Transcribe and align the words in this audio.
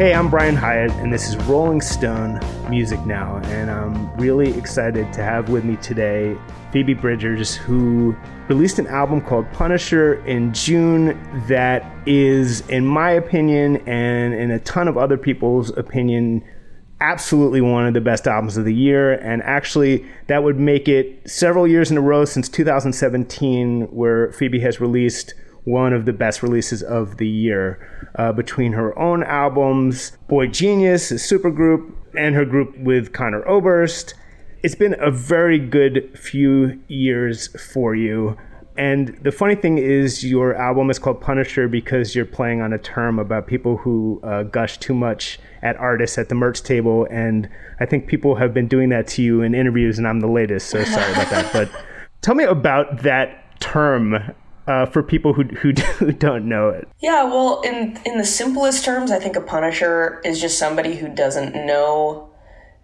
Hey, 0.00 0.14
I'm 0.14 0.30
Brian 0.30 0.56
Hiatt, 0.56 0.92
and 0.92 1.12
this 1.12 1.28
is 1.28 1.36
Rolling 1.44 1.82
Stone 1.82 2.40
Music 2.70 2.98
Now, 3.04 3.36
and 3.44 3.70
I'm 3.70 4.10
really 4.16 4.56
excited 4.56 5.12
to 5.12 5.22
have 5.22 5.50
with 5.50 5.62
me 5.62 5.76
today 5.76 6.38
Phoebe 6.72 6.94
Bridgers, 6.94 7.54
who 7.54 8.16
released 8.48 8.78
an 8.78 8.86
album 8.86 9.20
called 9.20 9.44
Punisher 9.52 10.24
in 10.24 10.54
June 10.54 11.20
that 11.48 11.84
is, 12.08 12.66
in 12.68 12.86
my 12.86 13.10
opinion, 13.10 13.76
and 13.86 14.32
in 14.32 14.50
a 14.50 14.58
ton 14.60 14.88
of 14.88 14.96
other 14.96 15.18
people's 15.18 15.68
opinion, 15.76 16.42
absolutely 17.02 17.60
one 17.60 17.86
of 17.86 17.92
the 17.92 18.00
best 18.00 18.26
albums 18.26 18.56
of 18.56 18.64
the 18.64 18.74
year. 18.74 19.12
And 19.12 19.42
actually, 19.42 20.06
that 20.28 20.42
would 20.42 20.58
make 20.58 20.88
it 20.88 21.28
several 21.28 21.68
years 21.68 21.90
in 21.90 21.98
a 21.98 22.00
row 22.00 22.24
since 22.24 22.48
2017 22.48 23.82
where 23.90 24.32
Phoebe 24.32 24.60
has 24.60 24.80
released 24.80 25.34
one 25.64 25.92
of 25.92 26.04
the 26.04 26.12
best 26.12 26.42
releases 26.42 26.82
of 26.82 27.16
the 27.18 27.28
year. 27.28 27.78
Uh, 28.16 28.32
between 28.32 28.72
her 28.72 28.98
own 28.98 29.22
albums, 29.22 30.18
boygenius, 30.28 31.12
a 31.12 31.14
supergroup, 31.14 31.92
and 32.16 32.34
her 32.34 32.44
group 32.44 32.76
with 32.78 33.12
Conor 33.12 33.46
Oberst. 33.48 34.14
It's 34.62 34.74
been 34.74 34.96
a 34.98 35.10
very 35.10 35.58
good 35.58 36.18
few 36.18 36.80
years 36.88 37.48
for 37.72 37.94
you. 37.94 38.36
And 38.76 39.18
the 39.22 39.32
funny 39.32 39.54
thing 39.54 39.78
is, 39.78 40.24
your 40.24 40.54
album 40.54 40.90
is 40.90 40.98
called 40.98 41.20
Punisher 41.20 41.68
because 41.68 42.14
you're 42.14 42.24
playing 42.24 42.62
on 42.62 42.72
a 42.72 42.78
term 42.78 43.18
about 43.18 43.46
people 43.46 43.76
who 43.76 44.20
uh, 44.22 44.44
gush 44.44 44.78
too 44.78 44.94
much 44.94 45.38
at 45.62 45.76
artists 45.76 46.18
at 46.18 46.28
the 46.28 46.34
merch 46.34 46.62
table. 46.62 47.06
And 47.10 47.48
I 47.78 47.86
think 47.86 48.06
people 48.06 48.36
have 48.36 48.54
been 48.54 48.68
doing 48.68 48.88
that 48.88 49.06
to 49.08 49.22
you 49.22 49.42
in 49.42 49.54
interviews, 49.54 49.98
and 49.98 50.06
I'm 50.06 50.20
the 50.20 50.28
latest, 50.28 50.68
so 50.68 50.82
sorry 50.84 51.12
about 51.12 51.30
that. 51.30 51.52
But 51.52 51.70
tell 52.22 52.34
me 52.34 52.44
about 52.44 53.02
that 53.02 53.60
term 53.60 54.34
uh, 54.66 54.86
for 54.86 55.02
people 55.02 55.32
who, 55.32 55.44
who 55.44 55.72
who 55.98 56.12
don't 56.12 56.48
know 56.48 56.68
it. 56.68 56.88
Yeah, 57.00 57.24
well, 57.24 57.60
in 57.62 57.98
in 58.04 58.18
the 58.18 58.24
simplest 58.24 58.84
terms, 58.84 59.10
I 59.10 59.18
think 59.18 59.36
a 59.36 59.40
punisher 59.40 60.20
is 60.24 60.40
just 60.40 60.58
somebody 60.58 60.96
who 60.96 61.08
doesn't 61.08 61.54
know 61.54 62.30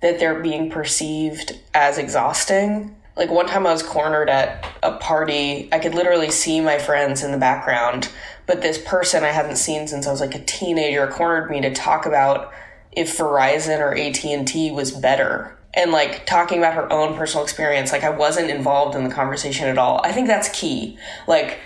that 0.02 0.19
they're 0.19 0.41
being 0.41 0.70
perceived 0.70 1.58
as 1.74 1.98
exhausting. 1.98 2.94
Like 3.16 3.30
one 3.30 3.47
time 3.47 3.66
I 3.66 3.72
was 3.72 3.82
cornered 3.82 4.28
at 4.28 4.66
a 4.82 4.92
party, 4.92 5.70
I 5.72 5.78
could 5.78 5.94
literally 5.94 6.30
see 6.30 6.60
my 6.60 6.78
friends 6.78 7.22
in 7.22 7.32
the 7.32 7.38
background, 7.38 8.10
but 8.44 8.60
this 8.60 8.78
person 8.78 9.24
I 9.24 9.30
hadn't 9.30 9.56
seen 9.56 9.88
since 9.88 10.06
I 10.06 10.10
was 10.10 10.20
like 10.20 10.34
a 10.34 10.44
teenager 10.44 11.06
cornered 11.06 11.50
me 11.50 11.62
to 11.62 11.72
talk 11.72 12.04
about 12.04 12.52
if 12.92 13.16
Verizon 13.16 13.80
or 13.80 13.97
AT&T 13.97 14.70
was 14.70 14.91
better 14.91 15.56
and 15.77 15.92
like 15.92 16.27
talking 16.27 16.58
about 16.58 16.74
her 16.74 16.91
own 16.91 17.14
personal 17.14 17.44
experience 17.44 17.92
like 17.92 18.02
I 18.02 18.10
wasn't 18.10 18.50
involved 18.50 18.96
in 18.96 19.05
the 19.05 19.14
conversation 19.14 19.69
at 19.69 19.78
all. 19.78 20.00
I 20.02 20.10
think 20.10 20.27
that's 20.27 20.48
key. 20.48 20.98
Like 21.28 21.60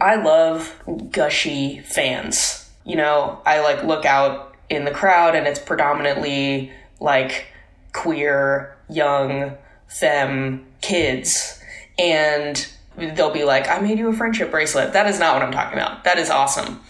I 0.00 0.16
love 0.16 0.74
gushy 1.10 1.80
fans. 1.80 2.70
You 2.84 2.96
know, 2.96 3.40
I 3.46 3.60
like 3.60 3.84
look 3.84 4.04
out 4.04 4.56
in 4.68 4.84
the 4.84 4.90
crowd 4.90 5.36
and 5.36 5.46
it's 5.46 5.60
predominantly 5.60 6.72
like 7.00 7.46
queer, 7.92 8.76
young, 8.90 9.56
femme 9.86 10.66
kids. 10.80 11.60
And 11.98 12.66
they'll 12.96 13.32
be 13.32 13.44
like, 13.44 13.68
I 13.68 13.78
made 13.78 13.98
you 13.98 14.08
a 14.08 14.12
friendship 14.12 14.50
bracelet. 14.50 14.92
That 14.94 15.06
is 15.06 15.20
not 15.20 15.34
what 15.34 15.42
I'm 15.42 15.52
talking 15.52 15.78
about. 15.78 16.04
That 16.04 16.18
is 16.18 16.30
awesome. 16.30 16.80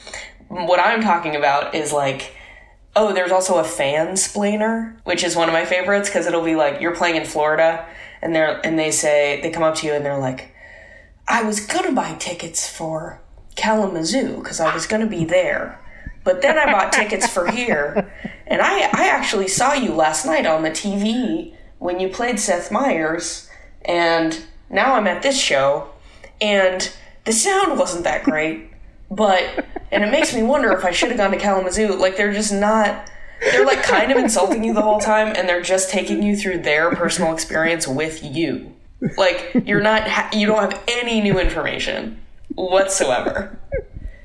What 0.48 0.80
I'm 0.80 1.02
talking 1.02 1.36
about 1.36 1.74
is 1.74 1.92
like, 1.92 2.34
oh, 2.94 3.12
there's 3.12 3.32
also 3.32 3.58
a 3.58 3.64
fan 3.64 4.14
splainer, 4.14 4.96
which 5.04 5.24
is 5.24 5.36
one 5.36 5.48
of 5.48 5.52
my 5.52 5.64
favorites 5.64 6.08
because 6.08 6.26
it'll 6.26 6.44
be 6.44 6.56
like 6.56 6.80
you're 6.80 6.94
playing 6.94 7.16
in 7.16 7.24
Florida 7.24 7.86
and 8.20 8.34
they're 8.34 8.64
and 8.64 8.78
they 8.78 8.90
say 8.90 9.40
they 9.42 9.50
come 9.50 9.62
up 9.62 9.74
to 9.76 9.86
you 9.86 9.92
and 9.92 10.04
they're 10.04 10.18
like, 10.18 10.54
I 11.26 11.42
was 11.42 11.60
gonna 11.66 11.92
buy 11.92 12.14
tickets 12.14 12.68
for 12.68 13.20
Kalamazoo 13.56 14.36
because 14.38 14.60
I 14.60 14.74
was 14.74 14.86
gonna 14.86 15.06
be 15.06 15.24
there. 15.24 15.78
But 16.24 16.40
then 16.40 16.56
I 16.56 16.70
bought 16.70 16.92
tickets 16.92 17.26
for 17.26 17.50
here, 17.50 18.12
and 18.46 18.62
I, 18.62 18.82
I 18.92 19.08
actually 19.08 19.48
saw 19.48 19.72
you 19.72 19.92
last 19.92 20.24
night 20.24 20.46
on 20.46 20.62
the 20.62 20.70
TV 20.70 21.54
when 21.80 21.98
you 21.98 22.08
played 22.08 22.38
Seth 22.38 22.70
Meyers, 22.70 23.50
and 23.84 24.40
now 24.70 24.94
I'm 24.94 25.08
at 25.08 25.22
this 25.22 25.40
show, 25.40 25.90
and 26.40 26.92
the 27.24 27.32
sound 27.32 27.76
wasn't 27.76 28.04
that 28.04 28.22
great, 28.22 28.70
but, 29.14 29.66
and 29.90 30.04
it 30.04 30.10
makes 30.10 30.34
me 30.34 30.42
wonder 30.42 30.72
if 30.72 30.84
I 30.84 30.90
should 30.90 31.10
have 31.10 31.18
gone 31.18 31.30
to 31.30 31.38
Kalamazoo. 31.38 31.94
Like, 31.94 32.16
they're 32.16 32.32
just 32.32 32.52
not, 32.52 33.10
they're 33.40 33.66
like 33.66 33.82
kind 33.82 34.10
of 34.10 34.18
insulting 34.18 34.64
you 34.64 34.74
the 34.74 34.82
whole 34.82 35.00
time, 35.00 35.34
and 35.36 35.48
they're 35.48 35.62
just 35.62 35.90
taking 35.90 36.22
you 36.22 36.36
through 36.36 36.58
their 36.58 36.90
personal 36.90 37.32
experience 37.32 37.88
with 37.88 38.22
you. 38.22 38.72
Like 39.16 39.64
you're 39.66 39.80
not 39.80 40.32
you 40.34 40.46
don't 40.46 40.60
have 40.60 40.80
any 40.86 41.20
new 41.20 41.38
information 41.40 42.20
whatsoever. 42.54 43.58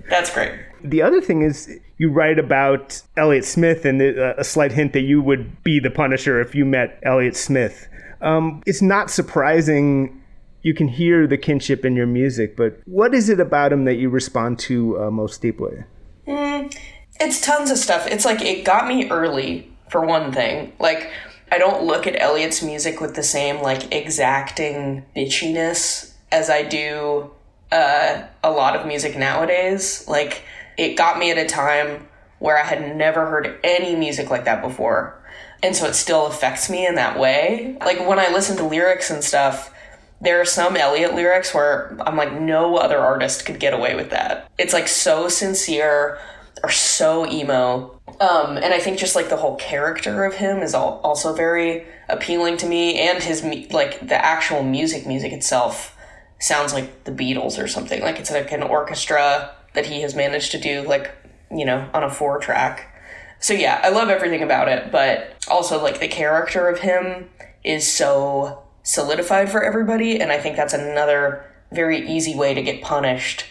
That's 0.10 0.32
great. 0.34 0.52
The 0.84 1.02
other 1.02 1.20
thing 1.20 1.42
is 1.42 1.80
you 1.98 2.12
write 2.12 2.38
about 2.38 3.02
Elliott 3.18 3.46
Smith 3.46 3.86
and 3.86 4.02
uh, 4.02 4.36
a 4.38 4.44
slight 4.44 4.72
hint 4.72 4.94
that 4.94 5.02
you 5.02 5.22
would 5.22 5.64
be 5.64 5.80
the 5.80 5.90
Punisher 5.90 6.40
if 6.40 6.54
you 6.54 6.64
met 6.64 7.00
Elliott 7.04 7.36
Smith. 7.36 7.90
Um, 8.22 8.62
it's 8.66 8.82
not 8.82 9.10
surprising 9.10 10.22
you 10.68 10.74
can 10.74 10.90
hear 10.90 11.26
the 11.28 11.38
kinship 11.38 11.86
in 11.86 11.96
your 11.96 12.06
music, 12.06 12.58
but 12.58 12.82
what 12.84 13.14
is 13.14 13.30
it 13.30 13.40
about 13.40 13.72
him 13.72 13.86
that 13.86 13.96
you 13.96 14.10
respond 14.10 14.60
to 14.60 15.00
uh, 15.02 15.10
most 15.10 15.42
deeply? 15.42 15.86
Mm, 16.28 16.78
it's 17.22 17.40
tons 17.40 17.72
of 17.72 17.78
stuff. 17.78 18.06
It's 18.06 18.26
like 18.26 18.42
it 18.42 18.66
got 18.66 18.86
me 18.86 19.10
early 19.10 19.72
for 19.90 20.06
one 20.06 20.34
thing. 20.34 20.74
Like 20.78 21.10
I 21.54 21.58
don't 21.58 21.86
look 21.86 22.06
at 22.06 22.22
Elliott's 22.22 22.62
music 22.62 23.00
with 23.00 23.16
the 23.16 23.24
same 23.24 23.62
like 23.62 23.94
exacting 23.96 25.06
bitchiness 25.16 26.12
as 26.34 26.50
I 26.50 26.64
do 26.64 27.32
uh, 27.72 28.24
a 28.44 28.52
lot 28.52 28.76
of 28.76 28.86
music 28.86 29.18
nowadays. 29.18 30.06
Like 30.06 30.44
it 30.78 30.98
got 30.98 31.18
me 31.18 31.32
at 31.32 31.38
a 31.38 31.46
time 31.46 32.10
where 32.40 32.62
I 32.62 32.66
had 32.66 32.98
never 32.98 33.26
heard 33.26 33.58
any 33.64 33.96
music 33.96 34.30
like 34.30 34.44
that 34.44 34.62
before. 34.62 35.18
And 35.64 35.78
so 35.78 35.86
it 35.88 35.94
still 35.94 36.28
affects 36.28 36.70
me 36.70 36.86
in 36.86 36.96
that 36.96 37.18
way. 37.18 37.78
Like 37.80 38.06
when 38.06 38.20
I 38.20 38.34
listen 38.34 38.58
to 38.58 38.66
lyrics 38.66 39.10
and 39.10 39.24
stuff, 39.24 39.74
there 40.22 40.42
are 40.42 40.46
some 40.46 40.76
Elliott 40.76 41.14
lyrics 41.14 41.54
where 41.54 41.96
I'm 42.02 42.18
like, 42.18 42.34
no 42.34 42.78
other 42.78 42.98
artist 42.98 43.46
could 43.46 43.60
get 43.60 43.74
away 43.74 43.96
with 43.96 44.10
that. 44.10 44.50
It's 44.58 44.74
like 44.74 44.88
so 44.88 45.28
sincere 45.28 46.20
or 46.64 46.72
so 46.72 47.30
emo 47.30 47.98
um, 48.20 48.58
and 48.58 48.74
I 48.74 48.80
think 48.80 48.98
just 48.98 49.16
like 49.16 49.30
the 49.30 49.38
whole 49.38 49.56
character 49.58 50.26
of 50.26 50.36
him 50.36 50.60
is 50.60 50.74
all, 50.74 51.00
also 51.04 51.34
very 51.34 51.86
appealing 52.10 52.58
to 52.58 52.68
me, 52.68 53.00
and 53.00 53.22
his 53.22 53.44
like 53.72 54.08
the 54.08 54.16
actual 54.16 54.64
music, 54.64 55.06
music 55.06 55.32
itself 55.32 55.96
sounds 56.40 56.74
like 56.74 57.04
the 57.04 57.12
Beatles 57.12 57.62
or 57.62 57.68
something. 57.68 58.02
Like 58.02 58.20
it's 58.20 58.32
like 58.32 58.52
an 58.52 58.64
orchestra 58.64 59.54
that 59.74 59.86
he 59.86 60.02
has 60.02 60.16
managed 60.16 60.52
to 60.54 60.60
do, 60.60 60.82
like 60.82 61.12
you 61.52 61.66
know, 61.66 61.90
on 61.94 62.04
a 62.04 62.10
four 62.10 62.40
track. 62.40 62.94
So 63.40 63.54
yeah, 63.54 63.80
I 63.84 63.90
love 63.90 64.10
everything 64.10 64.42
about 64.42 64.68
it, 64.68 64.92
but 64.92 65.36
also 65.48 65.82
like 65.82 66.00
the 66.00 66.08
character 66.08 66.68
of 66.70 66.80
him 66.80 67.30
is 67.64 67.92
so 67.92 68.64
solidified 68.88 69.52
for 69.52 69.62
everybody, 69.62 70.22
and 70.22 70.32
I 70.32 70.40
think 70.40 70.56
that's 70.56 70.74
another 70.74 71.46
very 71.74 72.08
easy 72.08 72.36
way 72.36 72.54
to 72.54 72.62
get 72.62 72.82
punished 72.82 73.44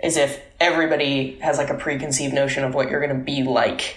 is 0.00 0.16
if 0.16 0.40
everybody 0.60 1.36
has 1.40 1.58
like 1.58 1.68
a 1.68 1.74
preconceived 1.74 2.32
notion 2.32 2.62
of 2.62 2.74
what 2.74 2.88
you're 2.88 3.04
going 3.04 3.18
to 3.18 3.24
be 3.24 3.42
like 3.42 3.96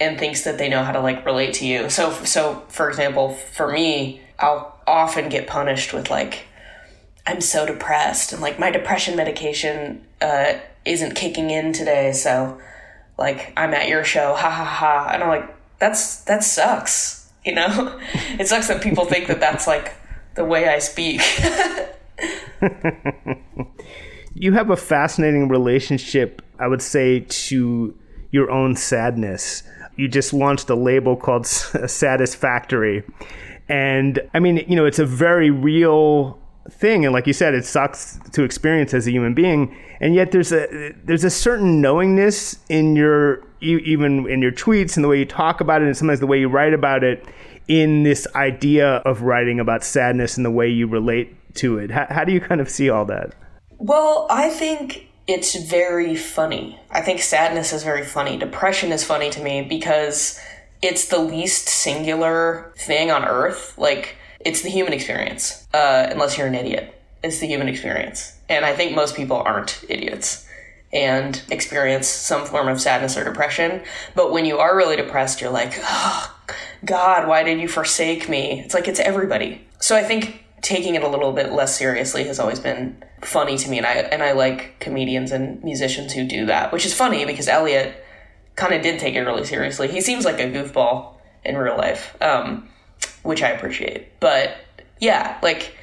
and 0.00 0.18
thinks 0.18 0.42
that 0.42 0.58
they 0.58 0.68
know 0.68 0.82
how 0.82 0.90
to 0.90 1.00
like 1.00 1.24
relate 1.24 1.54
to 1.54 1.66
you. 1.66 1.88
So 1.88 2.10
so 2.24 2.64
for 2.68 2.88
example, 2.88 3.34
for 3.34 3.70
me, 3.70 4.22
I'll 4.40 4.76
often 4.88 5.28
get 5.28 5.46
punished 5.46 5.92
with 5.92 6.10
like 6.10 6.46
I'm 7.24 7.40
so 7.40 7.64
depressed 7.64 8.32
and 8.32 8.42
like 8.42 8.58
my 8.58 8.72
depression 8.72 9.16
medication 9.16 10.04
uh, 10.20 10.54
isn't 10.84 11.14
kicking 11.14 11.50
in 11.50 11.72
today, 11.72 12.12
so 12.12 12.60
like 13.16 13.52
I'm 13.56 13.72
at 13.72 13.86
your 13.86 14.02
show, 14.02 14.34
ha 14.34 14.50
ha 14.50 14.64
ha, 14.64 15.10
and 15.12 15.22
I'm 15.22 15.28
like 15.28 15.78
that's 15.78 16.22
that 16.24 16.42
sucks, 16.42 17.30
you 17.44 17.54
know. 17.54 18.00
it 18.40 18.48
sucks 18.48 18.66
that 18.66 18.82
people 18.82 19.04
think 19.04 19.28
that 19.28 19.38
that's 19.38 19.68
like 19.68 19.94
the 20.34 20.44
way 20.44 20.68
I 20.68 20.78
speak. 20.78 21.20
you 24.34 24.52
have 24.52 24.70
a 24.70 24.76
fascinating 24.76 25.48
relationship, 25.48 26.42
I 26.58 26.68
would 26.68 26.82
say, 26.82 27.20
to 27.20 27.98
your 28.30 28.50
own 28.50 28.76
sadness 28.76 29.62
you 29.96 30.08
just 30.08 30.32
launched 30.32 30.68
a 30.70 30.74
label 30.74 31.16
called 31.16 31.46
Saddest 31.46 32.36
Factory. 32.36 33.04
And 33.68 34.20
I 34.34 34.40
mean, 34.40 34.64
you 34.68 34.76
know, 34.76 34.84
it's 34.84 34.98
a 34.98 35.06
very 35.06 35.50
real 35.50 36.38
thing 36.70 37.04
and 37.04 37.12
like 37.12 37.26
you 37.26 37.32
said 37.34 37.52
it 37.52 37.62
sucks 37.62 38.18
to 38.32 38.42
experience 38.42 38.94
as 38.94 39.06
a 39.06 39.10
human 39.10 39.34
being 39.34 39.76
and 40.00 40.14
yet 40.14 40.32
there's 40.32 40.50
a 40.50 40.94
there's 41.04 41.22
a 41.22 41.28
certain 41.28 41.82
knowingness 41.82 42.58
in 42.70 42.96
your 42.96 43.44
even 43.60 44.26
in 44.30 44.40
your 44.40 44.50
tweets 44.50 44.96
and 44.96 45.04
the 45.04 45.08
way 45.08 45.18
you 45.18 45.26
talk 45.26 45.60
about 45.60 45.82
it 45.82 45.84
and 45.84 45.94
sometimes 45.94 46.20
the 46.20 46.26
way 46.26 46.40
you 46.40 46.48
write 46.48 46.72
about 46.72 47.04
it 47.04 47.22
in 47.68 48.02
this 48.02 48.26
idea 48.34 48.96
of 48.96 49.22
writing 49.22 49.58
about 49.60 49.84
sadness 49.84 50.36
and 50.36 50.44
the 50.44 50.50
way 50.50 50.68
you 50.68 50.86
relate 50.86 51.34
to 51.54 51.78
it 51.78 51.90
how, 51.90 52.06
how 52.10 52.24
do 52.24 52.32
you 52.32 52.40
kind 52.40 52.60
of 52.60 52.68
see 52.68 52.90
all 52.90 53.04
that 53.04 53.34
well 53.78 54.26
i 54.30 54.48
think 54.50 55.08
it's 55.26 55.54
very 55.54 56.14
funny 56.14 56.78
i 56.90 57.00
think 57.00 57.20
sadness 57.20 57.72
is 57.72 57.82
very 57.82 58.04
funny 58.04 58.36
depression 58.36 58.92
is 58.92 59.04
funny 59.04 59.30
to 59.30 59.42
me 59.42 59.62
because 59.62 60.40
it's 60.82 61.08
the 61.08 61.18
least 61.18 61.68
singular 61.68 62.72
thing 62.76 63.10
on 63.10 63.24
earth 63.24 63.76
like 63.78 64.16
it's 64.44 64.60
the 64.60 64.68
human 64.68 64.92
experience, 64.92 65.66
uh, 65.72 66.06
unless 66.10 66.36
you're 66.36 66.46
an 66.46 66.54
idiot. 66.54 67.00
It's 67.22 67.40
the 67.40 67.46
human 67.46 67.68
experience. 67.68 68.36
And 68.48 68.64
I 68.64 68.74
think 68.74 68.94
most 68.94 69.16
people 69.16 69.38
aren't 69.38 69.82
idiots 69.88 70.46
and 70.92 71.42
experience 71.50 72.06
some 72.06 72.44
form 72.44 72.68
of 72.68 72.80
sadness 72.80 73.16
or 73.16 73.24
depression. 73.24 73.82
But 74.14 74.32
when 74.32 74.44
you 74.44 74.58
are 74.58 74.76
really 74.76 74.96
depressed, 74.96 75.40
you're 75.40 75.50
like, 75.50 75.72
oh, 75.78 76.33
God, 76.84 77.28
why 77.28 77.42
did 77.42 77.60
you 77.60 77.68
forsake 77.68 78.28
me? 78.28 78.60
It's 78.60 78.74
like 78.74 78.88
it's 78.88 79.00
everybody. 79.00 79.66
So 79.80 79.96
I 79.96 80.02
think 80.02 80.44
taking 80.62 80.94
it 80.94 81.02
a 81.02 81.08
little 81.08 81.32
bit 81.32 81.52
less 81.52 81.76
seriously 81.76 82.24
has 82.24 82.38
always 82.38 82.60
been 82.60 83.02
funny 83.22 83.56
to 83.58 83.70
me. 83.70 83.78
And 83.78 83.86
I, 83.86 83.94
and 83.94 84.22
I 84.22 84.32
like 84.32 84.78
comedians 84.80 85.32
and 85.32 85.62
musicians 85.62 86.12
who 86.12 86.26
do 86.26 86.46
that, 86.46 86.72
which 86.72 86.86
is 86.86 86.94
funny 86.94 87.24
because 87.24 87.48
Elliott 87.48 88.02
kind 88.56 88.72
of 88.72 88.82
did 88.82 89.00
take 89.00 89.14
it 89.14 89.20
really 89.22 89.44
seriously. 89.44 89.88
He 89.88 90.00
seems 90.00 90.24
like 90.24 90.38
a 90.38 90.50
goofball 90.50 91.16
in 91.44 91.56
real 91.56 91.76
life. 91.76 92.16
Um, 92.22 92.68
which 93.24 93.42
I 93.42 93.50
appreciate. 93.50 94.20
But 94.20 94.56
yeah, 95.00 95.38
like 95.42 95.76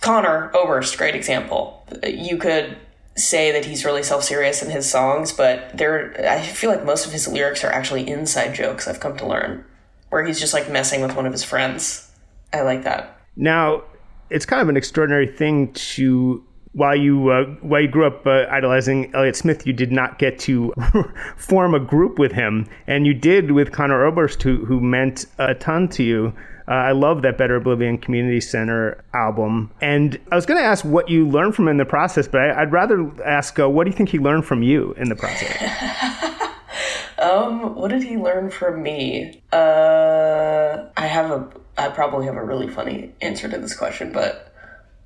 Conor 0.00 0.50
Oberst, 0.54 0.96
great 0.96 1.14
example. 1.14 1.86
You 2.06 2.38
could 2.38 2.78
say 3.16 3.50
that 3.52 3.64
he's 3.64 3.84
really 3.84 4.02
self-serious 4.02 4.62
in 4.62 4.70
his 4.70 4.88
songs, 4.88 5.32
but 5.32 5.76
there 5.76 6.14
I 6.28 6.42
feel 6.42 6.70
like 6.70 6.84
most 6.84 7.06
of 7.06 7.12
his 7.12 7.26
lyrics 7.26 7.64
are 7.64 7.72
actually 7.72 8.08
inside 8.08 8.54
jokes 8.54 8.86
I've 8.86 9.00
come 9.00 9.16
to 9.18 9.26
learn, 9.26 9.64
where 10.10 10.24
he's 10.24 10.38
just 10.38 10.54
like 10.54 10.70
messing 10.70 11.00
with 11.00 11.16
one 11.16 11.26
of 11.26 11.32
his 11.32 11.42
friends. 11.42 12.10
I 12.52 12.62
like 12.62 12.84
that. 12.84 13.18
Now, 13.36 13.82
it's 14.30 14.46
kind 14.46 14.62
of 14.62 14.68
an 14.68 14.76
extraordinary 14.76 15.26
thing 15.26 15.72
to 15.72 16.44
while 16.76 16.94
you 16.94 17.30
uh, 17.30 17.44
while 17.62 17.80
you 17.80 17.88
grew 17.88 18.06
up 18.06 18.26
uh, 18.26 18.44
idolizing 18.50 19.10
Elliott 19.14 19.36
Smith, 19.36 19.66
you 19.66 19.72
did 19.72 19.90
not 19.90 20.18
get 20.18 20.38
to 20.40 20.74
form 21.36 21.74
a 21.74 21.80
group 21.80 22.18
with 22.18 22.32
him, 22.32 22.68
and 22.86 23.06
you 23.06 23.14
did 23.14 23.52
with 23.52 23.72
Conor 23.72 24.04
Oberst, 24.04 24.42
who 24.42 24.64
who 24.66 24.80
meant 24.80 25.24
a 25.38 25.54
ton 25.54 25.88
to 25.88 26.02
you. 26.02 26.34
Uh, 26.68 26.72
I 26.72 26.92
love 26.92 27.22
that 27.22 27.38
Better 27.38 27.56
Oblivion 27.56 27.96
Community 27.96 28.40
Center 28.40 29.04
album, 29.14 29.70
and 29.80 30.18
I 30.32 30.34
was 30.34 30.46
going 30.46 30.58
to 30.60 30.66
ask 30.66 30.84
what 30.84 31.08
you 31.08 31.28
learned 31.28 31.54
from 31.54 31.66
him 31.66 31.72
in 31.72 31.76
the 31.76 31.84
process, 31.84 32.26
but 32.26 32.40
I, 32.40 32.64
would 32.64 32.72
rather 32.72 33.08
ask 33.24 33.58
uh, 33.58 33.70
what 33.70 33.84
do 33.84 33.90
you 33.90 33.96
think 33.96 34.08
he 34.08 34.18
learned 34.18 34.44
from 34.44 34.64
you 34.64 34.92
in 34.94 35.08
the 35.08 35.14
process. 35.14 35.56
um, 37.18 37.76
what 37.76 37.90
did 37.90 38.02
he 38.02 38.16
learn 38.16 38.50
from 38.50 38.82
me? 38.82 39.42
Uh, 39.52 40.86
I 40.96 41.06
have 41.06 41.30
a, 41.30 41.48
I 41.78 41.88
probably 41.88 42.26
have 42.26 42.36
a 42.36 42.44
really 42.44 42.68
funny 42.68 43.12
answer 43.20 43.48
to 43.48 43.58
this 43.58 43.76
question, 43.76 44.10
but 44.10 44.52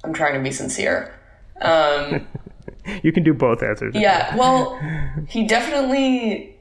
I'm 0.02 0.14
trying 0.14 0.34
to 0.34 0.40
be 0.40 0.52
sincere. 0.52 1.14
Um, 1.60 2.26
you 3.02 3.12
can 3.12 3.22
do 3.22 3.34
both 3.34 3.62
answers. 3.62 3.94
Yeah, 3.94 4.34
well, 4.36 4.80
he 5.28 5.46
definitely. 5.46 6.56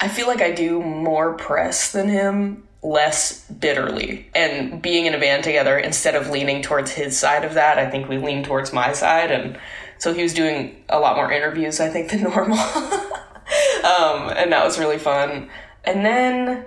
I 0.00 0.08
feel 0.08 0.26
like 0.26 0.42
I 0.42 0.50
do 0.50 0.82
more 0.82 1.34
press 1.34 1.92
than 1.92 2.08
him, 2.08 2.66
less 2.82 3.44
bitterly. 3.48 4.28
And 4.34 4.82
being 4.82 5.06
in 5.06 5.14
a 5.14 5.18
band 5.18 5.44
together, 5.44 5.78
instead 5.78 6.14
of 6.14 6.30
leaning 6.30 6.62
towards 6.62 6.90
his 6.90 7.18
side 7.18 7.44
of 7.44 7.54
that, 7.54 7.78
I 7.78 7.88
think 7.88 8.08
we 8.08 8.18
lean 8.18 8.42
towards 8.42 8.72
my 8.72 8.92
side. 8.92 9.30
And 9.30 9.58
so 9.98 10.12
he 10.12 10.22
was 10.22 10.34
doing 10.34 10.84
a 10.88 10.98
lot 10.98 11.16
more 11.16 11.30
interviews, 11.30 11.80
I 11.80 11.88
think, 11.88 12.10
than 12.10 12.22
normal. 12.22 12.58
um, 12.58 14.32
and 14.36 14.52
that 14.52 14.64
was 14.64 14.78
really 14.78 14.98
fun. 14.98 15.48
And 15.84 16.04
then, 16.04 16.66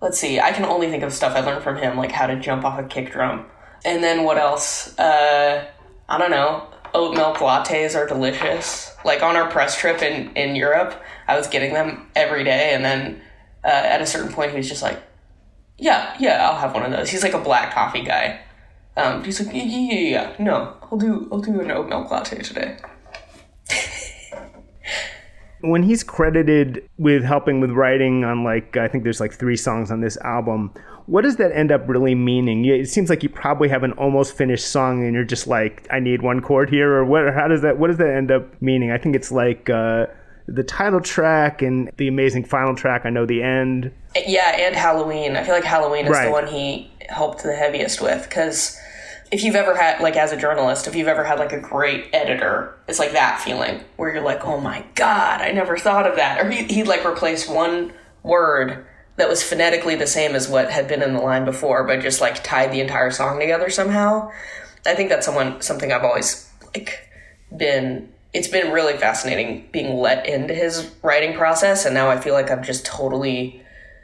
let's 0.00 0.18
see, 0.18 0.40
I 0.40 0.52
can 0.52 0.64
only 0.64 0.88
think 0.88 1.02
of 1.02 1.12
stuff 1.12 1.36
I 1.36 1.40
learned 1.40 1.64
from 1.64 1.76
him, 1.76 1.96
like 1.96 2.12
how 2.12 2.26
to 2.26 2.38
jump 2.38 2.64
off 2.64 2.78
a 2.78 2.84
kick 2.84 3.12
drum. 3.12 3.46
And 3.84 4.04
then 4.04 4.24
what 4.24 4.38
else? 4.38 4.96
Uh, 4.98 5.66
I 6.08 6.18
don't 6.18 6.30
know, 6.30 6.68
oat 6.94 7.14
milk 7.14 7.38
lattes 7.38 7.96
are 7.96 8.06
delicious. 8.06 8.94
Like 9.04 9.22
on 9.22 9.36
our 9.36 9.48
press 9.50 9.76
trip 9.76 10.02
in, 10.02 10.34
in 10.36 10.54
Europe, 10.54 11.00
I 11.26 11.36
was 11.36 11.46
getting 11.46 11.72
them 11.72 12.08
every 12.14 12.44
day. 12.44 12.74
And 12.74 12.84
then 12.84 13.20
uh, 13.64 13.68
at 13.68 14.00
a 14.00 14.06
certain 14.06 14.32
point, 14.32 14.50
he 14.50 14.56
was 14.56 14.68
just 14.68 14.82
like, 14.82 15.00
yeah, 15.80 16.14
yeah, 16.20 16.48
I'll 16.48 16.58
have 16.58 16.74
one 16.74 16.84
of 16.84 16.92
those. 16.92 17.10
He's 17.10 17.22
like 17.22 17.34
a 17.34 17.40
black 17.40 17.74
coffee 17.74 18.04
guy. 18.04 18.40
Um, 18.96 19.24
he's 19.24 19.40
like, 19.40 19.54
yeah, 19.54 19.64
yeah, 19.64 19.98
yeah. 19.98 20.34
No, 20.38 20.76
I'll 20.90 20.98
do, 20.98 21.28
I'll 21.32 21.40
do 21.40 21.60
an 21.60 21.70
oat 21.70 21.88
milk 21.88 22.10
latte 22.10 22.42
today. 22.42 22.76
when 25.62 25.82
he's 25.82 26.02
credited 26.02 26.88
with 26.98 27.22
helping 27.22 27.60
with 27.60 27.70
writing 27.70 28.24
on 28.24 28.44
like 28.44 28.76
I 28.76 28.88
think 28.88 29.04
there's 29.04 29.20
like 29.20 29.32
three 29.32 29.56
songs 29.56 29.90
on 29.90 30.00
this 30.00 30.16
album, 30.18 30.72
what 31.06 31.22
does 31.22 31.36
that 31.36 31.52
end 31.52 31.72
up 31.72 31.88
really 31.88 32.14
meaning? 32.14 32.64
It 32.64 32.88
seems 32.88 33.10
like 33.10 33.22
you 33.22 33.28
probably 33.28 33.68
have 33.68 33.82
an 33.82 33.92
almost 33.92 34.36
finished 34.36 34.66
song 34.68 35.04
and 35.04 35.14
you're 35.14 35.24
just 35.24 35.46
like, 35.46 35.86
I 35.90 35.98
need 35.98 36.22
one 36.22 36.40
chord 36.40 36.70
here, 36.70 36.92
or 36.92 37.04
what? 37.04 37.34
How 37.34 37.48
does 37.48 37.62
that? 37.62 37.78
What 37.78 37.88
does 37.88 37.98
that 37.98 38.14
end 38.14 38.30
up 38.30 38.60
meaning? 38.62 38.90
I 38.90 38.98
think 38.98 39.16
it's 39.16 39.32
like 39.32 39.68
uh, 39.68 40.06
the 40.46 40.62
title 40.62 41.00
track 41.00 41.62
and 41.62 41.90
the 41.96 42.08
amazing 42.08 42.44
final 42.44 42.74
track. 42.74 43.02
I 43.04 43.10
know 43.10 43.26
the 43.26 43.42
end. 43.42 43.92
Yeah, 44.14 44.56
and 44.56 44.74
Halloween. 44.74 45.36
I 45.36 45.44
feel 45.44 45.54
like 45.54 45.64
Halloween 45.64 46.06
is 46.06 46.12
right. 46.12 46.26
the 46.26 46.32
one 46.32 46.46
he 46.46 46.90
helped 47.08 47.42
the 47.42 47.54
heaviest 47.54 48.00
with 48.00 48.22
because 48.24 48.80
if 49.30 49.44
you've 49.44 49.54
ever 49.54 49.76
had 49.76 50.00
like 50.00 50.16
as 50.16 50.32
a 50.32 50.36
journalist 50.36 50.86
if 50.86 50.94
you've 50.94 51.08
ever 51.08 51.24
had 51.24 51.38
like 51.38 51.52
a 51.52 51.60
great 51.60 52.06
editor 52.12 52.74
it's 52.88 52.98
like 52.98 53.12
that 53.12 53.40
feeling 53.40 53.80
where 53.96 54.12
you're 54.12 54.22
like 54.22 54.44
oh 54.44 54.60
my 54.60 54.84
god 54.94 55.40
i 55.40 55.50
never 55.50 55.76
thought 55.76 56.06
of 56.06 56.16
that 56.16 56.40
or 56.40 56.50
he, 56.50 56.64
he'd 56.64 56.86
like 56.86 57.04
replace 57.04 57.48
one 57.48 57.92
word 58.22 58.86
that 59.16 59.28
was 59.28 59.42
phonetically 59.42 59.94
the 59.94 60.06
same 60.06 60.34
as 60.34 60.48
what 60.48 60.70
had 60.70 60.88
been 60.88 61.02
in 61.02 61.14
the 61.14 61.20
line 61.20 61.44
before 61.44 61.84
but 61.84 62.00
just 62.00 62.20
like 62.20 62.42
tied 62.42 62.72
the 62.72 62.80
entire 62.80 63.10
song 63.10 63.38
together 63.38 63.70
somehow 63.70 64.30
i 64.86 64.94
think 64.94 65.08
that's 65.08 65.26
someone 65.26 65.60
something 65.60 65.92
i've 65.92 66.04
always 66.04 66.48
like 66.74 67.08
been 67.56 68.08
it's 68.32 68.48
been 68.48 68.72
really 68.72 68.96
fascinating 68.96 69.68
being 69.72 69.96
let 69.96 70.26
into 70.26 70.54
his 70.54 70.90
writing 71.02 71.36
process 71.36 71.84
and 71.84 71.94
now 71.94 72.08
i 72.08 72.18
feel 72.18 72.34
like 72.34 72.50
i'm 72.50 72.62
just 72.62 72.84
totally 72.86 73.60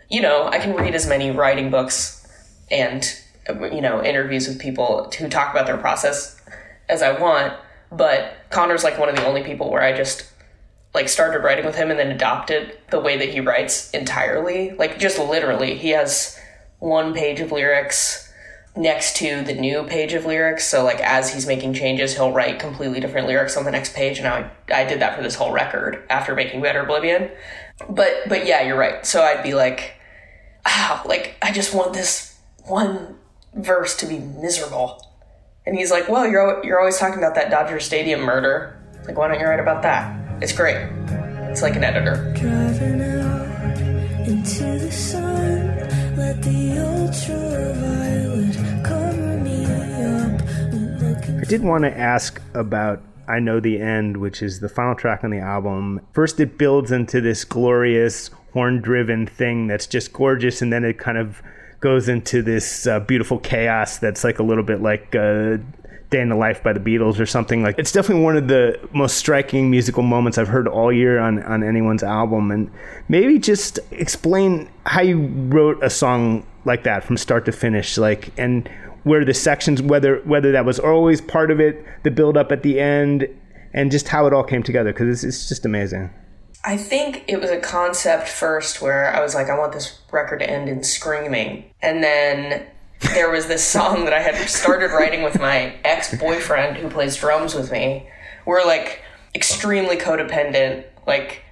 you 0.09 0.21
know 0.21 0.47
i 0.49 0.59
can 0.59 0.75
read 0.75 0.95
as 0.95 1.07
many 1.07 1.31
writing 1.31 1.71
books 1.71 2.27
and 2.71 3.21
you 3.49 3.81
know 3.81 4.03
interviews 4.03 4.49
with 4.49 4.59
people 4.59 5.11
who 5.19 5.29
talk 5.29 5.53
about 5.53 5.67
their 5.67 5.77
process 5.77 6.37
as 6.89 7.03
I 7.03 7.19
want. 7.19 7.55
But 7.91 8.37
Conor's 8.51 8.85
like 8.85 8.99
one 8.99 9.09
of 9.09 9.17
the 9.17 9.27
only 9.27 9.43
people 9.43 9.71
where 9.71 9.83
I 9.83 9.97
just 9.97 10.27
like 10.95 11.09
started 11.09 11.41
writing 11.41 11.65
with 11.65 11.77
him 11.77 11.91
and 11.91 11.99
then 11.99 12.11
adopted 12.11 12.79
the 12.91 13.01
way 13.01 13.17
that 13.19 13.29
he 13.29 13.41
writes 13.41 13.91
entirely. 13.91 14.73
Like 14.73 14.99
just 14.99 15.19
literally, 15.19 15.77
he 15.77 15.91
has 15.91 16.39
one 16.79 17.15
page 17.15 17.41
of 17.41 17.53
lyrics 17.53 18.23
next 18.75 19.17
to 19.17 19.43
the 19.43 19.55
new 19.55 19.85
page 19.85 20.13
of 20.13 20.27
lyrics. 20.27 20.67
So 20.67 20.85
like 20.85 21.01
as 21.01 21.33
he's 21.33 21.47
making 21.47 21.75
changes, 21.75 22.15
he'll 22.15 22.33
write 22.33 22.59
completely 22.59 23.01
different 23.01 23.27
lyrics 23.27 23.57
on 23.57 23.65
the 23.65 23.71
next 23.71 23.95
page. 23.95 24.19
And 24.19 24.27
I 24.27 24.51
I 24.73 24.85
did 24.85 25.01
that 25.01 25.17
for 25.17 25.23
this 25.23 25.35
whole 25.35 25.53
record 25.53 26.05
after 26.11 26.35
making 26.35 26.63
Better 26.63 26.81
Oblivion. 26.81 27.31
But 27.89 28.29
but 28.29 28.47
yeah, 28.47 28.63
you're 28.63 28.79
right. 28.79 29.05
So 29.07 29.23
I'd 29.23 29.43
be 29.43 29.55
like, 29.55 29.96
ah, 30.67 31.03
like 31.07 31.37
I 31.43 31.53
just 31.53 31.75
want 31.75 31.95
this 31.95 32.39
one 32.65 33.17
verse 33.55 33.97
to 33.99 34.07
be 34.07 34.19
miserable. 34.19 35.03
And 35.65 35.77
he's 35.77 35.91
like, 35.91 36.09
well, 36.09 36.29
you're, 36.29 36.65
you're 36.65 36.79
always 36.79 36.99
talking 36.99 37.19
about 37.19 37.35
that 37.35 37.51
Dodger 37.51 37.81
Stadium 37.81 38.21
murder. 38.21 38.79
Like, 39.07 39.17
why 39.17 39.29
don't 39.29 39.41
you 39.41 39.47
write 39.47 39.61
about 39.61 39.83
that? 39.83 40.15
It's 40.43 40.53
great. 40.53 40.77
It's 41.51 41.63
like 41.63 41.77
an 41.77 41.85
editor. 41.85 42.33
Driving 42.37 43.01
out 43.01 43.79
into 44.29 44.79
the 44.79 44.93
sun, 44.93 45.79
let 46.17 46.43
the 46.43 46.79
ultraviolet 46.79 48.57
cover 48.85 49.39
me 49.39 49.65
up. 49.65 50.43
I 51.41 51.45
did 51.49 51.63
want 51.63 51.85
to 51.85 51.97
ask 51.97 52.43
about 52.55 53.03
I 53.29 53.41
Know 53.41 53.59
the 53.59 53.81
End, 53.81 54.19
which 54.19 54.41
is 54.43 54.61
the 54.61 54.69
final 54.69 54.95
track 54.95 55.25
on 55.25 55.31
the 55.31 55.41
album. 55.41 56.01
First, 56.13 56.39
it 56.39 56.59
builds 56.59 56.93
into 56.93 57.21
this 57.21 57.45
glorious 57.45 58.31
horn 58.57 58.81
driven 58.81 59.27
thing 59.27 59.67
that's 59.67 59.87
just 59.87 60.15
gorgeous, 60.15 60.63
and 60.63 60.73
then 60.73 60.83
it 60.83 60.99
kind 60.99 61.19
of 61.19 61.43
goes 61.81 62.09
into 62.09 62.41
this 62.41 62.87
uh, 62.87 62.99
beautiful 63.01 63.39
chaos 63.39 63.99
that's 63.99 64.25
like 64.25 64.39
a 64.39 64.43
little 64.43 64.65
bit 64.65 64.81
like 64.81 65.15
uh, 65.15 65.59
Day 66.09 66.23
in 66.23 66.31
the 66.31 66.37
Life 66.37 66.63
by 66.63 66.73
the 66.73 66.81
Beatles 66.81 67.21
or 67.21 67.27
something 67.27 67.63
like. 67.63 67.79
It's 67.79 67.93
definitely 67.93 68.25
one 68.25 68.35
of 68.35 68.49
the 68.49 68.81
most 68.95 69.19
striking 69.19 69.71
musical 69.71 70.03
moments 70.03 70.39
I've 70.39 70.49
heard 70.49 70.67
all 70.69 70.91
year 70.91 71.19
on 71.19 71.43
on 71.43 71.63
anyone's 71.63 72.03
album, 72.03 72.51
and 72.51 72.71
maybe 73.09 73.39
just 73.39 73.79
explain 73.91 74.71
how 74.87 75.03
you 75.03 75.27
wrote 75.49 75.85
a 75.85 75.91
song 75.91 76.47
like 76.65 76.83
that 76.85 77.05
from 77.05 77.19
start 77.19 77.45
to 77.45 77.53
finish, 77.53 77.99
like 77.99 78.33
and 78.39 78.71
where 79.03 79.23
the 79.23 79.35
sections 79.35 79.83
whether 79.83 80.23
whether 80.25 80.51
that 80.53 80.65
was 80.65 80.79
always 80.79 81.21
part 81.21 81.51
of 81.51 81.61
it, 81.61 81.85
the 82.05 82.11
build 82.11 82.39
up 82.39 82.51
at 82.51 82.63
the 82.63 82.81
end, 82.81 83.29
and 83.75 83.91
just 83.91 84.09
how 84.09 84.27
it 84.27 84.33
all 84.33 84.45
came 84.45 84.63
together 84.63 84.95
because 84.95 85.09
it's, 85.13 85.25
it's 85.25 85.47
just 85.47 85.67
amazing. 85.67 86.09
I 86.67 86.77
think 86.77 87.23
it 87.29 87.41
was 87.41 87.49
a 87.49 87.61
concept 87.61 88.29
first 88.29 88.83
where 88.83 89.15
I 89.15 89.23
was 89.23 89.37
like, 89.37 89.49
I 89.49 89.57
want 89.57 89.73
this 89.73 90.01
record 90.11 90.41
to 90.41 90.51
end 90.51 90.69
in 90.69 90.83
screaming. 90.83 91.71
And 91.81 92.03
then 92.03 92.67
there 93.15 93.31
was 93.31 93.47
this 93.47 93.65
song 93.69 94.05
that 94.05 94.13
I 94.13 94.21
had 94.21 94.35
started 94.49 94.91
writing 94.91 95.23
with 95.23 95.39
my 95.39 95.77
ex 95.85 96.19
boyfriend 96.19 96.77
who 96.77 96.91
plays 96.91 97.17
drums 97.17 97.55
with 97.55 97.71
me. 97.71 98.09
We're 98.45 98.65
like 98.65 99.01
extremely 99.33 99.97
codependent. 99.97 100.85
Like, 101.07 101.45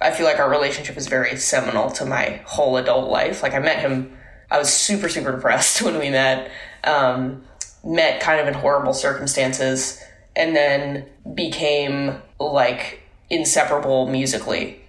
I 0.00 0.10
feel 0.10 0.24
like 0.24 0.38
our 0.38 0.48
relationship 0.48 0.96
is 0.96 1.08
very 1.08 1.36
seminal 1.36 1.90
to 1.92 2.06
my 2.06 2.40
whole 2.46 2.78
adult 2.78 3.10
life. 3.10 3.42
Like, 3.42 3.52
I 3.52 3.58
met 3.58 3.80
him, 3.80 4.16
I 4.50 4.58
was 4.58 4.72
super, 4.72 5.10
super 5.10 5.32
depressed 5.32 5.82
when 5.82 5.98
we 5.98 6.08
met. 6.08 6.50
Um, 6.84 7.44
met 7.84 8.18
kind 8.22 8.40
of 8.40 8.48
in 8.48 8.54
horrible 8.54 8.94
circumstances 8.94 10.02
and 10.34 10.56
then 10.56 11.04
became 11.34 12.22
like 12.40 13.03
inseparable 13.34 14.06
musically. 14.06 14.80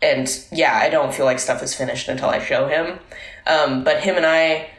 And 0.00 0.28
yeah, 0.50 0.76
I 0.76 0.90
don't 0.90 1.14
feel 1.14 1.24
like 1.24 1.38
stuff 1.38 1.62
is 1.62 1.74
finished 1.74 2.08
until 2.08 2.28
I 2.28 2.40
show 2.40 2.68
him. 2.68 2.98
Um, 3.46 3.84
but 3.84 4.00
him 4.00 4.16
and 4.16 4.26
I 4.26 4.70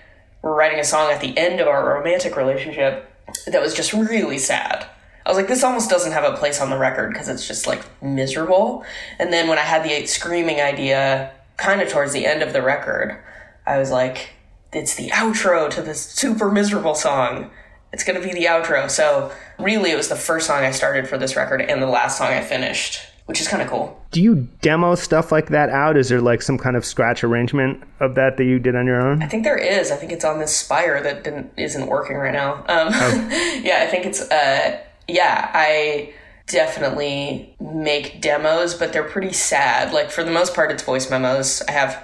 were 0.41 0.53
writing 0.53 0.79
a 0.79 0.83
song 0.83 1.11
at 1.11 1.21
the 1.21 1.37
end 1.37 1.59
of 1.59 1.67
our 1.67 1.95
romantic 1.95 2.35
relationship 2.35 3.09
that 3.47 3.61
was 3.61 3.73
just 3.73 3.93
really 3.93 4.37
sad. 4.37 4.85
I 5.25 5.29
was 5.29 5.37
like, 5.37 5.47
this 5.47 5.63
almost 5.63 5.89
doesn't 5.89 6.11
have 6.11 6.25
a 6.25 6.35
place 6.35 6.59
on 6.59 6.69
the 6.69 6.77
record 6.77 7.13
because 7.13 7.29
it's 7.29 7.47
just 7.47 7.65
like 7.65 7.81
miserable. 8.03 8.83
And 9.19 9.31
then 9.31 9.47
when 9.47 9.57
I 9.57 9.61
had 9.61 9.83
the 9.83 10.05
screaming 10.05 10.59
idea 10.59 11.31
kind 11.55 11.81
of 11.81 11.87
towards 11.87 12.11
the 12.11 12.25
end 12.25 12.41
of 12.41 12.51
the 12.51 12.61
record, 12.61 13.17
I 13.65 13.77
was 13.77 13.89
like, 13.89 14.31
it's 14.73 14.95
the 14.95 15.09
outro 15.11 15.69
to 15.69 15.81
this 15.81 16.01
super 16.01 16.51
miserable 16.51 16.95
song. 16.95 17.51
It's 17.93 18.03
going 18.03 18.19
to 18.19 18.27
be 18.27 18.33
the 18.33 18.45
outro. 18.45 18.89
So 18.89 19.31
really, 19.57 19.91
it 19.91 19.95
was 19.95 20.09
the 20.09 20.15
first 20.15 20.47
song 20.47 20.63
I 20.63 20.71
started 20.71 21.07
for 21.07 21.17
this 21.17 21.35
record 21.37 21.61
and 21.61 21.81
the 21.81 21.87
last 21.87 22.17
song 22.17 22.27
I 22.27 22.41
finished, 22.41 22.99
which 23.25 23.41
is 23.41 23.47
kind 23.47 23.61
of 23.61 23.69
cool. 23.69 24.01
Do 24.11 24.21
you 24.21 24.47
demo 24.61 24.95
stuff 24.95 25.31
like 25.31 25.49
that 25.49 25.69
out? 25.69 25.97
Is 25.97 26.09
there 26.09 26.21
like 26.21 26.41
some 26.41 26.57
kind 26.57 26.75
of 26.75 26.85
scratch 26.85 27.23
arrangement 27.23 27.83
of 27.99 28.15
that 28.15 28.37
that 28.37 28.45
you 28.45 28.59
did 28.59 28.75
on 28.75 28.85
your 28.85 29.01
own? 29.01 29.23
I 29.23 29.27
think 29.27 29.43
there 29.43 29.57
is. 29.57 29.91
I 29.91 29.95
think 29.95 30.11
it's 30.11 30.25
on 30.25 30.39
this 30.39 30.55
Spire 30.55 31.01
that 31.01 31.23
didn't, 31.23 31.51
isn't 31.57 31.87
working 31.87 32.17
right 32.17 32.33
now. 32.33 32.55
Um, 32.67 32.89
oh. 32.91 33.59
yeah, 33.63 33.83
I 33.83 33.87
think 33.87 34.05
it's. 34.05 34.21
Uh, 34.21 34.79
yeah, 35.07 35.51
I 35.53 36.13
definitely 36.47 37.55
make 37.59 38.21
demos, 38.21 38.73
but 38.73 38.93
they're 38.93 39.03
pretty 39.03 39.33
sad. 39.33 39.93
Like 39.93 40.11
for 40.11 40.23
the 40.23 40.31
most 40.31 40.53
part, 40.53 40.71
it's 40.71 40.83
voice 40.83 41.09
memos. 41.09 41.61
I 41.67 41.71
have 41.71 42.03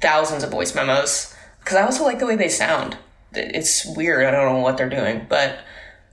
thousands 0.00 0.42
of 0.42 0.50
voice 0.50 0.74
memos 0.74 1.34
because 1.60 1.76
I 1.76 1.82
also 1.82 2.04
like 2.04 2.18
the 2.18 2.26
way 2.26 2.36
they 2.36 2.48
sound 2.48 2.96
it's 3.36 3.84
weird. 3.84 4.24
I 4.26 4.30
don't 4.30 4.54
know 4.54 4.60
what 4.60 4.76
they're 4.76 4.88
doing, 4.88 5.26
but 5.28 5.58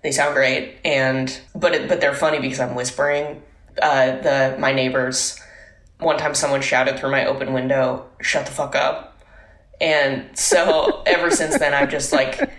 they 0.04 0.12
sound 0.12 0.36
great. 0.36 0.80
And 0.84 1.40
but 1.56 1.74
it, 1.74 1.90
but 1.90 2.02
they're 2.02 2.14
funny 2.14 2.40
because 2.40 2.60
I'm 2.60 2.76
whispering. 2.76 3.42
Uh, 3.82 4.18
the 4.22 4.58
my 4.60 4.72
neighbors. 4.72 5.40
One 6.00 6.18
time, 6.18 6.34
someone 6.34 6.62
shouted 6.62 6.98
through 6.98 7.12
my 7.12 7.26
open 7.26 7.54
window, 7.54 8.06
"Shut 8.22 8.46
the 8.46 8.52
fuck 8.52 8.76
up!" 8.76 9.22
And 9.80 10.38
so 10.38 11.04
ever 11.08 11.32
since 11.32 11.58
then, 11.60 11.74
I've 11.74 11.90
just 11.90 12.12
like. 12.12 12.50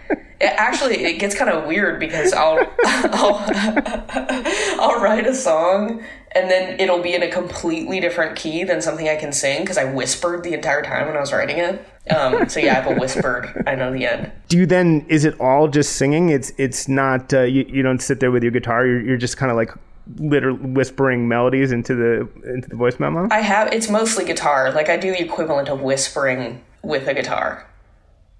It 0.40 0.52
actually, 0.57 1.04
it 1.04 1.21
gets 1.21 1.37
kind 1.37 1.49
of 1.49 1.66
weird 1.66 2.00
because 2.00 2.33
I'll 2.33 2.59
I'll, 2.85 3.45
I'll 4.81 5.00
write 5.00 5.25
a 5.25 5.35
song 5.37 6.02
and 6.35 6.50
then 6.50 6.81
it'll 6.81 7.02
be 7.02 7.14
in 7.14 7.23
a 7.23 7.31
completely 7.31 8.00
different 8.00 8.37
key 8.37 8.64
than 8.64 8.81
something 8.81 9.09
I 9.09 9.16
can 9.16 9.33
sing 9.33 9.61
because 9.61 9.78
I 9.78 9.85
whispered 9.85 10.42
the 10.42 10.54
entire 10.54 10.83
time 10.83 11.07
when 11.07 11.16
I 11.16 11.21
was 11.21 11.33
writing 11.33 11.59
it. 11.59 11.85
Um, 12.11 12.49
so 12.49 12.61
yeah, 12.61 12.73
I 12.73 12.81
have 12.81 12.97
a 12.97 12.99
whispered. 12.99 13.62
I 13.66 13.75
know 13.75 13.92
the 13.92 14.07
end. 14.07 14.33
Do 14.49 14.57
you 14.57 14.66
then? 14.66 15.07
Is 15.09 15.25
it 15.25 15.38
all 15.40 15.69
just 15.69 15.97
singing? 15.97 16.31
It's 16.31 16.52
it's 16.57 16.88
not. 16.88 17.33
Uh, 17.33 17.42
you 17.42 17.64
you 17.69 17.83
don't 17.83 18.00
sit 18.00 18.21
there 18.21 18.31
with 18.31 18.42
your 18.42 18.52
guitar. 18.52 18.87
You're 18.87 19.00
you're 19.00 19.16
just 19.16 19.37
kind 19.37 19.50
of 19.50 19.57
like 19.57 19.71
literally 20.16 20.59
whispering 20.59 21.28
melodies 21.28 21.73
into 21.73 21.94
the 21.94 22.28
into 22.50 22.68
the 22.68 22.76
voice 22.76 22.99
memo. 22.99 23.28
I 23.30 23.40
have. 23.40 23.73
It's 23.73 23.88
mostly 23.88 24.25
guitar. 24.25 24.73
Like 24.73 24.88
I 24.88 24.97
do 24.97 25.11
the 25.11 25.23
equivalent 25.23 25.68
of 25.68 25.80
whispering 25.80 26.64
with 26.82 27.09
a 27.09 27.14
guitar. 27.14 27.68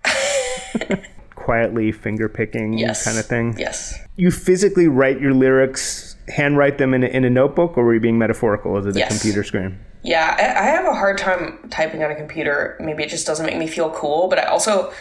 Quietly 1.35 1.93
finger 1.93 2.29
picking 2.29 2.79
yes. 2.79 3.05
kind 3.05 3.19
of 3.19 3.27
thing. 3.27 3.57
Yes. 3.59 3.99
You 4.17 4.31
physically 4.31 4.89
write 4.89 5.21
your 5.21 5.35
lyrics 5.35 6.13
handwrite 6.29 6.79
them 6.79 6.95
in 6.95 7.03
a, 7.05 7.07
in 7.07 7.25
a 7.25 7.31
notebook, 7.31 7.77
or 7.77 7.85
were 7.85 7.95
you 7.95 8.01
being 8.01 8.19
metaphorical? 8.19 8.77
Is 8.79 8.87
it 8.87 8.97
yes. 8.97 9.09
computer 9.09 9.43
screen? 9.45 9.79
Yeah, 10.03 10.37
I, 10.39 10.63
I, 10.63 10.65
have 10.65 10.85
a 10.85 10.95
hard 10.95 11.19
time 11.19 11.69
typing 11.71 12.03
on 12.03 12.11
a 12.11 12.15
computer. 12.15 12.77
Maybe 12.81 13.05
it 13.05 13.09
just 13.09 13.27
doesn't 13.27 13.47
make 13.47 13.57
me 13.57 13.67
feel 13.67 13.91
cool. 13.91 14.29
But 14.29 14.41
I 14.41 14.45
also, 14.45 14.93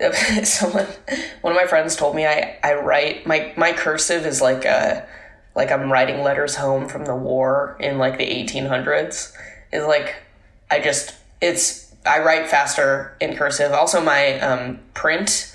someone, 0.42 0.86
one 1.42 1.52
of 1.52 1.56
my 1.56 1.66
friends 1.66 1.94
told 1.96 2.16
me 2.16 2.26
I, 2.26 2.58
I 2.62 2.74
write 2.74 3.26
my 3.26 3.52
my 3.56 3.72
cursive 3.72 4.26
is 4.26 4.40
like 4.40 4.64
a 4.64 5.06
like 5.58 5.70
I'm 5.70 5.92
writing 5.92 6.22
letters 6.22 6.54
home 6.56 6.88
from 6.88 7.04
the 7.04 7.14
war 7.14 7.76
in 7.80 7.98
like 7.98 8.16
the 8.16 8.24
1800s. 8.24 9.34
Is 9.72 9.86
like 9.86 10.14
I 10.70 10.80
just 10.80 11.14
it's 11.42 11.94
I 12.06 12.20
write 12.20 12.48
faster 12.48 13.14
in 13.20 13.36
cursive. 13.36 13.72
Also, 13.72 14.00
my 14.00 14.40
um, 14.40 14.78
print 14.94 15.54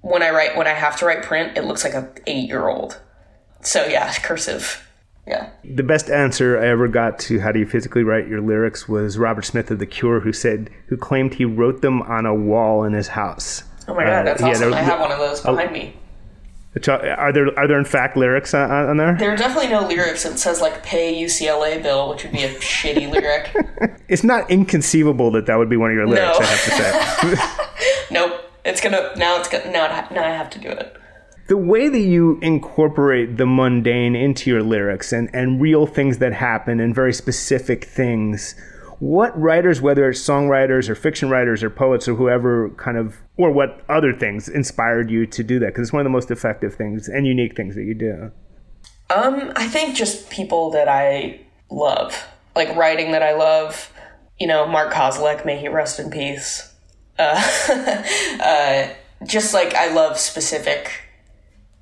when 0.00 0.22
I 0.22 0.30
write 0.30 0.56
when 0.56 0.66
I 0.66 0.70
have 0.70 0.96
to 0.98 1.06
write 1.06 1.22
print, 1.22 1.56
it 1.56 1.64
looks 1.64 1.84
like 1.84 1.94
a 1.94 2.10
eight 2.26 2.48
year 2.48 2.66
old 2.66 3.00
so 3.66 3.84
yeah, 3.86 4.12
cursive. 4.22 4.82
Yeah. 5.26 5.50
The 5.64 5.82
best 5.82 6.08
answer 6.08 6.56
I 6.56 6.68
ever 6.68 6.86
got 6.86 7.18
to 7.20 7.40
how 7.40 7.50
do 7.50 7.58
you 7.58 7.66
physically 7.66 8.04
write 8.04 8.28
your 8.28 8.40
lyrics 8.40 8.88
was 8.88 9.18
Robert 9.18 9.44
Smith 9.44 9.72
of 9.72 9.80
The 9.80 9.86
Cure, 9.86 10.20
who 10.20 10.32
said, 10.32 10.70
who 10.86 10.96
claimed 10.96 11.34
he 11.34 11.44
wrote 11.44 11.82
them 11.82 12.00
on 12.02 12.26
a 12.26 12.34
wall 12.34 12.84
in 12.84 12.92
his 12.92 13.08
house. 13.08 13.64
Oh 13.88 13.94
my 13.94 14.04
god, 14.04 14.26
that's 14.26 14.42
uh, 14.42 14.46
awesome! 14.46 14.72
I 14.72 14.82
have 14.82 15.00
one 15.00 15.10
of 15.10 15.18
those 15.18 15.40
behind 15.40 15.72
me. 15.72 15.96
Are 16.88 17.32
there 17.32 17.58
are 17.58 17.66
there 17.66 17.78
in 17.78 17.84
fact 17.84 18.16
lyrics 18.16 18.52
on, 18.52 18.70
on, 18.70 18.96
there? 18.96 19.16
There 19.18 19.32
are 19.32 19.36
definitely 19.36 19.70
no 19.70 19.86
lyrics. 19.86 20.26
It 20.26 20.38
says 20.38 20.60
like 20.60 20.82
"pay 20.82 21.14
UCLA 21.14 21.82
bill," 21.82 22.10
which 22.10 22.22
would 22.22 22.32
be 22.32 22.42
a 22.42 22.54
shitty 22.56 23.10
lyric. 23.10 23.54
It's 24.08 24.22
not 24.22 24.48
inconceivable 24.48 25.32
that 25.32 25.46
that 25.46 25.56
would 25.56 25.68
be 25.68 25.76
one 25.76 25.90
of 25.90 25.96
your 25.96 26.06
lyrics. 26.06 26.38
No. 26.38 26.44
I 26.44 26.48
have 26.48 27.34
to 27.34 27.36
say. 27.36 28.06
nope. 28.12 28.40
It's 28.64 28.80
gonna 28.80 29.10
now. 29.16 29.40
It's 29.40 29.48
gonna 29.48 29.70
now. 29.72 30.08
Now 30.12 30.24
I 30.24 30.30
have 30.30 30.48
to 30.50 30.60
do 30.60 30.68
it 30.68 30.96
the 31.48 31.56
way 31.56 31.88
that 31.88 32.00
you 32.00 32.38
incorporate 32.42 33.36
the 33.36 33.46
mundane 33.46 34.16
into 34.16 34.50
your 34.50 34.62
lyrics 34.62 35.12
and, 35.12 35.30
and 35.32 35.60
real 35.60 35.86
things 35.86 36.18
that 36.18 36.32
happen 36.32 36.80
and 36.80 36.94
very 36.94 37.12
specific 37.12 37.84
things, 37.84 38.54
what 38.98 39.38
writers, 39.38 39.80
whether 39.80 40.08
it's 40.08 40.20
songwriters 40.20 40.88
or 40.88 40.94
fiction 40.94 41.28
writers 41.28 41.62
or 41.62 41.70
poets 41.70 42.08
or 42.08 42.14
whoever 42.14 42.70
kind 42.70 42.96
of, 42.96 43.16
or 43.36 43.50
what 43.50 43.84
other 43.88 44.12
things 44.12 44.48
inspired 44.48 45.10
you 45.10 45.26
to 45.26 45.42
do 45.42 45.58
that? 45.58 45.66
Because 45.66 45.88
it's 45.88 45.92
one 45.92 46.00
of 46.00 46.04
the 46.04 46.10
most 46.10 46.30
effective 46.30 46.74
things 46.74 47.08
and 47.08 47.26
unique 47.26 47.56
things 47.56 47.74
that 47.74 47.84
you 47.84 47.94
do. 47.94 48.30
Um, 49.14 49.52
I 49.54 49.68
think 49.68 49.94
just 49.94 50.30
people 50.30 50.70
that 50.70 50.88
I 50.88 51.40
love, 51.70 52.26
like 52.54 52.74
writing 52.76 53.12
that 53.12 53.22
I 53.22 53.34
love. 53.34 53.92
You 54.40 54.46
know, 54.46 54.66
Mark 54.66 54.92
Kozelek, 54.92 55.46
may 55.46 55.58
he 55.58 55.68
rest 55.68 55.98
in 55.98 56.10
peace. 56.10 56.74
Uh, 57.18 57.42
uh, 58.42 58.88
just 59.24 59.54
like 59.54 59.74
I 59.74 59.92
love 59.92 60.18
specific 60.18 60.90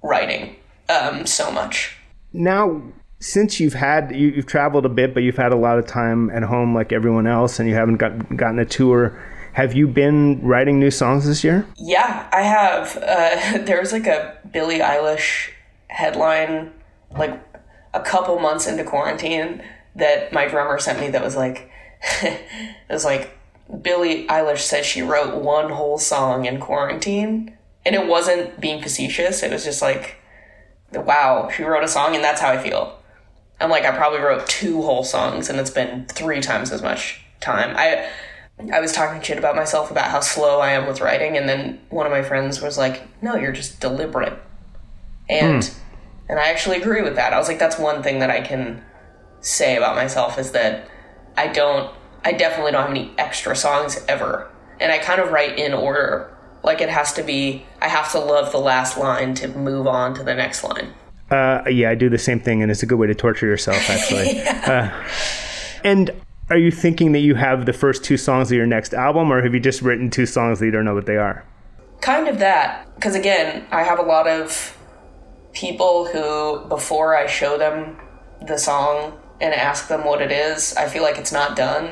writing 0.02 0.56
um, 0.88 1.26
so 1.26 1.50
much. 1.50 1.96
Now, 2.32 2.82
since 3.24 3.58
you've 3.58 3.72
had 3.72 4.14
you, 4.14 4.32
have 4.32 4.44
traveled 4.44 4.84
a 4.84 4.88
bit, 4.90 5.14
but 5.14 5.22
you've 5.22 5.38
had 5.38 5.50
a 5.50 5.56
lot 5.56 5.78
of 5.78 5.86
time 5.86 6.28
at 6.28 6.42
home 6.42 6.74
like 6.74 6.92
everyone 6.92 7.26
else, 7.26 7.58
and 7.58 7.66
you 7.66 7.74
haven't 7.74 7.96
got, 7.96 8.36
gotten 8.36 8.58
a 8.58 8.66
tour. 8.66 9.18
Have 9.54 9.72
you 9.72 9.88
been 9.88 10.42
writing 10.42 10.78
new 10.78 10.90
songs 10.90 11.26
this 11.26 11.42
year? 11.42 11.66
Yeah, 11.76 12.28
I 12.30 12.42
have. 12.42 12.98
Uh, 12.98 13.58
there 13.64 13.80
was 13.80 13.92
like 13.92 14.06
a 14.06 14.36
Billie 14.52 14.80
Eilish 14.80 15.52
headline, 15.86 16.70
like 17.16 17.40
a 17.94 18.00
couple 18.00 18.38
months 18.40 18.66
into 18.66 18.84
quarantine, 18.84 19.62
that 19.96 20.30
my 20.34 20.46
drummer 20.46 20.78
sent 20.78 21.00
me. 21.00 21.08
That 21.08 21.24
was 21.24 21.34
like, 21.34 21.70
it 22.22 22.42
was 22.90 23.06
like 23.06 23.38
Billie 23.80 24.26
Eilish 24.26 24.58
said 24.58 24.84
she 24.84 25.00
wrote 25.00 25.42
one 25.42 25.70
whole 25.70 25.96
song 25.96 26.44
in 26.44 26.60
quarantine, 26.60 27.56
and 27.86 27.94
it 27.94 28.06
wasn't 28.06 28.60
being 28.60 28.82
facetious. 28.82 29.42
It 29.42 29.50
was 29.50 29.64
just 29.64 29.80
like, 29.80 30.18
wow, 30.92 31.48
she 31.48 31.62
wrote 31.62 31.84
a 31.84 31.88
song 31.88 32.14
and 32.14 32.22
that's 32.22 32.42
how 32.42 32.50
I 32.50 32.58
feel. 32.58 32.98
I'm 33.64 33.70
like, 33.70 33.86
I 33.86 33.96
probably 33.96 34.18
wrote 34.18 34.46
two 34.46 34.82
whole 34.82 35.04
songs 35.04 35.48
and 35.48 35.58
it's 35.58 35.70
been 35.70 36.04
three 36.04 36.42
times 36.42 36.70
as 36.70 36.82
much 36.82 37.24
time. 37.40 37.74
I 37.74 38.10
I 38.70 38.78
was 38.78 38.92
talking 38.92 39.22
shit 39.22 39.38
about 39.38 39.56
myself 39.56 39.90
about 39.90 40.10
how 40.10 40.20
slow 40.20 40.60
I 40.60 40.72
am 40.72 40.86
with 40.86 41.00
writing, 41.00 41.38
and 41.38 41.48
then 41.48 41.80
one 41.88 42.04
of 42.04 42.12
my 42.12 42.22
friends 42.22 42.60
was 42.60 42.76
like, 42.76 43.02
"No, 43.22 43.36
you're 43.36 43.52
just 43.52 43.80
deliberate," 43.80 44.38
and 45.30 45.62
mm. 45.62 45.74
and 46.28 46.38
I 46.38 46.50
actually 46.50 46.76
agree 46.76 47.00
with 47.00 47.16
that. 47.16 47.32
I 47.32 47.38
was 47.38 47.48
like, 47.48 47.58
that's 47.58 47.78
one 47.78 48.02
thing 48.02 48.18
that 48.18 48.30
I 48.30 48.42
can 48.42 48.84
say 49.40 49.76
about 49.76 49.96
myself 49.96 50.38
is 50.38 50.52
that 50.52 50.86
I 51.36 51.48
don't, 51.48 51.90
I 52.22 52.32
definitely 52.32 52.72
don't 52.72 52.82
have 52.82 52.90
any 52.90 53.12
extra 53.16 53.56
songs 53.56 54.04
ever, 54.06 54.50
and 54.78 54.92
I 54.92 54.98
kind 54.98 55.22
of 55.22 55.32
write 55.32 55.58
in 55.58 55.72
order 55.72 56.36
like 56.62 56.82
it 56.82 56.90
has 56.90 57.14
to 57.14 57.22
be, 57.22 57.64
I 57.80 57.88
have 57.88 58.12
to 58.12 58.18
love 58.18 58.52
the 58.52 58.58
last 58.58 58.98
line 58.98 59.34
to 59.36 59.48
move 59.48 59.86
on 59.86 60.14
to 60.14 60.22
the 60.22 60.34
next 60.34 60.62
line. 60.62 60.92
Uh, 61.34 61.68
yeah, 61.68 61.90
I 61.90 61.94
do 61.96 62.08
the 62.08 62.18
same 62.18 62.38
thing, 62.38 62.62
and 62.62 62.70
it's 62.70 62.82
a 62.82 62.86
good 62.86 62.98
way 62.98 63.08
to 63.08 63.14
torture 63.14 63.46
yourself, 63.46 63.90
actually. 63.90 64.36
yeah. 64.36 64.92
uh, 64.94 65.78
and 65.82 66.10
are 66.48 66.58
you 66.58 66.70
thinking 66.70 67.12
that 67.12 67.20
you 67.20 67.34
have 67.34 67.66
the 67.66 67.72
first 67.72 68.04
two 68.04 68.16
songs 68.16 68.52
of 68.52 68.56
your 68.56 68.66
next 68.66 68.94
album, 68.94 69.32
or 69.32 69.42
have 69.42 69.52
you 69.52 69.60
just 69.60 69.82
written 69.82 70.10
two 70.10 70.26
songs 70.26 70.60
that 70.60 70.66
you 70.66 70.70
don't 70.70 70.84
know 70.84 70.94
what 70.94 71.06
they 71.06 71.16
are? 71.16 71.44
Kind 72.00 72.28
of 72.28 72.38
that. 72.38 72.94
Because 72.94 73.16
again, 73.16 73.66
I 73.72 73.82
have 73.82 73.98
a 73.98 74.02
lot 74.02 74.28
of 74.28 74.78
people 75.52 76.06
who, 76.06 76.68
before 76.68 77.16
I 77.16 77.26
show 77.26 77.58
them 77.58 77.98
the 78.46 78.58
song 78.58 79.18
and 79.40 79.52
ask 79.52 79.88
them 79.88 80.04
what 80.04 80.22
it 80.22 80.30
is, 80.30 80.76
I 80.76 80.88
feel 80.88 81.02
like 81.02 81.18
it's 81.18 81.32
not 81.32 81.56
done. 81.56 81.90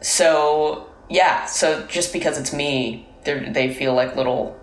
So, 0.00 0.88
yeah, 1.10 1.44
so 1.44 1.86
just 1.86 2.12
because 2.12 2.38
it's 2.38 2.52
me 2.52 3.06
they 3.26 3.72
feel 3.74 3.94
like 3.94 4.16
little, 4.16 4.58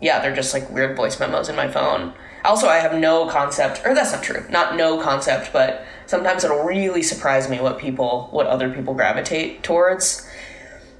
yeah, 0.00 0.20
they're 0.20 0.34
just 0.34 0.54
like 0.54 0.70
weird 0.70 0.96
voice 0.96 1.20
memos 1.20 1.48
in 1.48 1.56
my 1.56 1.68
phone. 1.68 2.14
Also, 2.44 2.66
I 2.66 2.78
have 2.78 2.94
no 2.94 3.28
concept, 3.28 3.82
or 3.84 3.94
that's 3.94 4.12
not 4.12 4.22
true, 4.22 4.44
not 4.50 4.76
no 4.76 5.00
concept, 5.00 5.52
but 5.52 5.84
sometimes 6.06 6.44
it'll 6.44 6.64
really 6.64 7.02
surprise 7.02 7.48
me 7.48 7.60
what 7.60 7.78
people, 7.78 8.28
what 8.32 8.46
other 8.46 8.68
people 8.70 8.94
gravitate 8.94 9.62
towards. 9.62 10.28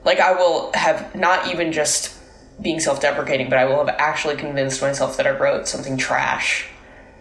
Like, 0.05 0.21
I 0.21 0.33
will 0.33 0.71
have 0.75 1.15
not 1.15 1.49
even 1.49 1.73
just 1.73 2.17
being 2.61 2.79
self 2.79 3.01
deprecating, 3.01 3.49
but 3.49 3.59
I 3.59 3.65
will 3.65 3.85
have 3.85 3.95
actually 3.99 4.37
convinced 4.37 4.81
myself 4.81 5.17
that 5.17 5.27
I 5.27 5.31
wrote 5.31 5.67
something 5.67 5.97
trash. 5.97 6.67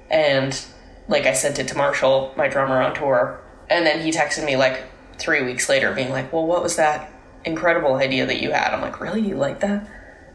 And, 0.10 0.60
like, 1.08 1.25
I 1.25 1.34
sent 1.34 1.58
it 1.58 1.68
to 1.70 1.78
Marshall, 1.78 2.34
my 2.36 2.48
drummer 2.48 2.82
on 2.82 2.94
tour, 2.94 3.42
and 3.70 3.86
then 3.86 4.01
he 4.01 4.12
texted 4.12 4.46
me, 4.46 4.56
like, 4.56 4.84
three 5.18 5.44
weeks 5.44 5.68
later, 5.68 5.94
being 5.94 6.12
like, 6.12 6.32
well, 6.32 6.46
what 6.46 6.62
was 6.62 6.75
that 6.75 7.12
incredible 7.44 7.96
idea 7.96 8.25
that 8.25 8.42
you 8.42 8.51
had? 8.51 8.74
I'm 8.74 8.82
like, 8.82 9.00
really? 9.00 9.22
You 9.22 9.36
like 9.36 9.62
that? 9.62 9.88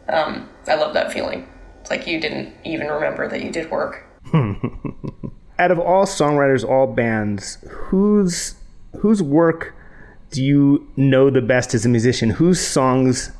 Um, 0.09 0.49
I 0.66 0.75
love 0.75 0.95
that 0.95 1.12
feeling. 1.12 1.49
It's 1.87 1.90
like 1.93 2.09
you 2.09 2.21
didn't 2.21 2.52
even 2.64 2.88
remember 2.88 3.28
that 3.28 3.45
you 3.45 3.52
did 3.52 3.71
work. 3.71 4.05
Out 4.35 5.71
of 5.71 5.78
all 5.78 6.05
songwriters, 6.05 6.69
all 6.69 6.88
bands, 6.88 7.59
whose 7.71 8.57
whose 8.99 9.23
work 9.23 9.73
do 10.33 10.43
you 10.43 10.90
know 10.97 11.31
the 11.31 11.40
best 11.40 11.75
as 11.75 11.87
a 11.87 11.88
musician? 11.88 12.31
Whose 12.31 12.61
songs, 12.61 13.31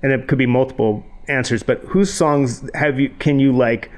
and 0.00 0.12
it 0.12 0.28
could 0.28 0.38
be 0.38 0.46
multiple 0.46 1.04
answers, 1.26 1.64
but 1.64 1.80
whose 1.86 2.14
songs 2.14 2.70
have 2.74 3.00
you 3.00 3.10
can 3.18 3.40
you 3.40 3.50
like? 3.50 3.90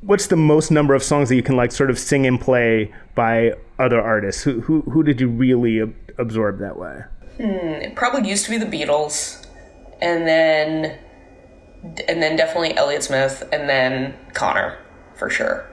What's 0.00 0.26
the 0.26 0.36
most 0.36 0.72
number 0.72 0.94
of 0.94 1.04
songs 1.04 1.28
that 1.28 1.36
you 1.36 1.42
can 1.44 1.54
like 1.54 1.70
sort 1.70 1.90
of 1.90 1.98
sing 2.00 2.26
and 2.26 2.40
play 2.40 2.92
by 3.14 3.52
other 3.78 4.02
artists? 4.02 4.42
Who 4.42 4.62
who 4.62 4.80
who 4.80 5.04
did 5.04 5.20
you 5.20 5.28
really 5.28 5.80
ab- 5.82 5.94
absorb 6.18 6.58
that 6.58 6.76
way? 6.76 7.02
Hmm, 7.36 7.84
it 7.86 7.94
probably 7.94 8.28
used 8.28 8.46
to 8.46 8.50
be 8.50 8.58
the 8.58 8.66
Beatles, 8.66 9.46
and 10.02 10.26
then 10.26 10.98
and 11.82 12.22
then 12.22 12.36
definitely 12.36 12.76
Elliott 12.76 13.04
Smith, 13.04 13.48
and 13.52 13.68
then 13.68 14.14
Conor 14.34 14.78
for 15.14 15.30
sure. 15.30 15.68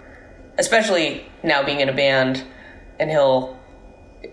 Especially 0.57 1.25
now 1.43 1.63
being 1.63 1.81
in 1.81 1.89
a 1.89 1.93
band, 1.93 2.43
and 2.99 3.09
he'll, 3.09 3.59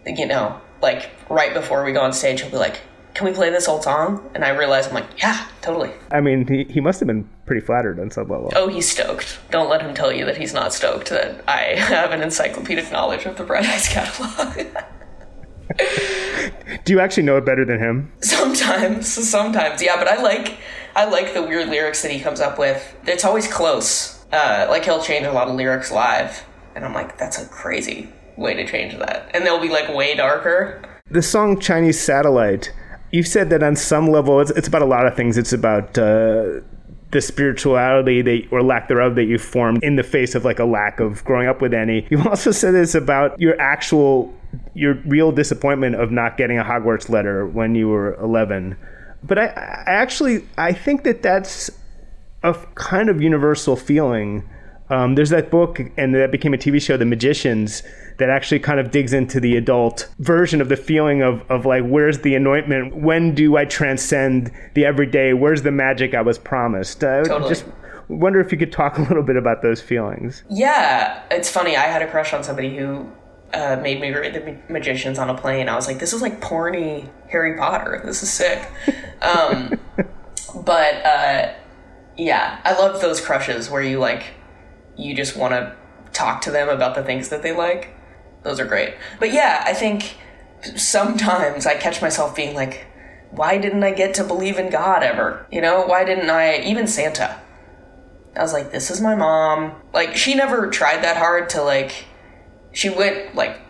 you 0.06 0.26
know, 0.26 0.60
like 0.80 1.10
right 1.28 1.52
before 1.54 1.84
we 1.84 1.92
go 1.92 2.00
on 2.00 2.12
stage, 2.12 2.42
he'll 2.42 2.50
be 2.50 2.56
like, 2.56 2.80
"Can 3.14 3.26
we 3.26 3.32
play 3.32 3.50
this 3.50 3.68
old 3.68 3.82
song?" 3.82 4.30
And 4.34 4.44
I 4.44 4.50
realize 4.50 4.86
I'm 4.86 4.94
like, 4.94 5.20
"Yeah, 5.20 5.46
totally." 5.60 5.90
I 6.10 6.20
mean, 6.20 6.46
he, 6.46 6.64
he 6.64 6.80
must 6.80 7.00
have 7.00 7.06
been 7.06 7.28
pretty 7.46 7.64
flattered 7.64 7.98
on 7.98 8.10
some 8.10 8.28
level. 8.28 8.52
Oh, 8.54 8.68
he's 8.68 8.88
stoked. 8.88 9.38
Don't 9.50 9.68
let 9.68 9.82
him 9.82 9.94
tell 9.94 10.12
you 10.12 10.24
that 10.26 10.36
he's 10.36 10.54
not 10.54 10.72
stoked 10.72 11.10
that 11.10 11.42
I 11.48 11.60
have 11.76 12.12
an 12.12 12.22
encyclopedic 12.22 12.92
knowledge 12.92 13.26
of 13.26 13.36
the 13.36 13.44
Bright 13.44 13.66
Eyes 13.66 13.88
catalog. 13.88 14.66
Do 16.84 16.92
you 16.92 17.00
actually 17.00 17.22
know 17.22 17.36
it 17.36 17.44
better 17.44 17.64
than 17.64 17.78
him? 17.78 18.12
Sometimes, 18.20 19.08
sometimes, 19.08 19.82
yeah. 19.82 19.96
But 19.96 20.08
I 20.08 20.20
like, 20.22 20.58
I 20.94 21.06
like 21.06 21.34
the 21.34 21.42
weird 21.42 21.68
lyrics 21.68 22.02
that 22.02 22.10
he 22.10 22.20
comes 22.20 22.40
up 22.40 22.58
with. 22.58 22.96
It's 23.06 23.24
always 23.24 23.48
close. 23.48 24.24
Uh, 24.32 24.66
like 24.68 24.84
he'll 24.84 25.02
change 25.02 25.26
a 25.26 25.32
lot 25.32 25.48
of 25.48 25.54
lyrics 25.54 25.90
live, 25.90 26.44
and 26.74 26.84
I'm 26.84 26.94
like, 26.94 27.18
that's 27.18 27.42
a 27.42 27.46
crazy 27.48 28.08
way 28.36 28.54
to 28.54 28.66
change 28.66 28.96
that. 28.98 29.30
And 29.34 29.44
they'll 29.44 29.60
be 29.60 29.68
like 29.68 29.88
way 29.94 30.14
darker. 30.14 30.82
The 31.10 31.22
song 31.22 31.60
Chinese 31.60 32.00
Satellite. 32.00 32.72
You've 33.10 33.28
said 33.28 33.50
that 33.50 33.62
on 33.62 33.76
some 33.76 34.08
level, 34.10 34.40
it's, 34.40 34.50
it's 34.52 34.68
about 34.68 34.80
a 34.80 34.86
lot 34.86 35.06
of 35.06 35.14
things. 35.14 35.36
It's 35.36 35.52
about 35.52 35.98
uh, 35.98 36.60
the 37.10 37.20
spirituality 37.20 38.22
that, 38.22 38.48
or 38.50 38.62
lack 38.62 38.88
thereof 38.88 39.14
that 39.16 39.24
you 39.24 39.38
formed 39.38 39.84
in 39.84 39.96
the 39.96 40.02
face 40.02 40.34
of 40.34 40.44
like 40.44 40.58
a 40.58 40.64
lack 40.64 40.98
of 40.98 41.22
growing 41.24 41.46
up 41.46 41.60
with 41.60 41.74
any. 41.74 42.06
You've 42.10 42.26
also 42.26 42.50
said 42.50 42.74
it's 42.74 42.94
about 42.94 43.38
your 43.38 43.60
actual, 43.60 44.34
your 44.74 44.94
real 45.06 45.30
disappointment 45.30 45.94
of 45.94 46.10
not 46.10 46.38
getting 46.38 46.58
a 46.58 46.64
Hogwarts 46.64 47.10
letter 47.10 47.46
when 47.46 47.74
you 47.74 47.88
were 47.88 48.14
11. 48.14 48.76
But 49.24 49.38
I, 49.38 49.46
I 49.46 49.92
actually, 49.92 50.46
I 50.58 50.72
think 50.72 51.04
that 51.04 51.22
that's 51.22 51.70
a 52.42 52.54
kind 52.74 53.08
of 53.08 53.22
universal 53.22 53.76
feeling. 53.76 54.48
Um, 54.90 55.14
there's 55.14 55.30
that 55.30 55.50
book, 55.50 55.80
and 55.96 56.14
that 56.14 56.30
became 56.30 56.52
a 56.52 56.58
TV 56.58 56.80
show, 56.82 56.96
The 56.96 57.06
Magicians, 57.06 57.82
that 58.18 58.28
actually 58.28 58.58
kind 58.58 58.78
of 58.78 58.90
digs 58.90 59.12
into 59.12 59.40
the 59.40 59.56
adult 59.56 60.08
version 60.18 60.60
of 60.60 60.68
the 60.68 60.76
feeling 60.76 61.22
of, 61.22 61.42
of 61.50 61.64
like, 61.64 61.84
where's 61.84 62.18
the 62.18 62.34
anointment? 62.34 62.96
When 62.96 63.34
do 63.34 63.56
I 63.56 63.64
transcend 63.64 64.50
the 64.74 64.84
everyday? 64.84 65.32
Where's 65.32 65.62
the 65.62 65.70
magic 65.70 66.14
I 66.14 66.20
was 66.20 66.38
promised? 66.38 67.02
I 67.04 67.22
Totally. 67.22 67.48
just 67.48 67.64
wonder 68.08 68.40
if 68.40 68.52
you 68.52 68.58
could 68.58 68.72
talk 68.72 68.98
a 68.98 69.02
little 69.02 69.22
bit 69.22 69.36
about 69.36 69.62
those 69.62 69.80
feelings. 69.80 70.42
Yeah, 70.50 71.22
it's 71.30 71.50
funny. 71.50 71.76
I 71.76 71.86
had 71.86 72.02
a 72.02 72.10
crush 72.10 72.34
on 72.34 72.44
somebody 72.44 72.76
who 72.76 73.10
uh, 73.54 73.76
made 73.82 74.00
me 74.00 74.10
read 74.12 74.34
The 74.34 74.72
Magicians 74.72 75.18
on 75.18 75.30
a 75.30 75.34
plane. 75.34 75.68
I 75.68 75.74
was 75.74 75.86
like, 75.86 75.98
this 75.98 76.12
is 76.12 76.22
like 76.22 76.40
porny 76.40 77.08
Harry 77.30 77.56
Potter. 77.56 78.02
This 78.04 78.22
is 78.22 78.30
sick. 78.30 78.68
Um, 79.22 79.78
but 80.64 80.94
uh, 81.06 81.54
yeah, 82.16 82.60
I 82.64 82.72
love 82.72 83.00
those 83.00 83.20
crushes 83.20 83.70
where 83.70 83.80
you 83.80 84.00
like, 84.00 84.34
you 84.96 85.14
just 85.14 85.36
want 85.36 85.52
to 85.52 85.76
talk 86.12 86.40
to 86.42 86.50
them 86.50 86.68
about 86.68 86.96
the 86.96 87.04
things 87.04 87.28
that 87.28 87.44
they 87.44 87.52
like. 87.52 87.94
Those 88.42 88.58
are 88.58 88.64
great. 88.64 88.94
But 89.20 89.32
yeah, 89.32 89.62
I 89.64 89.74
think 89.74 90.16
sometimes 90.76 91.66
I 91.66 91.76
catch 91.76 92.02
myself 92.02 92.34
being 92.34 92.54
like, 92.54 92.86
why 93.30 93.58
didn't 93.58 93.82
I 93.82 93.92
get 93.92 94.14
to 94.14 94.24
believe 94.24 94.58
in 94.58 94.70
God 94.70 95.02
ever? 95.02 95.46
You 95.50 95.60
know, 95.60 95.86
why 95.86 96.04
didn't 96.04 96.28
I, 96.28 96.58
even 96.62 96.86
Santa? 96.86 97.40
I 98.36 98.42
was 98.42 98.52
like, 98.52 98.72
this 98.72 98.90
is 98.90 99.00
my 99.00 99.14
mom. 99.14 99.80
Like, 99.92 100.16
she 100.16 100.34
never 100.34 100.68
tried 100.68 101.02
that 101.02 101.16
hard 101.16 101.48
to, 101.50 101.62
like, 101.62 102.06
she 102.72 102.90
went, 102.90 103.34
like, 103.34 103.60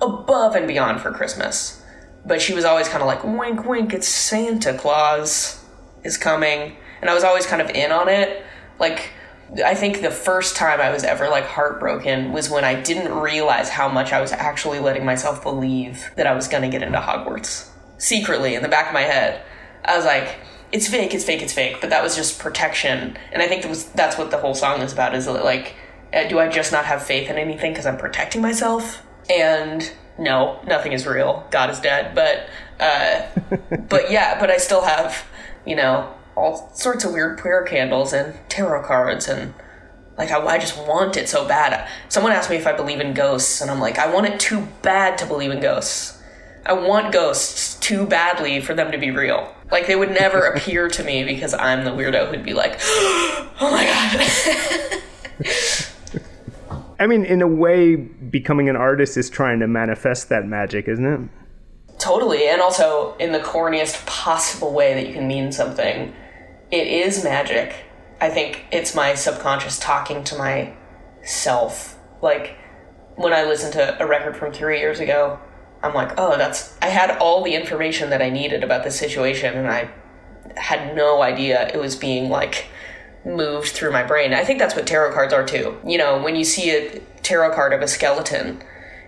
above 0.00 0.54
and 0.54 0.66
beyond 0.66 1.00
for 1.00 1.12
Christmas. 1.12 1.82
But 2.24 2.42
she 2.42 2.54
was 2.54 2.64
always 2.64 2.88
kind 2.88 3.02
of 3.02 3.06
like, 3.06 3.24
wink, 3.24 3.66
wink, 3.66 3.92
it's 3.92 4.08
Santa 4.08 4.76
Claus 4.76 5.64
is 6.02 6.16
coming. 6.16 6.76
And 7.00 7.10
I 7.10 7.14
was 7.14 7.24
always 7.24 7.46
kind 7.46 7.62
of 7.62 7.70
in 7.70 7.92
on 7.92 8.08
it. 8.08 8.44
Like, 8.78 9.10
I 9.64 9.74
think 9.74 10.00
the 10.00 10.10
first 10.10 10.56
time 10.56 10.80
I 10.80 10.90
was 10.90 11.04
ever, 11.04 11.28
like, 11.28 11.44
heartbroken 11.44 12.32
was 12.32 12.50
when 12.50 12.64
I 12.64 12.80
didn't 12.80 13.12
realize 13.12 13.68
how 13.68 13.88
much 13.88 14.12
I 14.12 14.20
was 14.20 14.32
actually 14.32 14.80
letting 14.80 15.04
myself 15.04 15.42
believe 15.42 16.10
that 16.16 16.26
I 16.26 16.34
was 16.34 16.48
gonna 16.48 16.68
get 16.68 16.82
into 16.82 16.98
Hogwarts. 16.98 17.68
Secretly, 17.98 18.54
in 18.54 18.62
the 18.62 18.68
back 18.68 18.88
of 18.88 18.94
my 18.94 19.02
head. 19.02 19.42
I 19.84 19.96
was 19.96 20.04
like, 20.04 20.36
it's 20.72 20.88
fake, 20.88 21.14
it's 21.14 21.24
fake, 21.24 21.42
it's 21.42 21.52
fake. 21.52 21.78
But 21.80 21.90
that 21.90 22.02
was 22.02 22.16
just 22.16 22.38
protection. 22.38 23.16
And 23.32 23.40
I 23.40 23.46
think 23.46 23.62
that 23.62 23.68
was 23.68 23.86
that's 23.90 24.18
what 24.18 24.30
the 24.30 24.38
whole 24.38 24.54
song 24.54 24.80
is 24.82 24.92
about. 24.92 25.14
Is 25.14 25.26
like, 25.26 25.68
uh, 25.68 25.72
do 26.24 26.38
I 26.38 26.48
just 26.48 26.72
not 26.72 26.84
have 26.84 27.02
faith 27.02 27.30
in 27.30 27.36
anything 27.36 27.72
because 27.72 27.86
I'm 27.86 27.98
protecting 27.98 28.42
myself? 28.42 29.02
And 29.30 29.90
no, 30.18 30.60
nothing 30.66 30.92
is 30.92 31.06
real. 31.06 31.46
God 31.50 31.70
is 31.70 31.80
dead. 31.80 32.14
But 32.14 32.48
uh, 32.80 33.26
but 33.88 34.10
yeah, 34.10 34.38
but 34.40 34.50
I 34.50 34.58
still 34.58 34.82
have 34.82 35.24
you 35.66 35.76
know 35.76 36.12
all 36.36 36.70
sorts 36.74 37.04
of 37.04 37.12
weird 37.12 37.38
prayer 37.38 37.64
candles 37.64 38.12
and 38.12 38.34
tarot 38.48 38.86
cards 38.86 39.28
and 39.28 39.54
like 40.18 40.30
I, 40.30 40.38
I 40.38 40.58
just 40.58 40.78
want 40.86 41.16
it 41.16 41.28
so 41.28 41.46
bad. 41.46 41.88
Someone 42.08 42.32
asked 42.32 42.50
me 42.50 42.56
if 42.56 42.66
I 42.66 42.72
believe 42.72 43.00
in 43.00 43.12
ghosts, 43.14 43.60
and 43.60 43.70
I'm 43.70 43.80
like, 43.80 43.98
I 43.98 44.12
want 44.12 44.26
it 44.26 44.40
too 44.40 44.66
bad 44.82 45.18
to 45.18 45.26
believe 45.26 45.50
in 45.50 45.60
ghosts. 45.60 46.22
I 46.64 46.72
want 46.72 47.12
ghosts 47.12 47.78
too 47.78 48.06
badly 48.06 48.60
for 48.60 48.74
them 48.74 48.90
to 48.92 48.98
be 48.98 49.10
real. 49.10 49.54
Like 49.70 49.86
they 49.86 49.96
would 49.96 50.10
never 50.10 50.40
appear 50.52 50.88
to 50.88 51.04
me 51.04 51.24
because 51.24 51.54
I'm 51.54 51.84
the 51.84 51.90
weirdo 51.90 52.28
who'd 52.28 52.44
be 52.44 52.54
like, 52.54 52.78
oh 52.80 53.50
my 53.60 53.84
god. 53.84 55.02
I 56.98 57.06
mean, 57.06 57.24
in 57.24 57.42
a 57.42 57.46
way, 57.46 57.96
becoming 57.96 58.68
an 58.68 58.76
artist 58.76 59.16
is 59.16 59.28
trying 59.28 59.60
to 59.60 59.66
manifest 59.66 60.28
that 60.30 60.46
magic, 60.46 60.88
isn't 60.88 61.06
it? 61.06 61.20
Totally, 61.98 62.48
and 62.48 62.60
also 62.60 63.16
in 63.16 63.32
the 63.32 63.40
corniest 63.40 64.04
possible 64.06 64.72
way 64.72 64.94
that 64.94 65.06
you 65.06 65.14
can 65.14 65.28
mean 65.28 65.52
something. 65.52 66.14
It 66.70 66.86
is 66.86 67.22
magic. 67.24 67.74
I 68.20 68.30
think 68.30 68.64
it's 68.70 68.94
my 68.94 69.14
subconscious 69.14 69.78
talking 69.78 70.24
to 70.24 70.36
myself. 70.38 71.98
Like 72.22 72.56
when 73.16 73.32
I 73.32 73.44
listen 73.44 73.72
to 73.72 74.02
a 74.02 74.06
record 74.06 74.36
from 74.36 74.52
three 74.52 74.78
years 74.78 75.00
ago, 75.00 75.38
I'm 75.82 75.94
like, 75.94 76.12
oh, 76.18 76.36
that's. 76.36 76.76
I 76.80 76.88
had 76.88 77.18
all 77.18 77.42
the 77.42 77.54
information 77.54 78.10
that 78.10 78.22
I 78.22 78.30
needed 78.30 78.64
about 78.64 78.84
this 78.84 78.98
situation, 78.98 79.54
and 79.54 79.68
I 79.68 79.90
had 80.56 80.96
no 80.96 81.22
idea 81.22 81.68
it 81.68 81.78
was 81.78 81.96
being 81.96 82.30
like 82.30 82.66
moved 83.26 83.68
through 83.68 83.90
my 83.92 84.04
brain. 84.04 84.32
I 84.32 84.44
think 84.44 84.58
that's 84.58 84.74
what 84.74 84.86
tarot 84.86 85.12
cards 85.12 85.32
are 85.34 85.44
too. 85.44 85.76
You 85.84 85.98
know, 85.98 86.22
when 86.22 86.36
you 86.36 86.44
see 86.44 86.70
a 86.70 87.00
tarot 87.22 87.54
card 87.54 87.72
of 87.72 87.82
a 87.82 87.88
skeleton, 87.88 88.62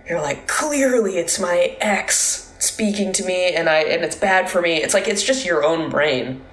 you're 0.07 0.21
like, 0.21 0.47
clearly 0.47 1.17
it's 1.17 1.39
my 1.39 1.77
ex 1.79 2.53
speaking 2.59 3.13
to 3.13 3.23
me 3.23 3.53
and 3.55 3.69
I 3.69 3.79
and 3.83 4.03
it's 4.03 4.17
bad 4.17 4.49
for 4.49 4.61
me. 4.61 4.75
It's 4.75 4.93
like 4.93 5.07
it's 5.07 5.23
just 5.23 5.45
your 5.45 5.63
own 5.63 5.89
brain 5.89 6.43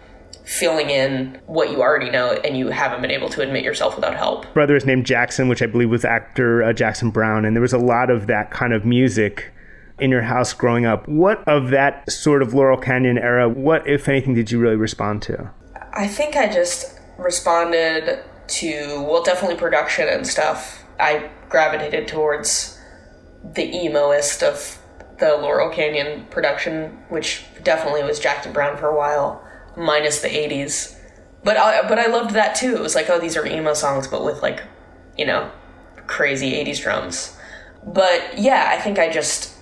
filling 0.45 0.91
in 0.91 1.41
what 1.47 1.73
you 1.73 1.83
already 1.83 2.09
know 2.09 2.33
and 2.33 2.57
you 2.57 2.69
haven't 2.69 3.03
been 3.03 3.11
able 3.11 3.29
to 3.29 3.43
admit 3.43 3.65
yourself 3.65 3.97
without 3.97 4.17
help. 4.17 4.53
brother 4.55 4.77
is 4.77 4.87
named 4.87 5.05
Jackson, 5.05 5.49
which 5.49 5.61
I 5.61 5.67
believe 5.67 5.91
was 5.91 6.05
actor 6.05 6.63
uh, 6.63 6.73
Jackson 6.73 7.11
Browne, 7.11 7.45
and 7.45 7.57
there 7.57 7.61
was 7.61 7.73
a 7.73 7.79
lot 7.79 8.11
of 8.11 8.29
that 8.29 8.53
kind 8.53 8.73
of 8.73 8.85
music 8.85 9.53
in 9.99 10.11
your 10.11 10.23
house 10.23 10.53
growing 10.53 10.87
up. 10.87 11.09
What 11.09 11.47
of 11.49 11.71
that 11.71 12.11
sort 12.11 12.43
of 12.43 12.55
Laurel 12.55 12.79
Canyon 12.79 13.19
era, 13.19 13.49
what, 13.49 13.89
if 13.89 14.09
anything, 14.09 14.35
did 14.35 14.53
you 14.53 14.61
really 14.61 14.77
respond 14.77 15.23
to? 15.23 15.51
I 15.93 16.07
think 16.07 16.37
I 16.37 16.47
just 16.47 16.97
responded 17.19 18.23
to 18.49 19.03
well 19.03 19.23
definitely 19.23 19.57
production 19.57 20.09
and 20.09 20.27
stuff. 20.27 20.85
I 20.99 21.31
gravitated 21.49 22.09
towards 22.09 22.79
the 23.43 23.71
emoist 23.71 24.43
of 24.43 24.79
the 25.19 25.37
Laurel 25.37 25.71
Canyon 25.71 26.27
production, 26.31 26.99
which 27.09 27.45
definitely 27.63 28.03
was 28.03 28.19
Jackson 28.19 28.53
Browne 28.53 28.77
for 28.77 28.89
a 28.89 28.97
while, 28.97 29.43
minus 29.77 30.21
the 30.21 30.29
80s. 30.29 30.99
but 31.43 31.57
I, 31.57 31.89
but 31.89 31.99
I 31.99 32.07
loved 32.07 32.33
that 32.33 32.55
too. 32.55 32.77
It 32.77 32.83
was 32.83 32.95
like, 32.95 33.09
oh, 33.09 33.19
these 33.19 33.37
are 33.37 33.47
emo 33.47 33.75
songs, 33.75 34.09
but 34.09 34.25
with 34.25 34.43
like, 34.43 34.63
you 35.17 35.25
know, 35.25 35.51
crazy 36.07 36.53
'80s 36.53 36.83
drums. 36.83 37.37
But 37.85 38.39
yeah, 38.39 38.69
I 38.77 38.81
think 38.81 38.99
I 38.99 39.11
just 39.11 39.55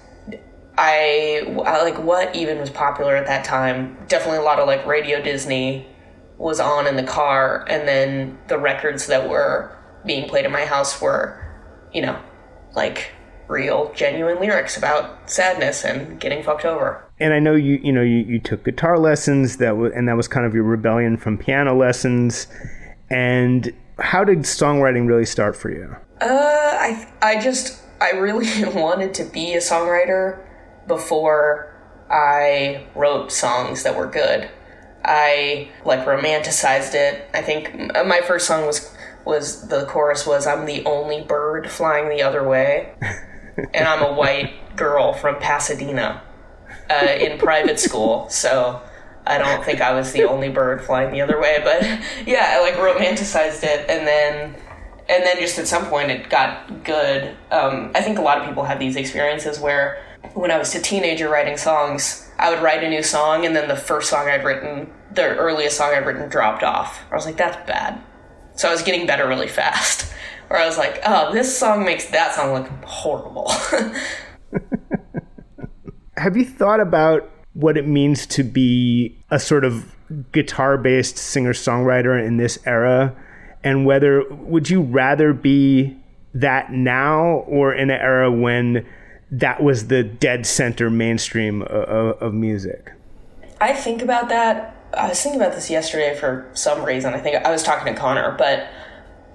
I, 0.77 1.55
I 1.65 1.83
like 1.83 1.99
what 2.03 2.35
even 2.35 2.59
was 2.59 2.71
popular 2.71 3.15
at 3.17 3.27
that 3.27 3.45
time. 3.45 3.97
Definitely 4.09 4.39
a 4.39 4.43
lot 4.43 4.59
of 4.59 4.67
like 4.67 4.85
Radio 4.87 5.23
Disney 5.23 5.87
was 6.45 6.61
on 6.61 6.87
in 6.87 6.97
the 6.97 7.03
car, 7.03 7.65
and 7.71 7.89
then 7.89 8.39
the 8.49 8.59
records 8.59 9.07
that 9.07 9.31
were 9.31 9.75
being 10.05 10.29
played 10.29 10.45
in 10.45 10.53
my 10.53 10.67
house 10.67 11.01
were, 11.01 11.43
you 11.91 12.03
know, 12.03 12.21
like 12.77 13.13
real, 13.49 13.91
genuine 13.95 14.39
lyrics 14.39 14.77
about 14.77 15.31
sadness 15.31 15.85
and 15.85 16.21
getting 16.21 16.43
fucked 16.43 16.67
over. 16.67 17.03
And 17.19 17.33
I 17.33 17.39
know 17.39 17.55
you, 17.55 17.81
you 17.83 17.93
know, 17.93 18.03
you, 18.03 18.19
you 18.19 18.39
took 18.39 18.63
guitar 18.63 18.99
lessons 18.99 19.57
that 19.57 19.75
and 19.75 20.07
that 20.07 20.19
was 20.19 20.29
kind 20.29 20.45
of 20.45 20.53
your 20.53 20.65
rebellion 20.65 21.17
from 21.17 21.39
piano 21.39 21.75
lessons. 21.75 22.47
And 23.09 23.73
how 23.99 24.23
did 24.23 24.41
songwriting 24.41 25.09
really 25.09 25.25
start 25.25 25.57
for 25.57 25.71
you? 25.71 25.97
Uh, 26.21 26.27
I, 26.29 27.11
I 27.23 27.41
just, 27.41 27.81
I 28.03 28.11
really 28.11 28.65
wanted 28.75 29.15
to 29.15 29.25
be 29.25 29.55
a 29.55 29.61
songwriter 29.61 30.45
before 30.87 31.75
I 32.11 32.87
wrote 32.95 33.33
songs 33.33 33.83
that 33.85 33.97
were 33.97 34.09
good. 34.09 34.51
I 35.05 35.71
like 35.85 36.01
romanticized 36.07 36.95
it. 36.95 37.29
I 37.35 37.43
think 37.43 37.75
my 37.77 38.21
first 38.27 38.47
song 38.47 38.67
was 38.67 38.95
was 39.25 39.69
the 39.69 39.87
chorus 39.87 40.27
was 40.27 40.47
I'm 40.47 40.67
the 40.67 40.85
only 40.85 41.23
bird 41.23 41.71
flying 41.71 42.09
the 42.09 42.23
other 42.23 42.47
way. 42.47 42.95
and 43.75 43.87
I'm 43.87 44.03
a 44.03 44.13
white 44.13 44.77
girl 44.77 45.13
from 45.13 45.37
Pasadena 45.37 46.23
uh, 46.91 47.17
in 47.19 47.39
private 47.39 47.79
school, 47.79 48.29
so 48.29 48.83
I 49.27 49.39
don't 49.39 49.65
think 49.65 49.81
I 49.81 49.93
was 49.95 50.13
the 50.13 50.25
only 50.25 50.49
bird 50.49 50.83
flying 50.83 51.13
the 51.13 51.21
other 51.21 51.41
way. 51.41 51.61
But 51.63 51.83
yeah, 52.27 52.47
I 52.51 52.61
like 52.61 52.75
romanticized 52.75 53.63
it, 53.63 53.89
and 53.89 54.07
then 54.07 54.55
and 55.09 55.23
then 55.23 55.39
just 55.39 55.59
at 55.59 55.67
some 55.67 55.87
point 55.87 56.11
it 56.11 56.31
got 56.31 56.85
good. 56.85 57.37
Um, 57.51 57.93
I 57.95 58.01
think 58.01 58.19
a 58.19 58.23
lot 58.23 58.39
of 58.39 58.47
people 58.47 58.65
have 58.65 58.79
these 58.79 58.97
experiences 58.97 59.61
where 59.61 60.03
when 60.35 60.51
I 60.51 60.59
was 60.59 60.75
a 60.75 60.81
teenager 60.81 61.29
writing 61.29 61.57
songs, 61.57 62.31
I 62.39 62.51
would 62.51 62.63
write 62.63 62.83
a 62.83 62.89
new 62.89 63.03
song, 63.03 63.47
and 63.47 63.55
then 63.55 63.69
the 63.69 63.77
first 63.77 64.11
song 64.11 64.29
I'd 64.29 64.45
written, 64.45 64.93
the 65.13 65.37
earliest 65.37 65.77
song 65.77 65.93
I'd 65.95 66.07
written, 66.07 66.29
dropped 66.29 66.63
off. 66.63 67.03
I 67.11 67.15
was 67.15 67.27
like, 67.27 67.37
that's 67.37 67.57
bad. 67.67 68.01
So 68.57 68.69
I 68.69 68.73
was 68.73 68.83
getting 68.83 69.07
better 69.07 69.29
really 69.29 69.49
fast. 69.49 70.13
Where 70.49 70.61
I 70.61 70.67
was 70.67 70.77
like, 70.77 71.01
oh, 71.07 71.33
this 71.33 71.57
song 71.57 71.85
makes 71.85 72.07
that 72.07 72.35
song 72.35 72.53
look 72.53 72.69
horrible. 72.85 73.51
Have 76.17 76.37
you 76.37 76.45
thought 76.45 76.81
about 76.81 77.31
what 77.55 77.77
it 77.77 77.89
means 77.89 78.27
to 78.27 78.43
be 78.43 79.19
a 79.31 79.41
sort 79.41 79.65
of 79.65 79.95
guitar 80.33 80.77
based 80.77 81.17
singer 81.17 81.55
songwriter 81.55 82.25
in 82.25 82.37
this 82.37 82.59
era? 82.67 83.17
And 83.65 83.87
whether 83.87 84.23
would 84.31 84.69
you 84.69 84.83
rather 84.83 85.33
be 85.33 85.99
that 86.35 86.73
now 86.73 87.45
or 87.47 87.73
in 87.73 87.91
an 87.91 88.01
era 88.01 88.31
when 88.31 88.87
that 89.41 89.63
was 89.63 89.89
the 89.89 90.03
dead 90.03 90.47
center 90.47 90.91
mainstream 90.91 91.63
of, 91.63 92.23
of 92.23 92.35
music? 92.35 92.93
I 93.61 93.73
think 93.73 94.03
about 94.03 94.29
that. 94.29 94.77
I 94.93 95.09
was 95.09 95.21
thinking 95.21 95.41
about 95.41 95.55
this 95.55 95.71
yesterday 95.71 96.17
for 96.17 96.49
some 96.55 96.85
reason. 96.85 97.15
I 97.15 97.19
think 97.19 97.45
I 97.45 97.51
was 97.51 97.63
talking 97.63 97.93
to 97.93 97.99
Conor, 97.99 98.37
but 98.39 98.69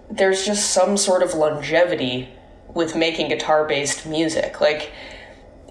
there's 0.09 0.45
just 0.45 0.71
some 0.71 0.95
sort 0.95 1.21
of 1.21 1.33
longevity 1.33 2.29
with 2.73 2.95
making 2.95 3.29
guitar 3.29 3.67
based 3.67 4.05
music. 4.05 4.61
Like, 4.61 4.91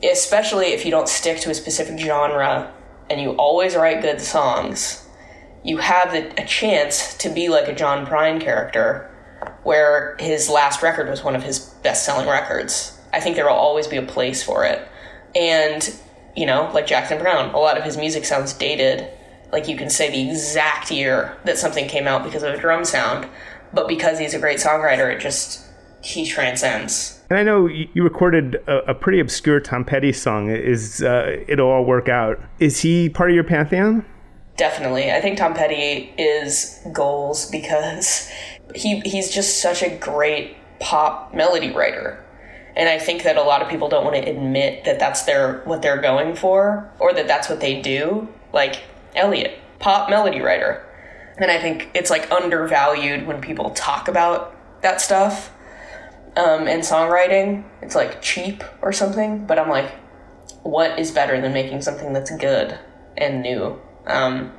especially 0.03 0.69
if 0.69 0.85
you 0.85 0.91
don't 0.91 1.09
stick 1.09 1.41
to 1.41 1.51
a 1.51 1.55
specific 1.55 1.99
genre 1.99 2.73
and 3.09 3.21
you 3.21 3.31
always 3.33 3.77
write 3.77 4.03
good 4.03 4.21
songs, 4.21 5.07
you 5.65 5.79
have 5.79 6.13
a 6.13 6.45
chance 6.45 7.17
to 7.19 7.31
be 7.31 7.49
like 7.49 7.69
a 7.69 7.75
John 7.75 8.07
Prine 8.07 8.41
character, 8.41 9.11
where 9.63 10.17
his 10.21 10.51
last 10.51 10.83
record 10.83 11.09
was 11.09 11.25
one 11.25 11.35
of 11.35 11.43
his 11.43 11.59
best 11.59 12.05
selling 12.05 12.29
records. 12.29 12.98
I 13.13 13.21
think 13.21 13.37
there 13.37 13.47
will 13.47 13.53
always 13.53 13.87
be 13.87 13.97
a 13.97 14.03
place 14.03 14.43
for 14.43 14.65
it. 14.65 14.87
And, 15.35 15.95
you 16.37 16.47
know, 16.47 16.71
like 16.73 16.87
Jackson 16.87 17.19
Browne, 17.19 17.55
a 17.55 17.59
lot 17.59 17.79
of 17.79 17.85
his 17.85 17.97
music 17.97 18.25
sounds 18.25 18.53
dated. 18.53 19.09
Like 19.53 19.69
you 19.69 19.77
can 19.77 19.91
say 19.91 20.11
the 20.11 20.31
exact 20.31 20.91
year 20.91 21.37
that 21.45 21.59
something 21.59 21.89
came 21.89 22.07
out 22.07 22.23
because 22.23 22.43
of 22.43 22.55
a 22.55 22.59
drum 22.59 22.85
sound 22.85 23.29
but 23.73 23.89
because 23.89 24.19
he's 24.19 24.35
a 24.35 24.39
great 24.39 24.59
songwriter, 24.59 25.13
it 25.13 25.21
just 25.21 25.65
he 26.03 26.27
transcends. 26.27 27.21
And 27.31 27.39
I 27.39 27.43
know 27.43 27.67
you 27.67 28.03
recorded 28.03 28.57
a, 28.67 28.91
a 28.91 28.95
pretty 28.95 29.21
obscure 29.21 29.61
Tom 29.61 29.85
Petty 29.85 30.13
song. 30.13 30.51
Is 30.51 31.03
uh, 31.03 31.45
"It'll 31.49 31.69
All 31.69 31.85
Work 31.85 32.09
Out"? 32.09 32.41
Is 32.59 32.81
he 32.81 33.09
part 33.09 33.31
of 33.31 33.35
your 33.35 33.45
pantheon? 33.45 34.05
Definitely, 34.57 35.13
I 35.13 35.21
think 35.21 35.39
Tom 35.39 35.55
Petty 35.55 36.13
is 36.19 36.81
goals 36.93 37.51
because 37.51 38.31
he 38.75 39.01
he's 39.01 39.33
just 39.33 39.61
such 39.61 39.83
a 39.83 39.97
great 39.97 40.57
pop 40.81 41.35
melody 41.35 41.73
writer. 41.73 42.25
And 42.79 42.89
I 42.89 42.99
think 42.99 43.25
that 43.25 43.37
a 43.37 43.43
lot 43.43 43.61
of 43.61 43.69
people 43.69 43.89
don't 43.89 44.05
want 44.05 44.17
to 44.17 44.31
admit 44.31 44.85
that 44.85 44.99
that's 44.99 45.25
their 45.25 45.59
what 45.65 45.83
they're 45.83 46.01
going 46.01 46.37
for 46.37 46.91
or 46.99 47.13
that 47.13 47.27
that's 47.27 47.49
what 47.49 47.61
they 47.61 47.83
do. 47.83 48.29
Like 48.53 48.83
Elliott, 49.15 49.59
pop 49.81 50.09
melody 50.09 50.41
writer 50.41 50.89
and 51.39 51.51
I 51.51 51.61
think 51.61 51.91
it's 51.95 52.11
like 52.11 52.31
undervalued 52.33 53.27
when 53.27 53.41
people 53.41 53.71
talk 53.71 54.09
about 54.09 54.55
that 54.83 55.01
stuff. 55.01 55.53
Um, 56.37 56.69
and 56.69 56.83
songwriting, 56.83 57.65
it's 57.83 57.95
like 57.95 58.23
cheap 58.23 58.63
or 58.83 58.93
something. 58.93 59.47
But 59.47 59.59
I'm 59.59 59.69
like, 59.69 59.91
what 60.63 60.99
is 60.99 61.11
better 61.11 61.41
than 61.41 61.53
making 61.53 61.83
something 61.83 62.13
that's 62.13 62.31
good 62.37 62.79
and 63.17 63.43
new? 63.43 63.81
Um, 64.07 64.53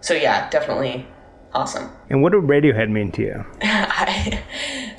so 0.00 0.14
yeah, 0.14 0.50
definitely 0.50 1.06
awesome. 1.54 1.90
And 2.10 2.22
what 2.22 2.32
did 2.32 2.42
Radiohead 2.42 2.90
mean 2.90 3.12
to 3.12 3.22
you? 3.22 3.44
I 3.62 4.42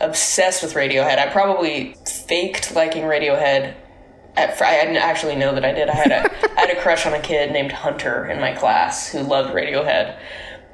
obsessed 0.02 0.64
with 0.64 0.74
Radiohead. 0.74 1.18
I 1.18 1.32
probably 1.32 1.96
faked 2.06 2.74
liking 2.74 3.04
Radiohead. 3.04 3.76
At, 4.36 4.60
I 4.62 4.84
didn't 4.84 4.98
actually 4.98 5.36
know 5.36 5.54
that 5.54 5.64
I 5.64 5.72
did. 5.72 5.90
I 5.90 5.96
had 5.96 6.12
a 6.12 6.52
I 6.58 6.62
had 6.62 6.78
a 6.78 6.82
crush 6.82 7.06
on 7.06 7.14
a 7.14 7.22
kid 7.22 7.52
named 7.52 7.72
Hunter 7.72 8.26
in 8.26 8.40
my 8.40 8.54
class 8.54 9.12
who 9.12 9.20
loved 9.20 9.54
Radiohead 9.54 10.18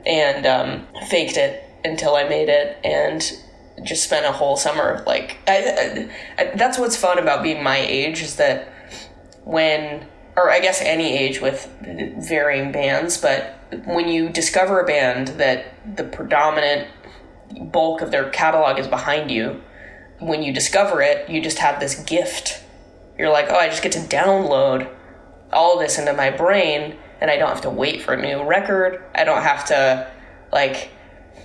and 0.05 0.45
um, 0.45 0.87
faked 1.07 1.37
it 1.37 1.63
until 1.83 2.15
I 2.15 2.27
made 2.27 2.49
it 2.49 2.77
and 2.83 3.21
just 3.83 4.03
spent 4.03 4.25
a 4.25 4.31
whole 4.31 4.57
summer 4.57 5.03
like 5.07 5.37
I, 5.47 6.09
I, 6.37 6.41
I, 6.41 6.55
that's 6.55 6.77
what's 6.77 6.97
fun 6.97 7.17
about 7.17 7.43
being 7.43 7.63
my 7.63 7.77
age 7.77 8.21
is 8.21 8.35
that 8.35 8.73
when 9.43 10.05
or 10.35 10.51
I 10.51 10.59
guess 10.59 10.81
any 10.81 11.17
age 11.17 11.41
with 11.41 11.69
varying 11.81 12.71
bands 12.71 13.17
but 13.17 13.58
when 13.85 14.07
you 14.07 14.29
discover 14.29 14.79
a 14.79 14.85
band 14.85 15.29
that 15.29 15.73
the 15.97 16.03
predominant 16.03 16.87
bulk 17.71 18.01
of 18.01 18.11
their 18.11 18.29
catalog 18.29 18.79
is 18.79 18.87
behind 18.87 19.31
you 19.31 19.61
when 20.19 20.43
you 20.43 20.53
discover 20.53 21.01
it 21.01 21.29
you 21.29 21.41
just 21.41 21.59
have 21.59 21.79
this 21.79 21.95
gift 22.03 22.63
you're 23.17 23.31
like 23.31 23.47
oh 23.49 23.55
I 23.55 23.69
just 23.69 23.81
get 23.81 23.91
to 23.93 23.99
download 23.99 24.89
all 25.51 25.79
this 25.79 25.97
into 25.97 26.13
my 26.13 26.29
brain 26.29 26.97
and 27.21 27.29
I 27.29 27.37
don't 27.37 27.49
have 27.49 27.61
to 27.61 27.69
wait 27.69 28.01
for 28.01 28.13
a 28.13 28.21
new 28.21 28.43
record. 28.43 29.03
I 29.13 29.23
don't 29.23 29.41
have 29.41 29.65
to, 29.65 30.09
like, 30.51 30.91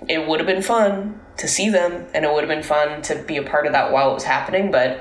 it 0.08 0.26
would 0.26 0.40
have 0.40 0.46
been 0.46 0.62
fun 0.62 1.20
to 1.38 1.48
see 1.48 1.68
them 1.68 2.06
and 2.14 2.24
it 2.24 2.32
would 2.32 2.44
have 2.44 2.48
been 2.48 2.62
fun 2.62 3.02
to 3.02 3.22
be 3.22 3.36
a 3.36 3.42
part 3.42 3.66
of 3.66 3.72
that 3.72 3.92
while 3.92 4.10
it 4.10 4.14
was 4.14 4.24
happening, 4.24 4.70
but 4.70 5.00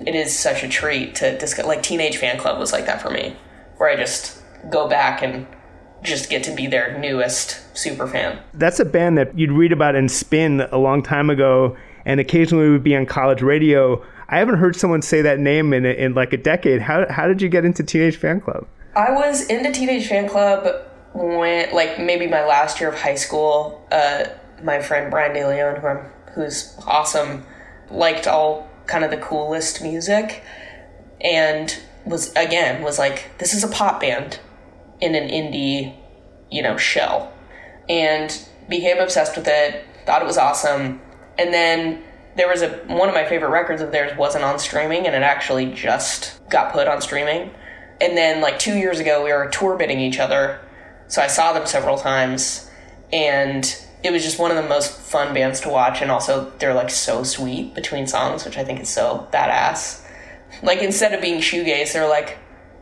it 0.00 0.14
is 0.14 0.38
such 0.38 0.62
a 0.62 0.68
treat 0.68 1.14
to 1.16 1.36
discuss. 1.38 1.66
Like, 1.66 1.82
Teenage 1.82 2.18
Fanclub 2.18 2.58
was 2.58 2.72
like 2.72 2.86
that 2.86 3.02
for 3.02 3.10
me, 3.10 3.36
where 3.76 3.90
I 3.90 3.96
just 3.96 4.42
go 4.70 4.88
back 4.88 5.22
and 5.22 5.46
just 6.02 6.30
get 6.30 6.42
to 6.44 6.54
be 6.54 6.66
their 6.66 6.98
newest 6.98 7.76
super 7.76 8.06
fan. 8.06 8.38
That's 8.54 8.80
a 8.80 8.84
band 8.84 9.18
that 9.18 9.36
you'd 9.38 9.52
read 9.52 9.72
about 9.72 9.94
in 9.94 10.08
Spin 10.08 10.60
a 10.60 10.78
long 10.78 11.02
time 11.02 11.30
ago 11.30 11.76
and 12.04 12.20
occasionally 12.20 12.70
would 12.70 12.84
be 12.84 12.96
on 12.96 13.06
college 13.06 13.42
radio. 13.42 14.04
I 14.28 14.38
haven't 14.38 14.58
heard 14.58 14.76
someone 14.76 15.02
say 15.02 15.22
that 15.22 15.38
name 15.38 15.72
in, 15.72 15.84
in 15.84 16.14
like 16.14 16.32
a 16.32 16.36
decade. 16.36 16.80
How, 16.80 17.10
how 17.10 17.26
did 17.26 17.42
you 17.42 17.48
get 17.48 17.64
into 17.64 17.82
Teenage 17.82 18.20
Fanclub? 18.20 18.66
I 18.94 19.10
was 19.10 19.46
into 19.46 19.72
Teenage 19.72 20.08
Fanclub 20.08 20.84
when, 21.14 21.72
like, 21.74 21.98
maybe 21.98 22.26
my 22.26 22.44
last 22.44 22.80
year 22.80 22.90
of 22.90 22.98
high 22.98 23.14
school. 23.14 23.86
Uh, 23.90 24.26
my 24.62 24.80
friend 24.80 25.10
Brian 25.10 25.34
DeLeon, 25.34 25.80
who 25.80 25.86
I'm, 25.86 25.98
who's 26.34 26.74
awesome, 26.86 27.44
liked 27.90 28.26
all 28.26 28.68
kind 28.86 29.04
of 29.04 29.10
the 29.10 29.18
coolest 29.18 29.82
music, 29.82 30.42
and 31.20 31.78
was 32.04 32.32
again 32.34 32.82
was 32.82 32.98
like, 32.98 33.30
this 33.38 33.54
is 33.54 33.62
a 33.62 33.68
pop 33.68 34.00
band 34.00 34.40
in 35.00 35.14
an 35.14 35.28
indie, 35.28 35.94
you 36.50 36.62
know, 36.62 36.76
shell, 36.76 37.32
and 37.88 38.46
became 38.68 38.98
obsessed 38.98 39.36
with 39.36 39.46
it. 39.48 39.84
Thought 40.06 40.22
it 40.22 40.26
was 40.26 40.38
awesome, 40.38 41.00
and 41.38 41.52
then 41.52 42.02
there 42.36 42.48
was 42.48 42.62
a 42.62 42.70
one 42.86 43.08
of 43.08 43.14
my 43.14 43.26
favorite 43.26 43.50
records 43.50 43.82
of 43.82 43.92
theirs 43.92 44.16
wasn't 44.16 44.44
on 44.44 44.58
streaming, 44.58 45.06
and 45.06 45.14
it 45.14 45.22
actually 45.22 45.72
just 45.72 46.40
got 46.48 46.72
put 46.72 46.88
on 46.88 47.00
streaming 47.00 47.50
and 48.00 48.16
then 48.16 48.40
like 48.40 48.58
two 48.58 48.76
years 48.76 49.00
ago, 49.00 49.24
we 49.24 49.32
were 49.32 49.48
tour 49.48 49.76
bidding 49.76 50.00
each 50.00 50.18
other, 50.18 50.60
so 51.08 51.22
I 51.22 51.26
saw 51.26 51.52
them 51.52 51.66
several 51.66 51.98
times, 51.98 52.70
and 53.12 53.64
it 54.04 54.12
was 54.12 54.22
just 54.22 54.38
one 54.38 54.50
of 54.50 54.56
the 54.56 54.68
most 54.68 54.92
fun 54.92 55.34
bands 55.34 55.60
to 55.60 55.68
watch. 55.68 56.00
And 56.00 56.10
also, 56.10 56.52
they're 56.58 56.74
like 56.74 56.90
so 56.90 57.24
sweet 57.24 57.74
between 57.74 58.06
songs, 58.06 58.44
which 58.44 58.56
I 58.56 58.64
think 58.64 58.80
is 58.80 58.88
so 58.88 59.26
badass. 59.32 60.04
Like 60.62 60.82
instead 60.82 61.12
of 61.12 61.20
being 61.20 61.40
shoegaze, 61.40 61.92
they're 61.92 62.08
like, 62.08 62.38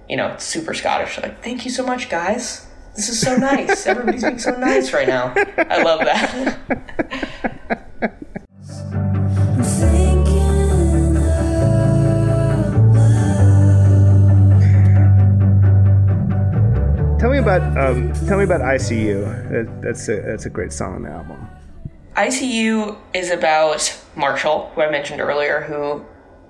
you 0.08 0.16
know, 0.16 0.36
super 0.38 0.74
Scottish. 0.74 1.18
Like, 1.18 1.42
thank 1.42 1.64
you 1.64 1.70
so 1.70 1.84
much, 1.84 2.08
guys. 2.08 2.66
This 2.94 3.08
is 3.10 3.20
so 3.20 3.36
nice. 3.36 3.86
Everybody's 3.86 4.22
being 4.22 4.38
so 4.38 4.56
nice 4.56 4.92
right 4.92 5.06
now. 5.06 5.34
I 5.36 5.82
love 5.82 6.00
that. 6.00 6.58
Tell 17.18 17.30
me 17.30 17.38
about 17.38 17.76
um, 17.76 18.12
tell 18.26 18.38
me 18.38 18.44
about 18.44 18.60
ICU. 18.60 19.50
That, 19.50 19.82
that's 19.82 20.08
a 20.08 20.20
that's 20.22 20.46
a 20.46 20.50
great 20.50 20.72
song 20.72 20.94
on 20.94 21.02
the 21.02 21.10
album. 21.10 21.48
ICU 22.14 22.96
is 23.12 23.30
about 23.30 23.94
Marshall, 24.16 24.70
who 24.74 24.80
I 24.80 24.90
mentioned 24.90 25.20
earlier, 25.20 25.60
who 25.62 26.04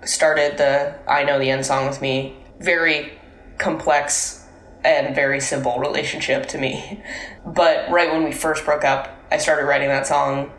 started 0.07 0.59
the 0.59 0.95
I 1.09 1.25
Know 1.25 1.41
the 1.41 1.51
End 1.51 1.67
song 1.67 1.89
with 1.89 2.01
me. 2.01 2.37
Very 2.61 3.16
complex 3.59 4.45
and 4.85 5.15
very 5.15 5.41
simple 5.41 5.79
relationship 5.79 6.47
to 6.49 6.59
me. 6.59 7.03
But 7.45 7.91
right 7.91 8.13
when 8.13 8.25
we 8.25 8.33
first 8.33 8.65
broke 8.65 8.85
up, 8.85 9.17
I 9.31 9.39
started 9.39 9.67
writing 9.67 9.89
that 9.89 10.07
song 10.07 10.53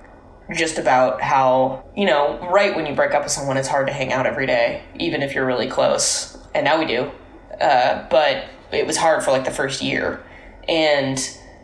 just 0.53 0.77
about 0.77 1.21
how, 1.21 1.85
you 1.95 2.05
know, 2.05 2.39
right 2.51 2.75
when 2.75 2.85
you 2.85 2.95
break 2.95 3.13
up 3.13 3.23
with 3.23 3.31
someone, 3.31 3.57
it's 3.57 3.67
hard 3.67 3.87
to 3.87 3.93
hang 3.93 4.13
out 4.13 4.25
every 4.25 4.45
day, 4.45 4.83
even 4.95 5.21
if 5.21 5.33
you're 5.33 5.45
really 5.45 5.67
close. 5.67 6.37
And 6.53 6.65
now 6.65 6.79
we 6.79 6.85
do. 6.85 7.11
Uh, 7.59 8.07
but 8.09 8.45
it 8.71 8.85
was 8.85 8.97
hard 8.97 9.23
for 9.23 9.31
like 9.31 9.45
the 9.45 9.51
first 9.51 9.81
year. 9.81 10.23
And 10.67 11.19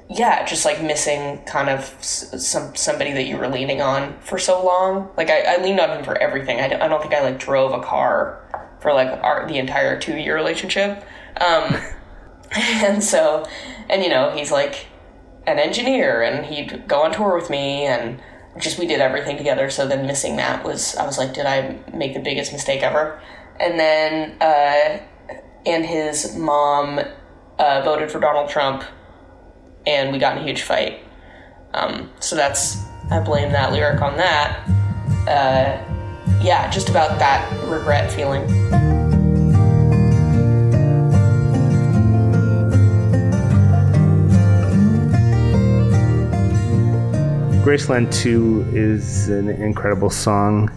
yeah, 0.09 0.45
just 0.45 0.65
like 0.65 0.81
missing 0.81 1.43
kind 1.45 1.69
of 1.69 1.85
some 2.01 2.75
somebody 2.75 3.13
that 3.13 3.23
you 3.23 3.37
were 3.37 3.47
leaning 3.47 3.81
on 3.81 4.19
for 4.19 4.37
so 4.37 4.63
long. 4.63 5.09
Like 5.17 5.29
I, 5.29 5.55
I 5.55 5.63
leaned 5.63 5.79
on 5.79 5.97
him 5.97 6.03
for 6.03 6.17
everything. 6.17 6.59
I, 6.59 6.65
I 6.65 6.87
don't 6.87 7.01
think 7.01 7.13
I 7.13 7.21
like 7.21 7.39
drove 7.39 7.71
a 7.73 7.81
car 7.81 8.69
for 8.81 8.93
like 8.93 9.07
our 9.23 9.47
the 9.47 9.57
entire 9.57 9.99
two 9.99 10.17
year 10.17 10.35
relationship. 10.35 11.03
Um, 11.39 11.81
and 12.51 13.03
so, 13.03 13.45
and 13.89 14.03
you 14.03 14.09
know, 14.09 14.31
he's 14.31 14.51
like 14.51 14.87
an 15.45 15.59
engineer, 15.59 16.21
and 16.21 16.45
he'd 16.45 16.87
go 16.87 17.03
on 17.03 17.13
tour 17.13 17.35
with 17.35 17.49
me, 17.49 17.85
and 17.85 18.19
just 18.59 18.77
we 18.77 18.85
did 18.85 19.01
everything 19.01 19.37
together. 19.37 19.69
So 19.69 19.87
then 19.87 20.05
missing 20.05 20.35
that 20.37 20.63
was 20.63 20.95
I 20.95 21.05
was 21.05 21.17
like, 21.17 21.33
did 21.33 21.45
I 21.45 21.79
make 21.93 22.13
the 22.13 22.19
biggest 22.19 22.51
mistake 22.51 22.81
ever? 22.83 23.21
And 23.59 23.79
then 23.79 24.41
uh, 24.41 24.99
and 25.65 25.85
his 25.85 26.35
mom 26.35 26.99
uh, 27.59 27.81
voted 27.83 28.11
for 28.11 28.19
Donald 28.19 28.49
Trump, 28.49 28.83
and 29.85 30.11
we 30.11 30.19
got 30.19 30.37
in 30.37 30.43
a 30.43 30.45
huge 30.45 30.61
fight. 30.61 30.99
Um, 31.73 32.11
so 32.19 32.35
that's 32.35 32.77
I 33.09 33.19
blame 33.19 33.51
that 33.51 33.71
lyric 33.71 34.01
on 34.01 34.17
that. 34.17 34.67
Uh, 35.27 36.39
yeah, 36.41 36.69
just 36.69 36.89
about 36.89 37.19
that 37.19 37.51
regret 37.67 38.11
feeling. 38.11 39.02
Graceland 47.63 48.13
2 48.13 48.71
is 48.73 49.29
an 49.29 49.47
incredible 49.47 50.09
song. 50.09 50.69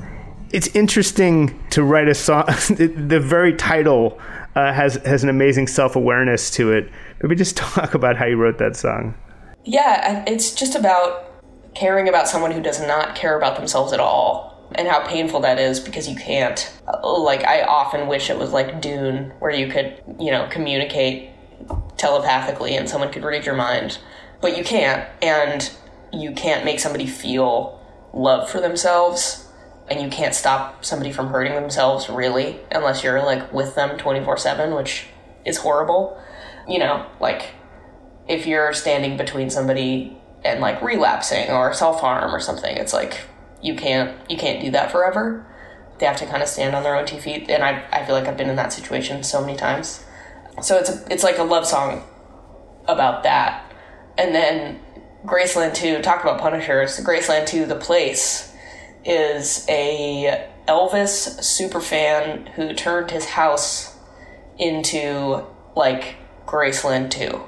It's 0.52 0.68
interesting 0.68 1.60
to 1.70 1.82
write 1.82 2.06
a 2.06 2.14
song. 2.14 2.44
the 2.68 3.18
very 3.20 3.54
title 3.54 4.20
uh, 4.54 4.72
has 4.72 4.94
has 5.04 5.24
an 5.24 5.28
amazing 5.28 5.66
self 5.66 5.96
awareness 5.96 6.48
to 6.52 6.70
it. 6.70 6.88
Maybe 7.20 7.34
just 7.34 7.56
talk 7.74 7.94
about 7.94 8.16
how 8.16 8.26
you 8.26 8.36
wrote 8.36 8.58
that 8.58 8.76
song. 8.76 9.16
Yeah, 9.64 10.22
it's 10.28 10.54
just 10.54 10.76
about 10.76 11.28
caring 11.74 12.08
about 12.08 12.28
someone 12.28 12.52
who 12.52 12.62
does 12.62 12.80
not 12.80 13.16
care 13.16 13.36
about 13.36 13.56
themselves 13.56 13.92
at 13.92 13.98
all, 13.98 14.70
and 14.76 14.86
how 14.86 15.04
painful 15.08 15.40
that 15.40 15.58
is 15.58 15.80
because 15.80 16.08
you 16.08 16.14
can't. 16.14 16.72
Like 17.02 17.42
I 17.42 17.62
often 17.62 18.06
wish 18.06 18.30
it 18.30 18.38
was 18.38 18.52
like 18.52 18.80
Dune, 18.80 19.32
where 19.40 19.50
you 19.50 19.66
could 19.66 20.00
you 20.20 20.30
know 20.30 20.46
communicate 20.52 21.30
telepathically 21.96 22.76
and 22.76 22.88
someone 22.88 23.10
could 23.10 23.24
read 23.24 23.44
your 23.44 23.56
mind, 23.56 23.98
but 24.40 24.56
you 24.56 24.62
can't, 24.62 25.04
and 25.20 25.68
you 26.12 26.32
can't 26.32 26.64
make 26.64 26.80
somebody 26.80 27.06
feel 27.06 27.80
love 28.12 28.48
for 28.48 28.60
themselves 28.60 29.48
and 29.88 30.00
you 30.00 30.08
can't 30.08 30.34
stop 30.34 30.84
somebody 30.84 31.12
from 31.12 31.28
hurting 31.28 31.54
themselves 31.54 32.08
really 32.08 32.58
unless 32.70 33.04
you're 33.04 33.22
like 33.22 33.52
with 33.52 33.74
them 33.74 33.96
24/7 33.98 34.76
which 34.76 35.06
is 35.44 35.58
horrible. 35.58 36.20
You 36.68 36.78
know 36.78 37.06
like 37.20 37.54
if 38.28 38.46
you're 38.46 38.72
standing 38.72 39.16
between 39.16 39.50
somebody 39.50 40.16
and 40.44 40.60
like 40.60 40.82
relapsing 40.82 41.50
or 41.50 41.72
self-harm 41.72 42.34
or 42.34 42.40
something 42.40 42.76
it's 42.76 42.92
like 42.92 43.20
you 43.62 43.74
can't 43.74 44.18
you 44.30 44.36
can't 44.36 44.60
do 44.60 44.70
that 44.72 44.90
forever. 44.90 45.46
They 45.98 46.06
have 46.06 46.18
to 46.18 46.26
kind 46.26 46.42
of 46.42 46.48
stand 46.48 46.74
on 46.74 46.82
their 46.82 46.96
own 46.96 47.06
two 47.06 47.18
feet 47.18 47.48
and 47.48 47.62
I, 47.62 47.84
I 47.92 48.04
feel 48.04 48.14
like 48.14 48.26
I've 48.26 48.36
been 48.36 48.50
in 48.50 48.56
that 48.56 48.72
situation 48.72 49.22
so 49.22 49.40
many 49.40 49.56
times. 49.56 50.04
So 50.62 50.78
it's 50.78 50.90
a, 50.90 51.04
it's 51.10 51.22
like 51.22 51.38
a 51.38 51.44
love 51.44 51.66
song 51.66 52.04
about 52.88 53.22
that. 53.24 53.72
And 54.18 54.34
then 54.34 54.80
Graceland 55.26 55.74
2, 55.74 56.02
talk 56.02 56.22
about 56.22 56.40
Punishers. 56.40 57.00
Graceland 57.00 57.46
2, 57.46 57.66
The 57.66 57.74
Place, 57.74 58.52
is 59.04 59.66
a 59.68 60.48
Elvis 60.68 61.42
super 61.42 61.80
fan 61.80 62.46
who 62.54 62.72
turned 62.72 63.10
his 63.10 63.24
house 63.24 63.96
into 64.58 65.44
like 65.74 66.16
Graceland 66.46 67.10
2, 67.10 67.40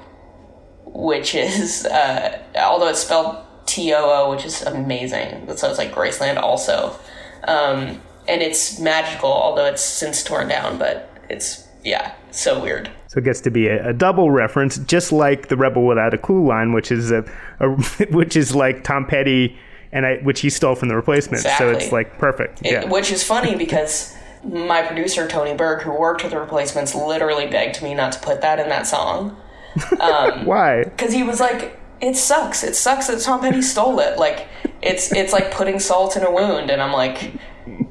which 0.85 1.33
is, 1.35 1.85
uh, 1.85 2.43
although 2.57 2.89
it's 2.89 2.99
spelled 2.99 3.45
T 3.65 3.93
O 3.93 3.97
O, 3.97 4.31
which 4.31 4.45
is 4.45 4.61
amazing. 4.61 5.47
So 5.55 5.69
it's 5.69 5.77
like 5.77 5.93
Graceland 5.93 6.37
also. 6.37 6.99
Um, 7.45 8.01
and 8.27 8.41
it's 8.41 8.77
magical, 8.79 9.31
although 9.31 9.65
it's 9.65 9.81
since 9.81 10.23
torn 10.23 10.49
down, 10.49 10.77
but 10.77 11.09
it's, 11.29 11.65
yeah, 11.83 12.13
so 12.31 12.61
weird. 12.61 12.89
So 13.07 13.19
it 13.19 13.23
gets 13.23 13.41
to 13.41 13.51
be 13.51 13.67
a, 13.67 13.89
a, 13.89 13.93
double 13.93 14.29
reference, 14.29 14.77
just 14.79 15.11
like 15.11 15.47
the 15.47 15.57
Rebel 15.57 15.85
Without 15.85 16.13
a 16.13 16.17
Clue 16.17 16.45
line, 16.45 16.73
which 16.73 16.91
is 16.91 17.11
a, 17.11 17.23
a 17.59 17.69
which 18.11 18.35
is 18.35 18.55
like 18.55 18.83
Tom 18.83 19.05
Petty, 19.05 19.57
and 19.91 20.05
I, 20.05 20.17
which 20.17 20.41
he 20.41 20.49
stole 20.49 20.75
from 20.75 20.89
the 20.89 20.95
replacements. 20.95 21.43
Exactly. 21.43 21.73
So 21.73 21.77
it's 21.77 21.91
like 21.91 22.17
perfect. 22.19 22.61
It, 22.61 22.71
yeah. 22.71 22.85
Which 22.85 23.11
is 23.11 23.23
funny 23.23 23.55
because 23.55 24.15
my 24.43 24.81
producer 24.83 25.27
Tony 25.27 25.55
Berg, 25.55 25.81
who 25.81 25.91
worked 25.91 26.23
with 26.23 26.31
the 26.31 26.39
replacements, 26.39 26.95
literally 26.95 27.47
begged 27.47 27.81
me 27.81 27.93
not 27.93 28.11
to 28.13 28.19
put 28.19 28.41
that 28.41 28.59
in 28.59 28.69
that 28.69 28.87
song. 28.87 29.35
Um, 29.99 30.45
Why? 30.45 30.83
Because 30.83 31.13
he 31.13 31.23
was 31.23 31.39
like, 31.39 31.79
"It 32.01 32.15
sucks. 32.15 32.63
It 32.63 32.75
sucks 32.75 33.07
that 33.07 33.21
Tom 33.21 33.41
Petty 33.41 33.61
stole 33.61 33.99
it. 33.99 34.19
Like 34.19 34.47
it's 34.81 35.11
it's 35.11 35.33
like 35.33 35.51
putting 35.51 35.79
salt 35.79 36.15
in 36.15 36.23
a 36.23 36.31
wound." 36.31 36.69
And 36.69 36.81
I'm 36.81 36.93
like, 36.93 37.33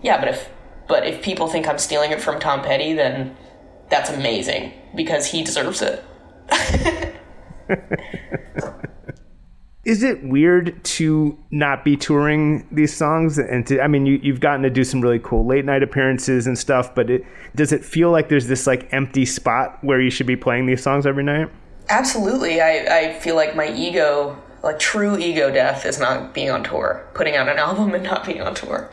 "Yeah, 0.03 0.18
but 0.18 0.29
if 0.29 0.48
but 0.87 1.07
if 1.07 1.22
people 1.22 1.48
think 1.48 1.66
I'm 1.66 1.79
stealing 1.79 2.12
it 2.12 2.20
from 2.20 2.38
Tom 2.38 2.62
Petty, 2.62 2.92
then." 2.92 3.37
That's 3.90 4.11
amazing 4.11 4.72
because 4.94 5.27
he 5.27 5.42
deserves 5.42 5.83
it. 5.83 6.05
Is 9.85 10.03
it 10.03 10.22
weird 10.22 10.85
to 10.85 11.38
not 11.51 11.83
be 11.83 11.96
touring 11.96 12.66
these 12.70 12.94
songs? 12.94 13.38
And 13.38 13.66
to, 13.68 13.81
I 13.81 13.87
mean, 13.87 14.05
you, 14.05 14.20
you've 14.22 14.40
gotten 14.40 14.62
to 14.62 14.70
do 14.70 14.85
some 14.85 15.01
really 15.01 15.18
cool 15.18 15.46
late 15.46 15.64
night 15.64 15.83
appearances 15.83 16.46
and 16.46 16.59
stuff, 16.59 16.94
but 16.94 17.09
it, 17.09 17.24
does 17.55 17.72
it 17.72 17.83
feel 17.83 18.11
like 18.11 18.29
there's 18.29 18.48
this 18.48 18.66
like 18.66 18.92
empty 18.92 19.24
spot 19.24 19.83
where 19.83 19.98
you 19.98 20.11
should 20.11 20.27
be 20.27 20.37
playing 20.37 20.66
these 20.66 20.83
songs 20.83 21.07
every 21.07 21.24
night? 21.24 21.48
Absolutely. 21.88 22.61
I, 22.61 22.98
I 22.98 23.18
feel 23.20 23.35
like 23.35 23.57
my 23.57 23.72
ego, 23.72 24.37
like 24.62 24.79
true 24.79 25.16
ego 25.16 25.51
death, 25.51 25.87
is 25.87 25.98
not 25.98 26.35
being 26.35 26.51
on 26.51 26.64
tour, 26.64 27.09
putting 27.14 27.37
out 27.37 27.48
an 27.48 27.59
album 27.59 27.94
and 27.94 28.05
not 28.05 28.27
being 28.27 28.42
on 28.42 28.55
tour. 28.55 28.90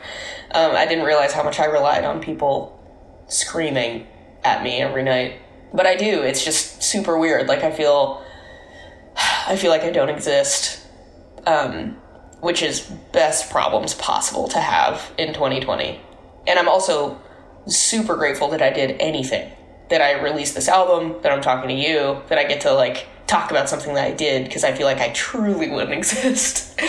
Um, 0.52 0.74
I 0.74 0.86
didn't 0.86 1.04
realize 1.04 1.34
how 1.34 1.42
much 1.42 1.60
I 1.60 1.66
relied 1.66 2.04
on 2.04 2.22
people 2.22 2.72
screaming 3.28 4.06
at 4.46 4.62
me 4.62 4.80
every 4.80 5.02
night. 5.02 5.40
But 5.74 5.86
I 5.86 5.96
do. 5.96 6.22
It's 6.22 6.44
just 6.44 6.82
super 6.82 7.18
weird. 7.18 7.48
Like 7.48 7.62
I 7.64 7.72
feel 7.72 8.24
I 9.46 9.56
feel 9.56 9.70
like 9.70 9.82
I 9.82 9.90
don't 9.90 10.08
exist. 10.08 10.80
Um, 11.46 11.96
which 12.40 12.62
is 12.62 12.80
best 13.12 13.50
problems 13.50 13.94
possible 13.94 14.48
to 14.48 14.60
have 14.60 15.10
in 15.18 15.32
2020. 15.32 16.00
And 16.46 16.58
I'm 16.58 16.68
also 16.68 17.20
super 17.66 18.14
grateful 18.16 18.48
that 18.50 18.62
I 18.62 18.70
did 18.70 18.96
anything. 19.00 19.50
That 19.90 20.02
I 20.02 20.20
released 20.20 20.54
this 20.54 20.68
album, 20.68 21.20
that 21.22 21.32
I'm 21.32 21.40
talking 21.40 21.68
to 21.68 21.74
you, 21.74 22.22
that 22.28 22.38
I 22.38 22.44
get 22.44 22.60
to 22.62 22.72
like 22.72 23.06
talk 23.26 23.50
about 23.50 23.68
something 23.68 23.94
that 23.94 24.04
I 24.04 24.12
did 24.12 24.44
because 24.44 24.64
I 24.64 24.72
feel 24.72 24.86
like 24.86 24.98
I 24.98 25.08
truly 25.10 25.70
wouldn't 25.70 25.92
exist. 25.98 26.80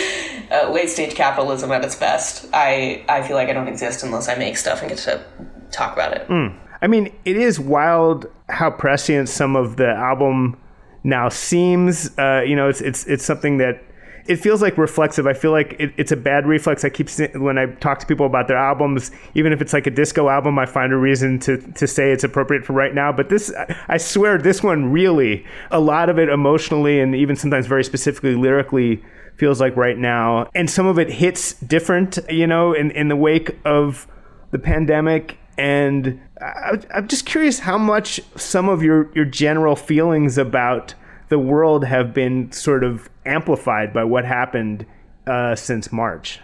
uh, 0.51 0.69
late 0.71 0.89
stage 0.89 1.15
capitalism 1.15 1.71
at 1.71 1.83
its 1.83 1.95
best. 1.95 2.47
I 2.53 3.03
I 3.07 3.27
feel 3.27 3.35
like 3.35 3.49
I 3.49 3.53
don't 3.53 3.67
exist 3.67 4.03
unless 4.03 4.27
I 4.27 4.35
make 4.35 4.57
stuff 4.57 4.81
and 4.81 4.89
get 4.89 4.99
to 4.99 5.23
talk 5.71 5.93
about 5.93 6.13
it. 6.13 6.27
Mm. 6.27 6.55
I 6.81 6.87
mean, 6.87 7.13
it 7.25 7.37
is 7.37 7.59
wild 7.59 8.27
how 8.49 8.71
prescient 8.71 9.29
some 9.29 9.55
of 9.55 9.77
the 9.77 9.89
album 9.89 10.57
now 11.03 11.29
seems. 11.29 12.17
Uh, 12.17 12.43
you 12.45 12.55
know, 12.55 12.69
it's 12.69 12.81
it's 12.81 13.05
it's 13.07 13.25
something 13.25 13.57
that 13.57 13.81
it 14.27 14.35
feels 14.37 14.61
like 14.61 14.77
reflexive. 14.77 15.25
I 15.25 15.33
feel 15.33 15.51
like 15.51 15.75
it, 15.79 15.93
it's 15.97 16.11
a 16.11 16.17
bad 16.17 16.45
reflex. 16.45 16.83
I 16.83 16.89
keep 16.89 17.09
when 17.35 17.57
I 17.57 17.67
talk 17.75 17.99
to 17.99 18.05
people 18.05 18.25
about 18.25 18.47
their 18.47 18.57
albums, 18.57 19.11
even 19.33 19.53
if 19.53 19.61
it's 19.61 19.73
like 19.73 19.87
a 19.87 19.91
disco 19.91 20.29
album, 20.29 20.59
I 20.59 20.65
find 20.65 20.91
a 20.93 20.97
reason 20.97 21.39
to 21.39 21.57
to 21.57 21.87
say 21.87 22.11
it's 22.11 22.23
appropriate 22.23 22.65
for 22.65 22.73
right 22.73 22.93
now. 22.93 23.11
But 23.11 23.29
this, 23.29 23.53
I 23.87 23.97
swear, 23.97 24.37
this 24.37 24.61
one 24.61 24.91
really, 24.91 25.45
a 25.71 25.79
lot 25.79 26.09
of 26.09 26.19
it 26.19 26.29
emotionally 26.29 26.99
and 26.99 27.15
even 27.15 27.35
sometimes 27.35 27.65
very 27.67 27.83
specifically 27.83 28.35
lyrically 28.35 29.03
feels 29.37 29.61
like 29.61 29.75
right 29.75 29.97
now, 29.97 30.49
and 30.55 30.69
some 30.69 30.87
of 30.87 30.99
it 30.99 31.09
hits 31.09 31.53
different. 31.53 32.19
You 32.29 32.47
know, 32.47 32.73
in 32.73 32.91
in 32.91 33.07
the 33.07 33.15
wake 33.15 33.57
of 33.65 34.07
the 34.51 34.59
pandemic 34.59 35.37
and 35.57 36.21
I, 36.39 36.79
am 36.91 37.07
just 37.07 37.25
curious 37.25 37.59
how 37.59 37.77
much 37.77 38.21
some 38.35 38.69
of 38.69 38.83
your, 38.83 39.11
your 39.15 39.25
general 39.25 39.75
feelings 39.75 40.37
about 40.37 40.93
the 41.29 41.39
world 41.39 41.85
have 41.85 42.13
been 42.13 42.51
sort 42.51 42.83
of 42.83 43.09
amplified 43.25 43.93
by 43.93 44.03
what 44.03 44.23
happened 44.25 44.85
uh, 45.25 45.55
since 45.55 45.91
March. 45.91 46.39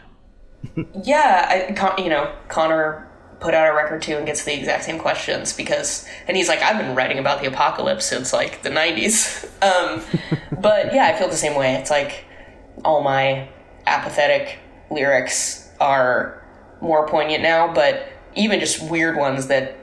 yeah, 1.04 1.68
I, 1.70 2.02
you 2.02 2.10
know, 2.10 2.34
Conor 2.48 3.10
put 3.40 3.54
out 3.54 3.70
a 3.70 3.76
record 3.76 4.02
too 4.02 4.16
and 4.16 4.26
gets 4.26 4.46
the 4.46 4.58
exact 4.58 4.86
same 4.86 4.98
questions 4.98 5.54
because, 5.54 6.08
and 6.28 6.36
he's 6.36 6.48
like, 6.48 6.62
I've 6.62 6.78
been 6.78 6.96
writing 6.96 7.20
about 7.20 7.42
the 7.42 7.48
apocalypse 7.48 8.06
since 8.06 8.34
like 8.34 8.64
the 8.64 8.70
90s. 8.70 9.50
Um, 9.64 10.04
but 10.60 10.94
yeah, 10.94 11.06
I 11.06 11.18
feel 11.18 11.30
the 11.30 11.38
same 11.38 11.56
way. 11.56 11.76
It's 11.76 11.90
like 11.90 12.26
all 12.84 13.02
my 13.02 13.48
apathetic 13.88 14.60
lyrics 14.92 15.70
are 15.80 16.46
more 16.82 17.08
poignant 17.08 17.44
now, 17.44 17.74
but 17.74 18.10
even 18.36 18.60
just 18.60 18.90
weird 18.90 19.18
ones 19.18 19.48
that 19.48 19.78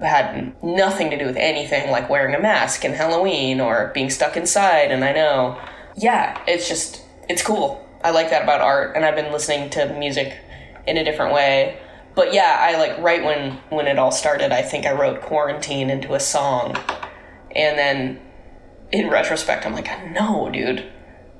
had 0.00 0.52
nothing 0.62 1.10
to 1.10 1.18
do 1.18 1.26
with 1.26 1.36
anything 1.36 1.90
like 1.90 2.10
wearing 2.10 2.34
a 2.34 2.40
mask 2.40 2.84
and 2.84 2.94
Halloween 2.94 3.60
or 3.60 3.90
being 3.94 4.10
stuck 4.10 4.36
inside. 4.36 4.90
And 4.90 5.04
I 5.04 5.12
know, 5.12 5.60
yeah, 5.96 6.42
it's 6.46 6.68
just, 6.68 7.02
it's 7.28 7.42
cool. 7.42 7.86
I 8.04 8.10
like 8.10 8.30
that 8.30 8.42
about 8.42 8.60
art, 8.60 8.96
and 8.96 9.04
I've 9.04 9.14
been 9.14 9.32
listening 9.32 9.70
to 9.70 9.94
music 9.94 10.36
in 10.86 10.96
a 10.96 11.04
different 11.04 11.32
way. 11.32 11.78
But 12.14 12.34
yeah, 12.34 12.56
I 12.58 12.76
like 12.76 12.98
right 12.98 13.24
when 13.24 13.52
when 13.70 13.86
it 13.86 13.98
all 13.98 14.10
started, 14.10 14.52
I 14.52 14.62
think 14.62 14.86
I 14.86 14.92
wrote 14.92 15.22
quarantine 15.22 15.88
into 15.88 16.14
a 16.14 16.20
song, 16.20 16.76
and 17.54 17.78
then 17.78 18.20
in 18.90 19.08
retrospect, 19.08 19.64
I'm 19.64 19.72
like, 19.72 19.88
no, 20.12 20.50
dude, 20.52 20.84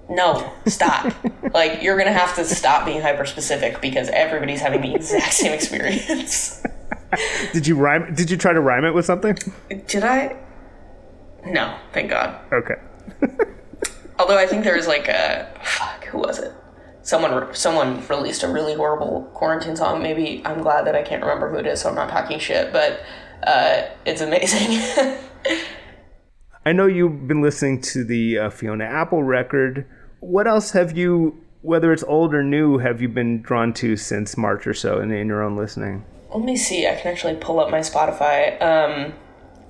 no, 0.08 0.52
stop. 0.66 1.12
like 1.54 1.82
you're 1.82 1.96
gonna 1.96 2.12
have 2.12 2.34
to 2.36 2.44
stop 2.44 2.84
being 2.84 3.00
hyper 3.00 3.24
specific 3.24 3.80
because 3.80 4.08
everybody's 4.08 4.60
having 4.60 4.80
the 4.80 4.94
exact 4.94 5.32
same 5.32 5.52
experience. 5.52 6.62
did 7.52 7.66
you 7.66 7.76
rhyme? 7.76 8.14
Did 8.14 8.30
you 8.30 8.36
try 8.36 8.52
to 8.52 8.60
rhyme 8.60 8.84
it 8.84 8.94
with 8.94 9.04
something? 9.04 9.36
Did 9.86 10.04
I? 10.04 10.36
No, 11.46 11.76
thank 11.92 12.10
God. 12.10 12.38
Okay. 12.52 12.74
Although 14.18 14.38
I 14.38 14.46
think 14.46 14.64
there 14.64 14.76
was 14.76 14.86
like 14.86 15.08
a 15.08 15.52
fuck, 15.62 16.04
who 16.04 16.18
was 16.18 16.38
it? 16.38 16.52
Someone 17.02 17.52
someone 17.54 18.06
released 18.06 18.42
a 18.42 18.48
really 18.48 18.74
horrible 18.74 19.30
quarantine 19.34 19.74
song. 19.74 20.02
Maybe 20.02 20.42
I'm 20.44 20.62
glad 20.62 20.86
that 20.86 20.94
I 20.94 21.02
can't 21.02 21.22
remember 21.22 21.50
who 21.50 21.56
it 21.56 21.66
is, 21.66 21.80
so 21.80 21.88
I'm 21.88 21.94
not 21.94 22.10
talking 22.10 22.38
shit. 22.38 22.72
But 22.72 23.00
uh, 23.42 23.88
it's 24.04 24.20
amazing. 24.20 25.18
I 26.64 26.72
know 26.72 26.86
you've 26.86 27.26
been 27.26 27.42
listening 27.42 27.80
to 27.82 28.04
the 28.04 28.38
uh, 28.38 28.50
Fiona 28.50 28.84
Apple 28.84 29.24
record. 29.24 29.84
What 30.20 30.46
else 30.46 30.70
have 30.72 30.96
you, 30.96 31.42
whether 31.62 31.92
it's 31.92 32.04
old 32.04 32.34
or 32.34 32.44
new, 32.44 32.78
have 32.78 33.02
you 33.02 33.08
been 33.08 33.42
drawn 33.42 33.72
to 33.74 33.96
since 33.96 34.36
March 34.36 34.66
or 34.66 34.74
so 34.74 35.00
in, 35.00 35.10
in 35.10 35.26
your 35.26 35.42
own 35.42 35.56
listening? 35.56 36.04
Let 36.32 36.44
me 36.44 36.56
see. 36.56 36.86
I 36.86 36.94
can 36.94 37.10
actually 37.10 37.36
pull 37.36 37.58
up 37.58 37.70
my 37.70 37.80
Spotify. 37.80 38.60
Um, 38.62 39.12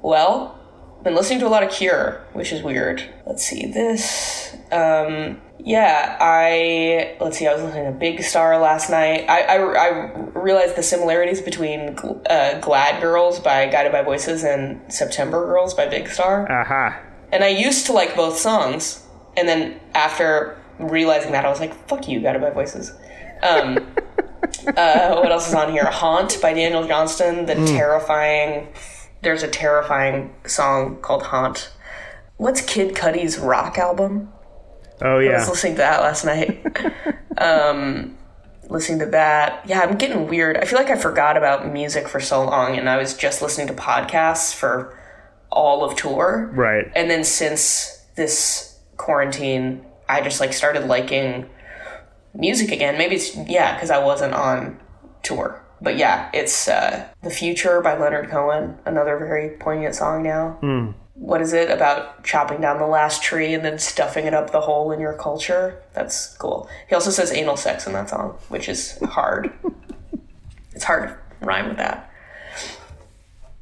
well, 0.03 0.61
been 1.03 1.15
listening 1.15 1.41
to 1.41 1.47
a 1.47 1.49
lot 1.49 1.63
of 1.63 1.71
Cure, 1.71 2.25
which 2.33 2.53
is 2.53 2.63
weird. 2.63 3.03
Let's 3.27 3.45
see 3.45 3.67
this. 3.67 4.55
Um, 4.71 5.41
yeah, 5.59 6.17
I 6.21 7.17
let's 7.21 7.39
see. 7.39 7.47
I 7.47 7.55
was 7.55 7.63
listening 7.63 7.93
to 7.93 7.99
Big 7.99 8.23
Star 8.23 8.59
last 8.59 8.91
night. 8.91 9.27
I 9.29 9.43
I, 9.43 9.57
I 9.57 10.13
realized 10.35 10.77
the 10.77 10.83
similarities 10.83 11.41
between 11.41 11.97
uh, 12.29 12.59
Glad 12.61 13.01
Girls 13.01 13.39
by 13.39 13.67
Guided 13.67 13.93
by 13.93 14.03
Voices 14.03 14.45
and 14.45 14.81
September 14.93 15.45
Girls 15.47 15.75
by 15.75 15.87
Big 15.87 16.09
Star. 16.09 16.51
Aha. 16.51 16.87
Uh-huh. 16.87 17.09
And 17.33 17.45
I 17.45 17.49
used 17.49 17.87
to 17.87 17.93
like 17.93 18.15
both 18.17 18.37
songs, 18.39 19.07
and 19.37 19.49
then 19.49 19.81
after 19.95 20.59
realizing 20.79 21.33
that, 21.33 21.45
I 21.45 21.49
was 21.49 21.61
like, 21.61 21.75
"Fuck 21.89 22.09
you, 22.09 22.21
Guided 22.21 22.43
by 22.43 22.51
Voices." 22.51 22.93
Um, 23.43 23.79
uh, 24.77 25.15
what 25.15 25.31
else 25.31 25.49
is 25.49 25.55
on 25.55 25.71
here? 25.71 25.85
Haunt 25.85 26.39
by 26.43 26.53
Daniel 26.55 26.87
Johnston. 26.87 27.47
The 27.47 27.55
mm. 27.55 27.67
terrifying 27.69 28.69
there's 29.23 29.43
a 29.43 29.49
terrifying 29.49 30.35
song 30.47 31.01
called 31.01 31.25
Haunt. 31.25 31.71
What's 32.37 32.61
Kid 32.61 32.95
Cudi's 32.95 33.39
rock 33.39 33.79
album? 33.79 34.33
Oh 35.01 35.19
yeah. 35.19 35.31
I 35.31 35.39
was 35.39 35.49
listening 35.49 35.75
to 35.75 35.79
that 35.79 36.01
last 36.01 36.25
night. 36.25 36.65
um, 37.39 38.17
listening 38.69 38.99
to 39.01 39.07
that. 39.07 39.65
Yeah, 39.67 39.81
I'm 39.81 39.97
getting 39.97 40.27
weird. 40.27 40.57
I 40.57 40.65
feel 40.65 40.79
like 40.79 40.91
I 40.91 40.97
forgot 40.97 41.37
about 41.37 41.73
music 41.73 42.09
for 42.09 42.21
so 42.21 42.45
long 42.45 42.77
and 42.77 42.89
I 42.89 42.97
was 42.97 43.17
just 43.17 43.43
listening 43.43 43.69
to 43.69 43.75
podcasts 43.75 44.55
for 44.55 44.99
all 45.51 45.85
of 45.85 45.97
tour. 45.97 46.51
Right. 46.53 46.91
And 46.95 47.11
then 47.11 47.25
since 47.25 48.05
this 48.17 48.79
quarantine, 48.97 49.85
I 50.09 50.21
just 50.21 50.41
like 50.41 50.53
started 50.53 50.87
liking 50.87 51.49
music 52.35 52.73
again. 52.73 52.99
Maybe 52.99 53.17
it's 53.17 53.37
yeah, 53.37 53.79
cuz 53.79 53.91
I 53.91 53.99
wasn't 53.99 54.35
on 54.35 54.81
tour 55.23 55.62
but 55.83 55.97
yeah, 55.97 56.31
it's 56.33 56.69
uh, 56.69 57.09
The 57.23 57.31
Future 57.31 57.81
by 57.81 57.99
Leonard 57.99 58.31
Cohen, 58.31 58.79
another 58.87 59.19
very 59.19 59.51
poignant 59.51 59.95
song 59.97 60.23
now. 60.23 60.59
Mm. 60.63 60.95
What 61.15 61.43
is 61.43 61.53
it 61.53 61.71
about 61.71 62.25
chopping 62.25 62.61
down 62.61 62.79
the 62.79 62.87
last 62.87 63.23
tree 63.23 63.53
and 63.53 63.65
then 63.65 63.79
stuffing 63.79 64.27
it 64.27 64.33
up 64.33 64.51
the 64.51 64.61
hole 64.61 64.93
in 64.93 65.01
your 65.01 65.15
culture? 65.15 65.83
That's 65.93 66.37
cool. 66.37 66.69
He 66.89 66.95
also 66.95 67.11
says 67.11 67.33
anal 67.33 67.57
sex 67.57 67.87
in 67.87 67.93
that 67.95 68.09
song, 68.09 68.39
which 68.49 68.69
is 68.69 68.99
hard. 69.01 69.53
it's 70.73 70.85
hard 70.85 71.09
to 71.09 71.19
rhyme 71.47 71.69
with 71.69 71.79
that. 71.79 72.11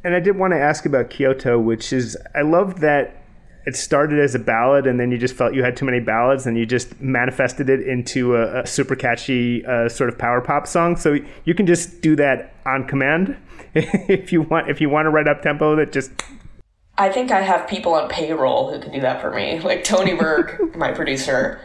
And 0.04 0.14
I 0.14 0.20
did 0.20 0.36
want 0.36 0.52
to 0.52 0.58
ask 0.58 0.86
about 0.86 1.10
Kyoto, 1.10 1.58
which 1.58 1.92
is, 1.92 2.16
I 2.34 2.42
love 2.42 2.80
that 2.80 3.19
it 3.66 3.76
started 3.76 4.18
as 4.18 4.34
a 4.34 4.38
ballad 4.38 4.86
and 4.86 4.98
then 4.98 5.10
you 5.10 5.18
just 5.18 5.34
felt 5.34 5.54
you 5.54 5.62
had 5.62 5.76
too 5.76 5.84
many 5.84 6.00
ballads 6.00 6.46
and 6.46 6.56
you 6.56 6.64
just 6.64 7.00
manifested 7.00 7.68
it 7.68 7.86
into 7.86 8.36
a, 8.36 8.62
a 8.62 8.66
super 8.66 8.96
catchy 8.96 9.64
uh, 9.66 9.88
sort 9.88 10.08
of 10.08 10.18
power 10.18 10.40
pop 10.40 10.66
song. 10.66 10.96
So 10.96 11.18
you 11.44 11.54
can 11.54 11.66
just 11.66 12.00
do 12.00 12.16
that 12.16 12.54
on 12.66 12.86
command 12.86 13.36
if 13.74 14.32
you 14.32 14.42
want 14.42 14.68
if 14.68 14.80
you 14.80 14.88
want 14.88 15.06
to 15.06 15.10
write 15.10 15.28
up 15.28 15.42
tempo 15.42 15.76
that 15.76 15.92
just 15.92 16.10
i 16.98 17.08
think 17.08 17.30
i 17.30 17.40
have 17.40 17.66
people 17.68 17.94
on 17.94 18.08
payroll 18.08 18.70
who 18.72 18.80
can 18.80 18.92
do 18.92 19.00
that 19.00 19.20
for 19.20 19.32
me. 19.32 19.58
Like 19.70 19.84
tony 19.84 20.14
berg 20.14 20.76
my 20.76 20.92
producer 20.92 21.60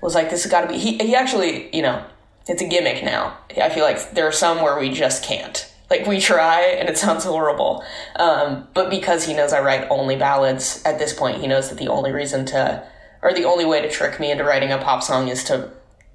was 0.00 0.14
like 0.14 0.30
this 0.30 0.42
has 0.44 0.50
got 0.50 0.62
to 0.62 0.68
be 0.68 0.78
he, 0.78 0.98
he 0.98 1.14
actually 1.14 1.74
you 1.74 1.82
know 1.82 2.04
it's 2.46 2.60
a 2.60 2.68
gimmick 2.68 3.02
now. 3.02 3.38
I 3.56 3.70
feel 3.70 3.84
like 3.84 4.12
there 4.12 4.26
are 4.26 4.32
some 4.32 4.60
where 4.60 4.78
we 4.78 4.90
just 4.90 5.24
can't 5.24 5.70
like 5.98 6.06
we 6.06 6.20
try 6.20 6.62
and 6.62 6.88
it 6.88 6.98
sounds 6.98 7.24
horrible. 7.24 7.84
Um, 8.16 8.66
but 8.74 8.90
because 8.90 9.24
he 9.24 9.34
knows 9.34 9.52
I 9.52 9.60
write 9.60 9.86
only 9.90 10.16
ballads 10.16 10.82
at 10.84 10.98
this 10.98 11.12
point, 11.12 11.40
he 11.40 11.46
knows 11.46 11.68
that 11.68 11.78
the 11.78 11.88
only 11.88 12.12
reason 12.12 12.44
to, 12.46 12.86
or 13.22 13.32
the 13.32 13.44
only 13.44 13.64
way 13.64 13.80
to 13.80 13.90
trick 13.90 14.18
me 14.18 14.30
into 14.30 14.44
writing 14.44 14.72
a 14.72 14.78
pop 14.78 15.02
song 15.02 15.28
is 15.28 15.44
to, 15.44 15.70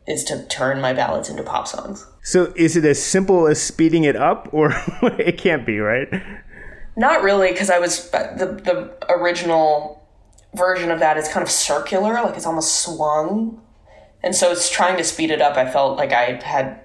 is 0.07 0.23
to 0.25 0.45
turn 0.47 0.81
my 0.81 0.93
ballads 0.93 1.29
into 1.29 1.43
pop 1.43 1.67
songs. 1.67 2.05
So 2.23 2.51
is 2.55 2.75
it 2.75 2.83
as 2.85 3.01
simple 3.01 3.47
as 3.47 3.61
speeding 3.61 4.03
it 4.03 4.15
up 4.15 4.49
or 4.51 4.71
it 5.01 5.37
can't 5.37 5.65
be, 5.65 5.79
right? 5.79 6.09
Not 6.97 7.23
really, 7.23 7.51
because 7.51 7.69
I 7.69 7.79
was, 7.79 8.09
the, 8.09 8.59
the 8.63 9.13
original 9.13 10.05
version 10.53 10.91
of 10.91 10.99
that 10.99 11.17
is 11.17 11.29
kind 11.29 11.43
of 11.43 11.49
circular, 11.49 12.13
like 12.15 12.35
it's 12.35 12.45
almost 12.45 12.81
swung. 12.81 13.61
And 14.21 14.35
so 14.35 14.51
it's 14.51 14.69
trying 14.69 14.97
to 14.97 15.03
speed 15.05 15.31
it 15.31 15.41
up. 15.41 15.55
I 15.55 15.71
felt 15.71 15.97
like 15.97 16.11
I 16.11 16.41
had 16.43 16.81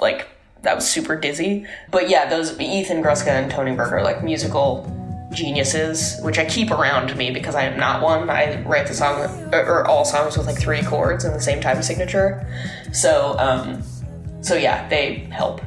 like 0.00 0.28
that 0.62 0.74
was 0.74 0.88
super 0.88 1.16
dizzy. 1.16 1.66
But 1.90 2.08
yeah, 2.08 2.28
those 2.28 2.58
Ethan 2.58 3.02
Gruska 3.02 3.28
and 3.28 3.50
Tony 3.50 3.74
Berg 3.74 3.92
are 3.92 4.02
like 4.02 4.24
musical 4.24 4.92
geniuses, 5.32 6.18
which 6.22 6.38
I 6.38 6.44
keep 6.44 6.70
around 6.70 7.14
me 7.16 7.30
because 7.30 7.54
I 7.54 7.64
am 7.64 7.78
not 7.78 8.02
one. 8.02 8.30
I 8.30 8.62
write 8.62 8.86
the 8.86 8.94
song 8.94 9.20
or 9.52 9.86
all 9.86 10.04
songs 10.04 10.36
with 10.36 10.46
like 10.46 10.58
three 10.58 10.82
chords 10.82 11.24
in 11.24 11.32
the 11.32 11.40
same 11.40 11.60
time 11.60 11.82
signature. 11.82 12.46
So, 12.92 13.36
um, 13.38 13.82
so 14.40 14.54
yeah, 14.54 14.88
they 14.88 15.28
help. 15.32 15.60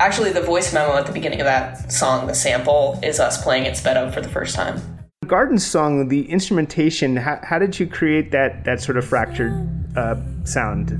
Actually, 0.00 0.32
the 0.32 0.40
voice 0.40 0.72
memo 0.72 0.96
at 0.96 1.06
the 1.06 1.12
beginning 1.12 1.40
of 1.40 1.44
that 1.44 1.92
song, 1.92 2.26
the 2.26 2.34
sample, 2.34 2.98
is 3.02 3.20
us 3.20 3.42
playing 3.42 3.66
it 3.66 3.76
sped 3.76 3.96
up 3.96 4.12
for 4.14 4.20
the 4.20 4.28
first 4.28 4.56
time. 4.56 4.80
Garden 5.26 5.58
song, 5.58 6.08
the 6.08 6.28
instrumentation. 6.30 7.16
How, 7.16 7.38
how 7.42 7.58
did 7.58 7.78
you 7.78 7.86
create 7.86 8.32
that 8.32 8.64
that 8.64 8.80
sort 8.80 8.98
of 8.98 9.04
fractured 9.04 9.52
uh, 9.96 10.16
sound? 10.44 10.90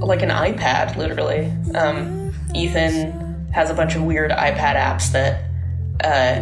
Like 0.00 0.22
an 0.22 0.30
iPad, 0.30 0.96
literally. 0.96 1.52
Um, 1.74 2.32
Ethan 2.54 3.50
has 3.52 3.70
a 3.70 3.74
bunch 3.74 3.94
of 3.96 4.02
weird 4.02 4.30
iPad 4.30 4.76
apps 4.76 5.12
that 5.12 5.44
uh, 6.02 6.40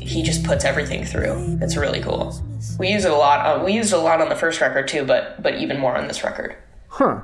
he 0.00 0.22
just 0.22 0.44
puts 0.44 0.64
everything 0.64 1.04
through. 1.04 1.58
It's 1.60 1.76
really 1.76 2.00
cool. 2.00 2.40
We 2.78 2.88
use 2.88 3.04
it 3.04 3.10
a 3.10 3.16
lot. 3.16 3.44
On, 3.46 3.64
we 3.64 3.72
used 3.72 3.92
it 3.92 3.96
a 3.96 4.02
lot 4.02 4.20
on 4.20 4.28
the 4.28 4.36
first 4.36 4.60
record 4.60 4.88
too, 4.88 5.04
but 5.04 5.42
but 5.42 5.56
even 5.56 5.78
more 5.78 5.96
on 5.96 6.08
this 6.08 6.24
record. 6.24 6.56
Huh. 6.88 7.22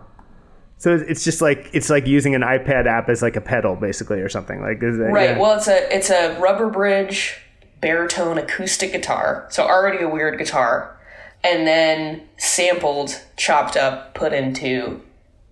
So 0.79 0.95
it's 0.95 1.25
just 1.25 1.41
like 1.41 1.71
it's 1.73 1.89
like 1.89 2.07
using 2.07 2.35
an 2.35 2.43
iPad 2.43 2.87
app 2.87 3.09
as 3.09 3.23
like 3.23 3.37
a 3.37 3.41
pedal, 3.41 3.77
basically, 3.77 4.21
or 4.21 4.29
something 4.29 4.61
like. 4.61 4.81
That, 4.81 5.11
right. 5.13 5.31
Yeah. 5.31 5.39
Well, 5.39 5.57
it's 5.57 5.69
a 5.69 5.95
it's 5.95 6.11
a 6.11 6.39
rubber 6.41 6.69
bridge 6.69 7.39
baritone 7.81 8.39
acoustic 8.39 8.93
guitar. 8.93 9.47
So 9.51 9.65
already 9.65 10.03
a 10.03 10.09
weird 10.09 10.39
guitar, 10.39 10.99
and 11.43 11.67
then 11.67 12.23
sampled, 12.39 13.21
chopped 13.37 13.77
up, 13.77 14.15
put 14.15 14.33
into 14.33 15.03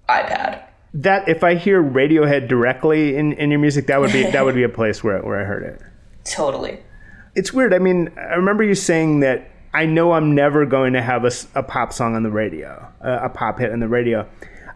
iPad. 0.08 0.62
That 0.94 1.28
if 1.28 1.42
I 1.42 1.54
hear 1.54 1.82
Radiohead 1.82 2.48
directly 2.48 3.16
in, 3.16 3.32
in 3.32 3.50
your 3.50 3.60
music, 3.60 3.86
that 3.86 4.00
would 4.00 4.12
be 4.12 4.24
that 4.30 4.44
would 4.44 4.54
be 4.54 4.62
a 4.62 4.68
place 4.80 5.02
where 5.02 5.20
where 5.22 5.40
I 5.40 5.44
heard 5.44 5.62
it. 5.62 5.80
Totally. 6.24 6.78
It's 7.34 7.52
weird. 7.52 7.72
I 7.72 7.78
mean, 7.78 8.10
I 8.16 8.34
remember 8.34 8.62
you 8.62 8.74
saying 8.74 9.20
that 9.20 9.48
I 9.72 9.86
know 9.86 10.12
I'm 10.12 10.34
never 10.34 10.66
going 10.66 10.92
to 10.92 11.00
have 11.00 11.24
a, 11.24 11.30
a 11.54 11.62
pop 11.62 11.94
song 11.94 12.14
on 12.14 12.22
the 12.22 12.30
radio, 12.30 12.86
a, 13.00 13.24
a 13.24 13.28
pop 13.30 13.58
hit 13.58 13.72
on 13.72 13.80
the 13.80 13.88
radio. 13.88 14.28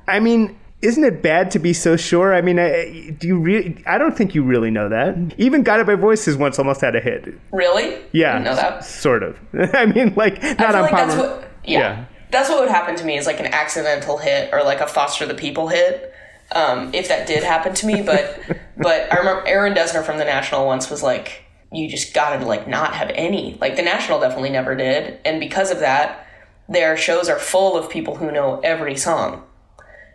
I 0.08 0.20
mean, 0.20 0.58
isn't 0.80 1.04
it 1.04 1.20
bad 1.22 1.50
to 1.50 1.58
be 1.58 1.74
so 1.74 1.96
sure? 1.98 2.34
I 2.34 2.40
mean, 2.40 2.58
I, 2.58 3.14
do 3.18 3.26
you 3.26 3.38
really? 3.38 3.82
I 3.86 3.98
don't 3.98 4.16
think 4.16 4.34
you 4.34 4.42
really 4.42 4.70
know 4.70 4.88
that. 4.88 5.34
Even 5.36 5.62
Guided 5.64 5.86
by 5.86 5.96
Voices 5.96 6.38
once 6.38 6.58
almost 6.58 6.80
had 6.80 6.96
a 6.96 7.00
hit. 7.00 7.34
Really? 7.52 7.98
Yeah, 8.12 8.38
know 8.38 8.54
that. 8.54 8.84
sort 8.86 9.22
of. 9.22 9.38
I 9.74 9.84
mean, 9.84 10.14
like 10.16 10.42
not 10.42 10.74
on 10.74 10.82
like 10.82 10.90
that's 10.92 11.14
popular- 11.14 11.36
what. 11.40 11.50
Yeah, 11.64 11.78
Yeah. 11.78 12.04
That's 12.30 12.48
what 12.48 12.60
would 12.60 12.68
happen 12.68 12.96
to 12.96 13.04
me 13.04 13.16
is 13.16 13.26
like 13.26 13.40
an 13.40 13.46
accidental 13.46 14.18
hit 14.18 14.52
or 14.52 14.62
like 14.62 14.80
a 14.80 14.86
Foster 14.86 15.26
the 15.26 15.34
People 15.34 15.68
hit. 15.68 16.12
Um, 16.52 16.94
if 16.94 17.08
that 17.08 17.26
did 17.26 17.42
happen 17.42 17.74
to 17.74 17.86
me, 17.86 18.02
but 18.02 18.40
but 18.76 19.12
I 19.12 19.18
remember 19.18 19.46
Aaron 19.46 19.74
Dessner 19.74 20.04
from 20.04 20.18
the 20.18 20.24
National 20.24 20.66
once 20.66 20.90
was 20.90 21.02
like, 21.02 21.44
"You 21.72 21.88
just 21.88 22.14
gotta 22.14 22.44
like 22.44 22.68
not 22.68 22.94
have 22.94 23.10
any." 23.14 23.58
Like 23.60 23.76
the 23.76 23.82
National 23.82 24.20
definitely 24.20 24.50
never 24.50 24.76
did, 24.76 25.18
and 25.24 25.40
because 25.40 25.70
of 25.70 25.80
that, 25.80 26.26
their 26.68 26.96
shows 26.96 27.28
are 27.28 27.38
full 27.38 27.76
of 27.76 27.90
people 27.90 28.16
who 28.16 28.30
know 28.30 28.60
every 28.62 28.96
song, 28.96 29.42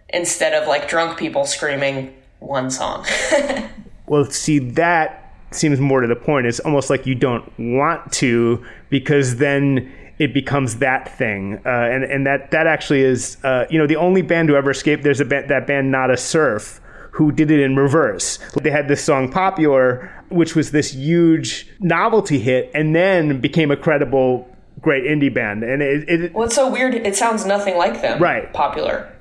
instead 0.09 0.53
of 0.53 0.67
like 0.67 0.87
drunk 0.87 1.17
people 1.17 1.45
screaming 1.45 2.15
one 2.39 2.71
song. 2.71 3.05
Well, 4.11 4.25
see, 4.25 4.59
that 4.59 5.33
seems 5.51 5.79
more 5.79 6.01
to 6.01 6.07
the 6.07 6.17
point. 6.17 6.45
It's 6.45 6.59
almost 6.59 6.89
like 6.89 7.05
you 7.05 7.15
don't 7.15 7.49
want 7.57 8.11
to 8.15 8.61
because 8.89 9.37
then 9.37 9.89
it 10.21 10.35
becomes 10.35 10.77
that 10.77 11.17
thing, 11.17 11.59
uh, 11.65 11.69
and 11.69 12.03
and 12.03 12.27
that 12.27 12.51
that 12.51 12.67
actually 12.67 13.01
is, 13.01 13.37
uh, 13.43 13.65
you 13.71 13.79
know, 13.79 13.87
the 13.87 13.95
only 13.95 14.21
band 14.21 14.49
to 14.49 14.55
ever 14.55 14.69
escape. 14.69 15.01
There's 15.01 15.19
a 15.19 15.25
band, 15.25 15.49
that 15.49 15.65
band, 15.65 15.91
Nada 15.91 16.15
Surf, 16.15 16.79
who 17.13 17.31
did 17.31 17.49
it 17.49 17.59
in 17.59 17.75
reverse. 17.75 18.37
They 18.61 18.69
had 18.69 18.87
this 18.87 19.03
song 19.03 19.31
"Popular," 19.31 20.11
which 20.29 20.55
was 20.55 20.69
this 20.69 20.93
huge 20.93 21.67
novelty 21.79 22.37
hit, 22.37 22.69
and 22.75 22.95
then 22.95 23.41
became 23.41 23.71
a 23.71 23.75
credible, 23.75 24.47
great 24.79 25.05
indie 25.05 25.33
band. 25.33 25.63
And 25.63 25.81
it, 25.81 26.07
it 26.07 26.33
What's 26.35 26.53
so 26.53 26.69
weird? 26.69 26.93
It 26.93 27.15
sounds 27.15 27.43
nothing 27.43 27.75
like 27.75 28.03
them. 28.03 28.21
Right. 28.21 28.53
Popular. 28.53 29.11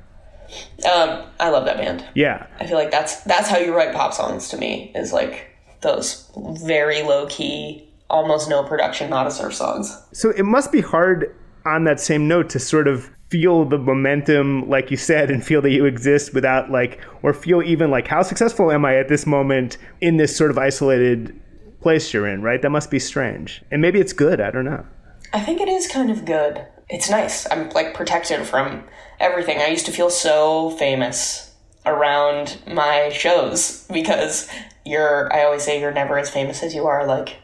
Um, 0.85 1.25
I 1.39 1.49
love 1.49 1.65
that 1.65 1.79
band. 1.79 2.05
yeah, 2.15 2.47
I 2.59 2.67
feel 2.67 2.77
like 2.77 2.91
that's 2.91 3.21
that's 3.23 3.49
how 3.49 3.57
you 3.57 3.75
write 3.75 3.95
pop 3.95 4.13
songs 4.13 4.51
to 4.51 4.59
me 4.59 4.93
is 4.95 5.15
like 5.15 5.47
those 5.81 6.31
very 6.37 7.03
low 7.03 7.27
key, 7.29 7.89
almost 8.11 8.49
no 8.49 8.63
production, 8.63 9.11
Nada 9.11 9.31
Surf 9.31 9.55
songs. 9.55 9.97
So 10.13 10.31
it 10.31 10.45
must 10.45 10.73
be 10.73 10.81
hard 10.81 11.35
on 11.65 11.85
that 11.85 12.01
same 12.01 12.29
note 12.29 12.51
to 12.51 12.59
sort 12.59 12.89
of 12.89 13.11
feel 13.31 13.65
the 13.65 13.79
momentum, 13.79 14.69
like 14.69 14.91
you 14.91 14.97
said, 14.97 15.31
and 15.31 15.45
feel 15.45 15.63
that 15.63 15.71
you 15.71 15.85
exist 15.85 16.35
without 16.35 16.71
like, 16.71 17.01
or 17.23 17.33
feel 17.33 17.63
even 17.63 17.91
like, 17.91 18.09
how 18.09 18.23
successful 18.23 18.73
am 18.73 18.85
I 18.85 18.97
at 18.97 19.09
this 19.09 19.27
moment 19.27 19.79
in 20.01 20.17
this 20.17 20.37
sort 20.37 20.51
of 20.51 20.59
isolated 20.59 21.41
place 21.81 22.13
you're 22.13 22.27
in, 22.27 22.43
right? 22.43 22.61
That 22.61 22.71
must 22.71 22.91
be 22.91 22.99
strange. 22.99 23.63
And 23.71 23.81
maybe 23.81 24.01
it's 24.01 24.13
good. 24.13 24.41
I 24.41 24.51
don't 24.51 24.65
know. 24.65 24.85
I 25.33 25.41
think 25.41 25.61
it 25.61 25.69
is 25.69 25.87
kind 25.87 26.11
of 26.11 26.25
good. 26.25 26.67
It's 26.89 27.09
nice. 27.09 27.47
I'm 27.51 27.71
like 27.71 27.95
protected 27.95 28.47
from 28.47 28.85
everything. 29.21 29.59
I 29.59 29.69
used 29.69 29.87
to 29.87 29.93
feel 29.93 30.11
so 30.11 30.71
famous 30.71 31.55
around 31.87 32.59
my 32.67 33.11
shows 33.11 33.87
because 33.93 34.49
you're 34.85 35.33
I 35.33 35.45
always 35.45 35.63
say 35.63 35.81
you're 35.81 35.93
never 35.93 36.19
as 36.19 36.29
famous 36.29 36.63
as 36.63 36.75
you 36.75 36.87
are 36.87 37.07
like 37.07 37.37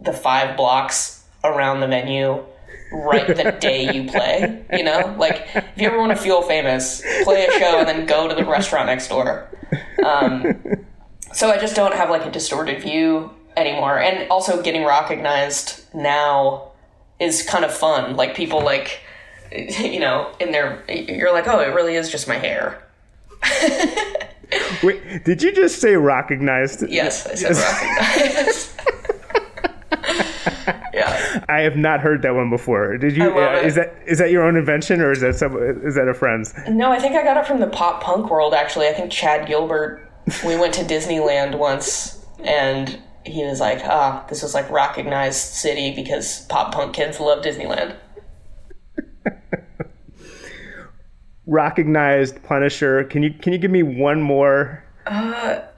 the 0.00 0.12
5 0.12 0.56
blocks 0.56 1.24
around 1.44 1.80
the 1.80 1.86
venue 1.86 2.44
right 2.92 3.26
the 3.26 3.52
day 3.60 3.92
you 3.92 4.10
play, 4.10 4.64
you 4.72 4.84
know? 4.84 5.14
Like 5.18 5.46
if 5.54 5.64
you 5.76 5.86
ever 5.86 5.98
want 5.98 6.10
to 6.10 6.16
feel 6.16 6.42
famous, 6.42 7.02
play 7.24 7.46
a 7.46 7.58
show 7.58 7.78
and 7.78 7.88
then 7.88 8.06
go 8.06 8.28
to 8.28 8.34
the 8.34 8.44
restaurant 8.44 8.86
next 8.86 9.08
door. 9.08 9.48
Um, 10.04 10.84
so 11.32 11.50
I 11.50 11.58
just 11.58 11.76
don't 11.76 11.94
have 11.94 12.10
like 12.10 12.24
a 12.24 12.30
distorted 12.30 12.82
view 12.82 13.30
anymore. 13.56 13.98
And 13.98 14.30
also 14.30 14.62
getting 14.62 14.84
recognized 14.84 15.82
now 15.94 16.72
is 17.20 17.42
kind 17.42 17.64
of 17.64 17.72
fun. 17.72 18.16
Like 18.16 18.34
people 18.34 18.62
like, 18.62 19.00
you 19.52 20.00
know, 20.00 20.32
in 20.40 20.52
their, 20.52 20.84
you're 20.90 21.32
like, 21.32 21.46
oh, 21.48 21.60
it 21.60 21.74
really 21.74 21.94
is 21.94 22.10
just 22.10 22.28
my 22.28 22.36
hair. 22.36 22.82
Wait, 24.82 25.24
did 25.24 25.42
you 25.42 25.52
just 25.52 25.80
say 25.80 25.94
recognized? 25.94 26.88
Yes, 26.88 27.26
I 27.26 27.34
said 27.34 27.56
recognized. 27.56 28.80
yeah. 30.94 31.44
I 31.48 31.60
have 31.60 31.76
not 31.76 32.00
heard 32.00 32.22
that 32.22 32.34
one 32.34 32.50
before. 32.50 32.96
Did 32.98 33.16
you? 33.16 33.38
Uh, 33.38 33.60
is 33.64 33.74
that 33.74 33.94
is 34.06 34.18
that 34.18 34.30
your 34.30 34.44
own 34.44 34.56
invention 34.56 35.00
or 35.00 35.12
is 35.12 35.20
that 35.20 35.34
some? 35.36 35.56
Is 35.84 35.94
that 35.94 36.08
a 36.08 36.14
friend's? 36.14 36.54
No, 36.68 36.90
I 36.90 36.98
think 36.98 37.14
I 37.14 37.22
got 37.22 37.36
it 37.36 37.46
from 37.46 37.60
the 37.60 37.66
pop 37.66 38.02
punk 38.02 38.30
world, 38.30 38.54
actually. 38.54 38.88
I 38.88 38.92
think 38.92 39.10
Chad 39.10 39.46
Gilbert, 39.46 40.10
we 40.44 40.56
went 40.56 40.74
to 40.74 40.82
Disneyland 40.82 41.56
once 41.56 42.24
and 42.40 42.98
he 43.24 43.44
was 43.44 43.60
like, 43.60 43.80
ah, 43.84 44.24
this 44.28 44.42
is 44.42 44.54
like 44.54 44.70
recognized 44.70 45.38
city 45.38 45.94
because 45.94 46.46
pop 46.46 46.72
punk 46.72 46.94
kids 46.94 47.20
love 47.20 47.44
Disneyland. 47.44 47.96
Recognized 51.46 52.42
Punisher. 52.42 53.04
Can 53.04 53.22
you 53.22 53.32
can 53.32 53.52
you 53.52 53.58
give 53.58 53.70
me 53.70 53.82
one 53.82 54.20
more? 54.20 54.84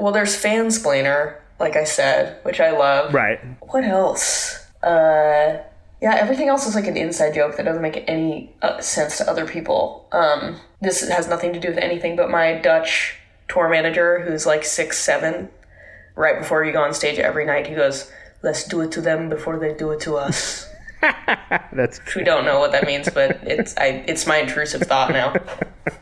Well, 0.00 0.12
there's 0.12 0.34
Fansplainer, 0.34 1.36
like 1.58 1.76
I 1.76 1.84
said, 1.84 2.38
which 2.42 2.58
I 2.58 2.70
love. 2.70 3.14
Right. 3.14 3.38
What 3.60 3.84
else? 3.84 4.66
Uh, 4.82 5.58
yeah, 6.00 6.14
everything 6.14 6.48
else 6.48 6.66
is 6.66 6.74
like 6.74 6.86
an 6.86 6.96
inside 6.96 7.34
joke 7.34 7.56
that 7.56 7.64
doesn't 7.64 7.82
make 7.82 8.04
any 8.08 8.54
uh, 8.62 8.80
sense 8.80 9.18
to 9.18 9.30
other 9.30 9.46
people. 9.46 10.08
Um, 10.12 10.56
this 10.80 11.06
has 11.08 11.28
nothing 11.28 11.52
to 11.52 11.60
do 11.60 11.68
with 11.68 11.78
anything 11.78 12.16
but 12.16 12.30
my 12.30 12.54
Dutch 12.54 13.16
tour 13.48 13.68
manager, 13.68 14.20
who's 14.20 14.46
like 14.46 14.64
six 14.64 14.98
seven. 14.98 15.50
Right 16.16 16.38
before 16.38 16.64
you 16.64 16.72
go 16.72 16.82
on 16.82 16.94
stage 16.94 17.18
every 17.18 17.44
night, 17.44 17.66
he 17.66 17.74
goes, 17.74 18.10
"Let's 18.42 18.66
do 18.66 18.80
it 18.80 18.92
to 18.92 19.00
them 19.00 19.28
before 19.28 19.58
they 19.58 19.74
do 19.74 19.90
it 19.90 20.00
to 20.00 20.16
us." 20.16 20.66
That's 21.72 22.00
we 22.14 22.24
don't 22.24 22.44
know 22.44 22.58
what 22.58 22.72
that 22.72 22.86
means, 22.86 23.08
but 23.10 23.40
it's 23.42 23.76
I, 23.76 24.04
it's 24.06 24.26
my 24.26 24.38
intrusive 24.38 24.82
thought 24.82 25.10
now. 25.10 25.34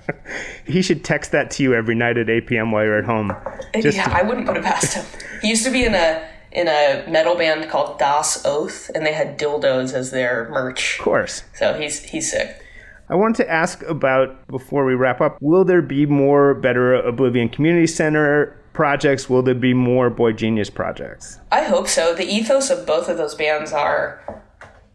he 0.64 0.80
should 0.82 1.04
text 1.04 1.32
that 1.32 1.50
to 1.52 1.62
you 1.62 1.74
every 1.74 1.94
night 1.94 2.18
at 2.18 2.30
8 2.30 2.46
p.m. 2.46 2.72
while 2.72 2.84
you're 2.84 2.98
at 2.98 3.04
home. 3.04 3.32
Just 3.80 3.96
yeah, 3.96 4.12
I 4.12 4.22
wouldn't 4.22 4.46
put 4.46 4.56
it 4.56 4.64
past 4.64 4.94
him. 4.94 5.04
He 5.42 5.48
used 5.48 5.64
to 5.64 5.70
be 5.70 5.84
in 5.84 5.94
a 5.94 6.28
in 6.52 6.68
a 6.68 7.04
metal 7.08 7.36
band 7.36 7.68
called 7.70 7.98
Das 7.98 8.44
Oath, 8.44 8.90
and 8.94 9.04
they 9.04 9.12
had 9.12 9.38
dildos 9.38 9.92
as 9.92 10.10
their 10.10 10.48
merch. 10.50 10.98
of 10.98 11.04
course. 11.04 11.42
So 11.54 11.74
he's 11.74 12.02
he's 12.02 12.30
sick. 12.30 12.62
I 13.10 13.14
wanted 13.14 13.36
to 13.36 13.50
ask 13.50 13.82
about 13.84 14.46
before 14.48 14.84
we 14.84 14.94
wrap 14.94 15.20
up. 15.20 15.38
Will 15.40 15.64
there 15.64 15.80
be 15.80 16.04
more 16.04 16.54
Better 16.54 16.94
Oblivion 16.94 17.48
Community 17.48 17.86
Center 17.86 18.54
projects? 18.74 19.30
Will 19.30 19.42
there 19.42 19.54
be 19.54 19.72
more 19.72 20.10
boygenius 20.10 20.72
projects? 20.72 21.38
I 21.50 21.64
hope 21.64 21.88
so. 21.88 22.14
The 22.14 22.26
ethos 22.26 22.70
of 22.70 22.86
both 22.86 23.08
of 23.08 23.16
those 23.16 23.34
bands 23.34 23.72
are 23.72 24.42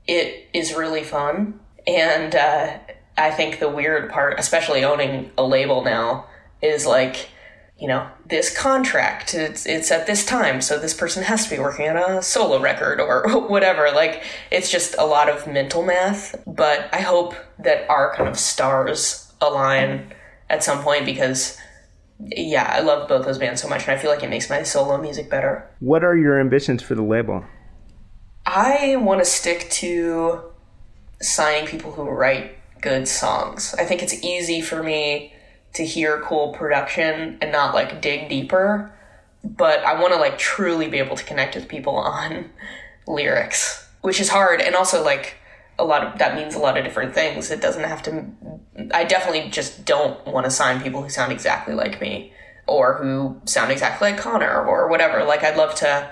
it 0.08 0.47
is 0.54 0.76
really 0.76 1.04
fun, 1.04 1.60
and 1.88 2.36
uh, 2.36 2.78
I 3.18 3.32
think 3.32 3.60
the 3.60 3.70
weird 3.70 4.12
part, 4.12 4.39
especially 4.39 4.84
owning 4.84 5.32
a 5.38 5.43
label 5.43 5.84
now, 5.84 6.28
is 6.62 6.86
like 6.86 7.30
you 7.84 7.89
know 7.89 8.09
this 8.29 8.57
contract 8.57 9.34
it's 9.34 9.65
it's 9.65 9.91
at 9.91 10.07
this 10.07 10.25
time 10.25 10.61
so 10.61 10.79
this 10.79 10.93
person 10.93 11.21
has 11.21 11.43
to 11.43 11.49
be 11.53 11.59
working 11.59 11.89
on 11.89 11.97
a 11.97 12.23
solo 12.23 12.57
record 12.61 13.01
or 13.01 13.27
whatever 13.49 13.91
like 13.91 14.23
it's 14.51 14.71
just 14.71 14.95
a 14.97 15.05
lot 15.05 15.27
of 15.27 15.45
mental 15.47 15.84
math 15.84 16.41
but 16.47 16.88
i 16.93 17.01
hope 17.01 17.36
that 17.59 17.88
our 17.89 18.15
kind 18.15 18.29
of 18.29 18.39
stars 18.39 19.34
align 19.41 20.13
at 20.49 20.63
some 20.63 20.81
point 20.81 21.05
because 21.05 21.57
yeah 22.21 22.71
i 22.73 22.79
love 22.79 23.09
both 23.09 23.25
those 23.25 23.38
bands 23.38 23.61
so 23.61 23.67
much 23.67 23.81
and 23.84 23.91
i 23.91 23.97
feel 23.97 24.09
like 24.09 24.23
it 24.23 24.29
makes 24.29 24.49
my 24.49 24.63
solo 24.63 24.97
music 24.97 25.29
better 25.29 25.69
What 25.81 26.05
are 26.05 26.15
your 26.15 26.39
ambitions 26.39 26.81
for 26.81 26.95
the 26.95 27.03
label? 27.03 27.43
I 28.45 28.95
want 28.97 29.19
to 29.19 29.25
stick 29.25 29.69
to 29.81 30.41
signing 31.21 31.65
people 31.65 31.91
who 31.91 32.03
write 32.03 32.57
good 32.81 33.07
songs. 33.07 33.73
I 33.77 33.86
think 33.86 34.01
it's 34.03 34.21
easy 34.21 34.59
for 34.61 34.84
me 34.84 35.34
to 35.74 35.86
hear 35.86 36.21
cool 36.21 36.53
production 36.53 37.38
and 37.41 37.51
not 37.51 37.74
like 37.74 38.01
dig 38.01 38.30
deeper, 38.30 38.91
but 39.43 39.80
I 39.80 39.99
want 39.99 40.13
to 40.13 40.19
like 40.19 40.38
truly 40.38 40.88
be 40.88 40.99
able 40.99 41.15
to 41.15 41.24
connect 41.24 41.55
with 41.55 41.67
people 41.67 41.95
on 41.97 42.49
lyrics, 43.07 43.88
which 44.01 44.19
is 44.19 44.30
hard 44.30 44.61
and 44.61 44.76
also 44.76 45.03
like 45.03 45.36
a 45.80 45.84
lot 45.84 46.03
of 46.03 46.19
that 46.19 46.36
means 46.36 46.55
a 46.55 46.59
lot 46.59 46.78
of 46.78 46.84
different 46.84 47.13
things. 47.13 47.49
It 47.49 47.61
doesn't 47.61 47.84
have 47.84 48.03
to 48.03 48.26
I 48.93 49.03
definitely 49.03 49.49
just 49.49 49.86
don't 49.86 50.26
want 50.26 50.45
to 50.45 50.51
sign 50.51 50.82
people 50.82 51.01
who 51.01 51.09
sound 51.09 51.32
exactly 51.32 51.74
like 51.74 51.99
me 51.99 52.34
or 52.67 52.95
who 52.95 53.41
sound 53.45 53.71
exactly 53.71 54.11
like 54.11 54.19
Conor 54.19 54.65
or 54.65 54.88
whatever. 54.88 55.24
Like 55.24 55.43
I'd 55.43 55.57
love 55.57 55.76
to 55.76 56.09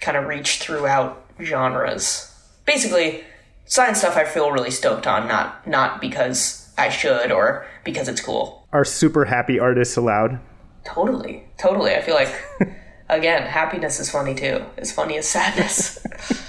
kind 0.00 0.16
of 0.16 0.26
reach 0.26 0.58
throughout 0.58 1.26
genres. 1.42 2.34
Basically, 2.64 3.24
sign 3.64 3.94
stuff 3.94 4.16
I 4.16 4.24
feel 4.24 4.50
really 4.50 4.70
stoked 4.70 5.06
on, 5.06 5.26
not 5.26 5.66
not 5.66 6.00
because 6.00 6.70
I 6.76 6.88
should 6.90 7.32
or 7.32 7.66
because 7.84 8.08
it's 8.08 8.20
cool. 8.20 8.57
Are 8.72 8.84
super 8.84 9.24
happy 9.24 9.58
artists 9.58 9.96
allowed? 9.96 10.40
Totally, 10.84 11.44
totally. 11.58 11.94
I 11.94 12.02
feel 12.02 12.14
like 12.14 12.32
again, 13.08 13.42
happiness 13.42 14.00
is 14.00 14.10
funny 14.10 14.34
too. 14.34 14.64
As 14.76 14.92
funny 14.92 15.16
as 15.18 15.28
sadness. 15.28 16.04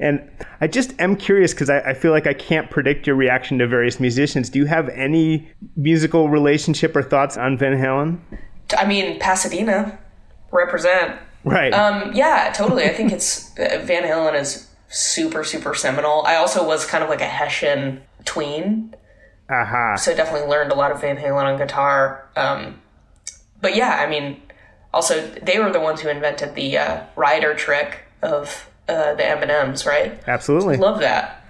And 0.00 0.28
I 0.60 0.66
just 0.66 0.94
am 1.00 1.16
curious 1.16 1.52
because 1.52 1.70
I, 1.70 1.80
I 1.80 1.94
feel 1.94 2.12
like 2.12 2.26
I 2.26 2.34
can't 2.34 2.70
predict 2.70 3.06
your 3.06 3.16
reaction 3.16 3.58
to 3.58 3.66
various 3.66 3.98
musicians. 4.00 4.48
Do 4.48 4.58
you 4.58 4.66
have 4.66 4.88
any 4.90 5.50
musical 5.76 6.28
relationship 6.28 6.94
or 6.94 7.02
thoughts 7.02 7.36
on 7.36 7.58
Van 7.58 7.76
Halen? 7.76 8.18
I 8.76 8.86
mean, 8.86 9.18
Pasadena 9.18 9.98
represent. 10.52 11.18
Right. 11.44 11.72
Um, 11.72 12.12
yeah, 12.14 12.52
totally. 12.54 12.84
I 12.84 12.90
think 12.90 13.12
it's 13.12 13.50
uh, 13.58 13.82
Van 13.84 14.02
Halen 14.04 14.40
is 14.40 14.68
super 14.90 15.44
super 15.44 15.74
seminal. 15.74 16.22
I 16.24 16.36
also 16.36 16.66
was 16.66 16.86
kind 16.86 17.04
of 17.04 17.10
like 17.10 17.20
a 17.20 17.26
Hessian 17.26 18.00
tween 18.24 18.94
Aha. 19.50 19.96
So 19.96 20.14
definitely 20.14 20.48
learned 20.48 20.72
a 20.72 20.74
lot 20.74 20.90
of 20.92 21.00
Van 21.00 21.16
Halen 21.16 21.44
on 21.44 21.58
guitar. 21.58 22.28
Um, 22.36 22.80
but 23.60 23.74
yeah, 23.74 23.96
I 24.00 24.08
mean, 24.08 24.40
also 24.92 25.26
they 25.42 25.58
were 25.58 25.72
the 25.72 25.80
ones 25.80 26.00
who 26.00 26.08
invented 26.08 26.54
the 26.54 26.78
uh, 26.78 27.04
rider 27.16 27.54
trick 27.54 28.00
of 28.22 28.68
uh, 28.88 29.14
the 29.14 29.26
M 29.26 29.42
and 29.42 29.50
M's, 29.50 29.86
right? 29.86 30.20
Absolutely. 30.26 30.76
Love 30.76 31.00
that. 31.00 31.44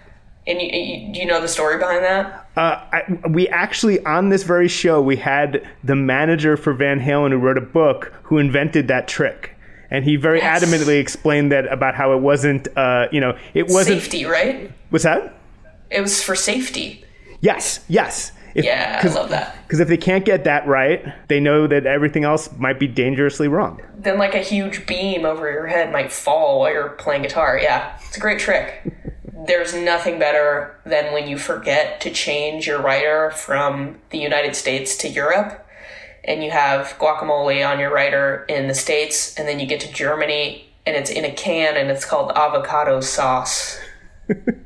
And 0.47 0.63
you, 0.63 0.69
you, 0.69 1.13
do 1.13 1.21
you 1.21 1.27
know 1.27 1.41
the 1.43 1.49
story 1.49 1.77
behind 1.79 2.03
that? 2.05 2.49
Uh, 2.57 2.83
I, 2.93 3.03
we 3.29 3.49
actually 3.49 4.05
on 4.07 4.31
this 4.31 4.45
very 4.45 4.69
show 4.69 5.01
we 5.03 5.17
had 5.17 5.69
the 5.85 5.95
manager 5.95 6.57
for 6.57 6.73
Van 6.73 7.01
Halen 7.01 7.31
who 7.33 7.37
wrote 7.39 7.59
a 7.59 7.63
book 7.63 8.13
who 8.23 8.39
invented 8.39 8.89
that 8.89 9.09
trick, 9.09 9.55
and 9.91 10.05
he 10.05 10.17
very 10.17 10.39
Yes. 10.39 10.65
adamantly 10.65 10.99
explained 11.01 11.53
that 11.53 11.71
about 11.71 11.95
how 11.95 12.15
it 12.17 12.21
wasn't, 12.23 12.67
uh, 12.77 13.09
you 13.13 13.21
know, 13.21 13.37
it 13.55 13.65
wasn't. 13.69 14.01
Safety, 14.01 14.25
right? 14.25 14.73
What's 14.91 15.05
that? 15.05 15.35
It 15.91 16.01
was 16.01 16.23
for 16.23 16.35
safety. 16.35 17.05
Yes, 17.41 17.85
yes. 17.89 18.33
If, 18.55 18.65
Yeah, 18.65 19.01
I 19.03 19.09
love 19.09 19.31
that. 19.31 19.57
Because 19.63 19.81
if 19.81 19.89
they 19.89 19.97
can't 19.97 20.25
get 20.25 20.45
that 20.45 20.67
right, 20.67 21.05
they 21.29 21.39
know 21.39 21.67
that 21.67 21.87
everything 21.87 22.25
else 22.25 22.49
might 22.59 22.81
be 22.81 22.89
dangerously 22.89 23.47
wrong. 23.47 23.81
Then 23.97 24.19
like 24.19 24.35
a 24.35 24.43
huge 24.43 24.87
beam 24.87 25.25
over 25.25 25.51
your 25.51 25.67
head 25.67 25.93
might 25.93 26.11
fall 26.11 26.61
while 26.61 26.73
you're 26.73 26.91
playing 26.91 27.23
guitar. 27.23 27.59
Yeah, 27.61 27.97
it's 28.07 28.17
a 28.17 28.21
great 28.21 28.41
trick. 28.41 28.93
There's 29.47 29.75
nothing 29.75 30.19
better 30.19 30.81
than 30.85 31.13
when 31.13 31.29
you 31.29 31.39
forget 31.39 32.01
to 32.01 32.11
change 32.11 32.67
your 32.67 32.81
rider 32.81 33.31
from 33.37 33.99
the 34.11 34.19
United 34.19 34.57
States 34.57 34.97
to 34.99 35.09
Europe 35.09 35.65
and 36.25 36.43
you 36.43 36.51
have 36.51 36.97
guacamole 36.99 37.67
on 37.67 37.79
your 37.79 37.93
rider 37.93 38.45
in 38.49 38.69
the 38.69 38.75
States 38.75 39.35
and 39.39 39.47
then 39.47 39.61
you 39.61 39.67
get 39.67 39.81
to 39.81 39.93
Germany 39.93 40.69
and 40.87 40.97
it's 40.97 41.11
in 41.11 41.25
a 41.25 41.33
can 41.33 41.77
and 41.77 41.91
it's 41.91 42.05
called 42.05 42.33
avocado 42.35 43.01
sauce. 43.01 43.79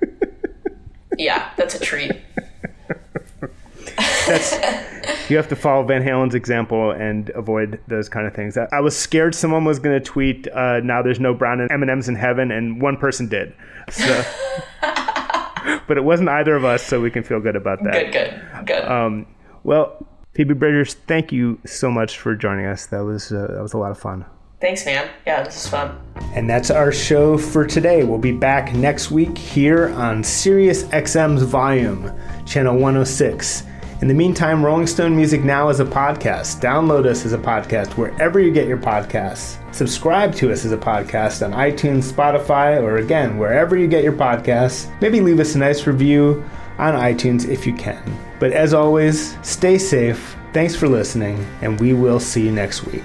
yeah, 1.19 1.51
that's 1.57 1.75
a 1.75 1.79
treat. 1.79 2.13
You 5.29 5.37
have 5.37 5.49
to 5.49 5.57
follow 5.57 5.83
Van 5.85 6.03
Halen's 6.03 6.35
example 6.35 6.91
and 6.91 7.31
avoid 7.31 7.81
those 7.89 8.09
kind 8.09 8.27
of 8.27 8.35
things. 8.35 8.57
I, 8.59 8.69
I 8.73 8.81
was 8.81 8.97
scared 8.97 9.35
someone 9.35 9.65
was 9.65 9.79
going 9.79 9.99
to 9.99 10.05
tweet, 10.05 10.47
uh, 10.49 10.81
"Now 10.81 11.03
there's 11.03 11.21
no 11.21 11.33
brown 11.33 11.61
M 11.61 11.83
and 11.83 11.91
M's 11.91 12.09
in 12.09 12.17
heaven," 12.17 12.51
and 12.51 12.81
one 12.83 12.97
person 12.97 13.29
did. 13.29 13.55
So, 13.91 14.25
but 14.83 15.97
it 15.97 16.05
wasn't 16.05 16.29
either 16.29 16.55
of 16.55 16.65
us, 16.65 16.83
so 16.83 17.01
we 17.01 17.11
can 17.11 17.23
feel 17.23 17.41
good 17.41 17.57
about 17.57 17.83
that. 17.85 17.93
Good, 17.93 18.13
good, 18.13 18.67
good. 18.67 18.85
Um, 18.85 19.27
well, 19.65 20.07
Phoebe 20.35 20.55
Bridgers, 20.55 20.95
thank 20.95 21.33
you 21.33 21.59
so 21.65 21.91
much 21.91 22.19
for 22.19 22.35
joining 22.35 22.67
us. 22.67 22.87
That 22.87 23.05
was 23.05 23.33
uh, 23.33 23.47
that 23.49 23.63
was 23.63 23.73
a 23.73 23.79
lot 23.79 23.91
of 23.91 23.99
fun. 23.99 24.25
Thanks, 24.61 24.87
man. 24.87 25.11
Yeah, 25.27 25.43
this 25.43 25.65
is 25.65 25.69
fun. 25.69 25.99
And 26.35 26.49
that's 26.49 26.71
our 26.71 26.93
show 26.93 27.37
for 27.37 27.67
today. 27.67 28.05
We'll 28.05 28.19
be 28.19 28.31
back 28.31 28.73
next 28.75 29.11
week 29.11 29.37
here 29.37 29.89
on 29.91 30.23
Sirius 30.23 30.85
XM's 30.85 31.43
Volume, 31.43 32.13
channel 32.47 32.75
106. 32.75 33.65
In 34.03 34.09
the 34.09 34.15
meantime, 34.15 34.65
Rolling 34.65 34.89
Stone 34.89 35.15
Music 35.15 35.45
Now 35.45 35.69
is 35.69 35.79
a 35.79 35.85
podcast. 35.85 36.61
Download 36.61 37.07
us 37.07 37.25
as 37.25 37.35
a 37.35 37.39
podcast 37.39 37.97
wherever 37.97 38.41
you 38.41 38.51
get 38.51 38.67
your 38.67 38.77
podcasts. 38.77 39.59
Subscribe 39.73 40.35
to 40.35 40.51
us 40.51 40.65
as 40.65 40.73
a 40.73 40.77
podcast 40.77 41.45
on 41.47 41.53
iTunes, 41.53 42.13
Spotify, 42.13 42.83
or 42.83 42.97
again, 42.97 43.39
wherever 43.39 43.77
you 43.77 43.87
get 43.87 44.03
your 44.03 44.13
podcasts. 44.13 44.91
Maybe 45.01 45.21
leave 45.21 45.39
us 45.39 45.55
a 45.55 45.59
nice 45.59 45.87
review 45.87 46.43
on 46.79 46.95
iTunes 46.95 47.49
if 47.49 47.65
you 47.65 47.75
can. 47.75 48.03
But 48.41 48.51
as 48.51 48.75
always, 48.75 49.39
stay 49.47 49.79
safe. 49.79 50.37
Thanks 50.53 50.75
for 50.75 50.89
listening, 50.89 51.47
and 51.61 51.79
we 51.79 51.93
will 51.93 52.19
see 52.19 52.45
you 52.45 52.51
next 52.51 52.85
week. 52.85 53.05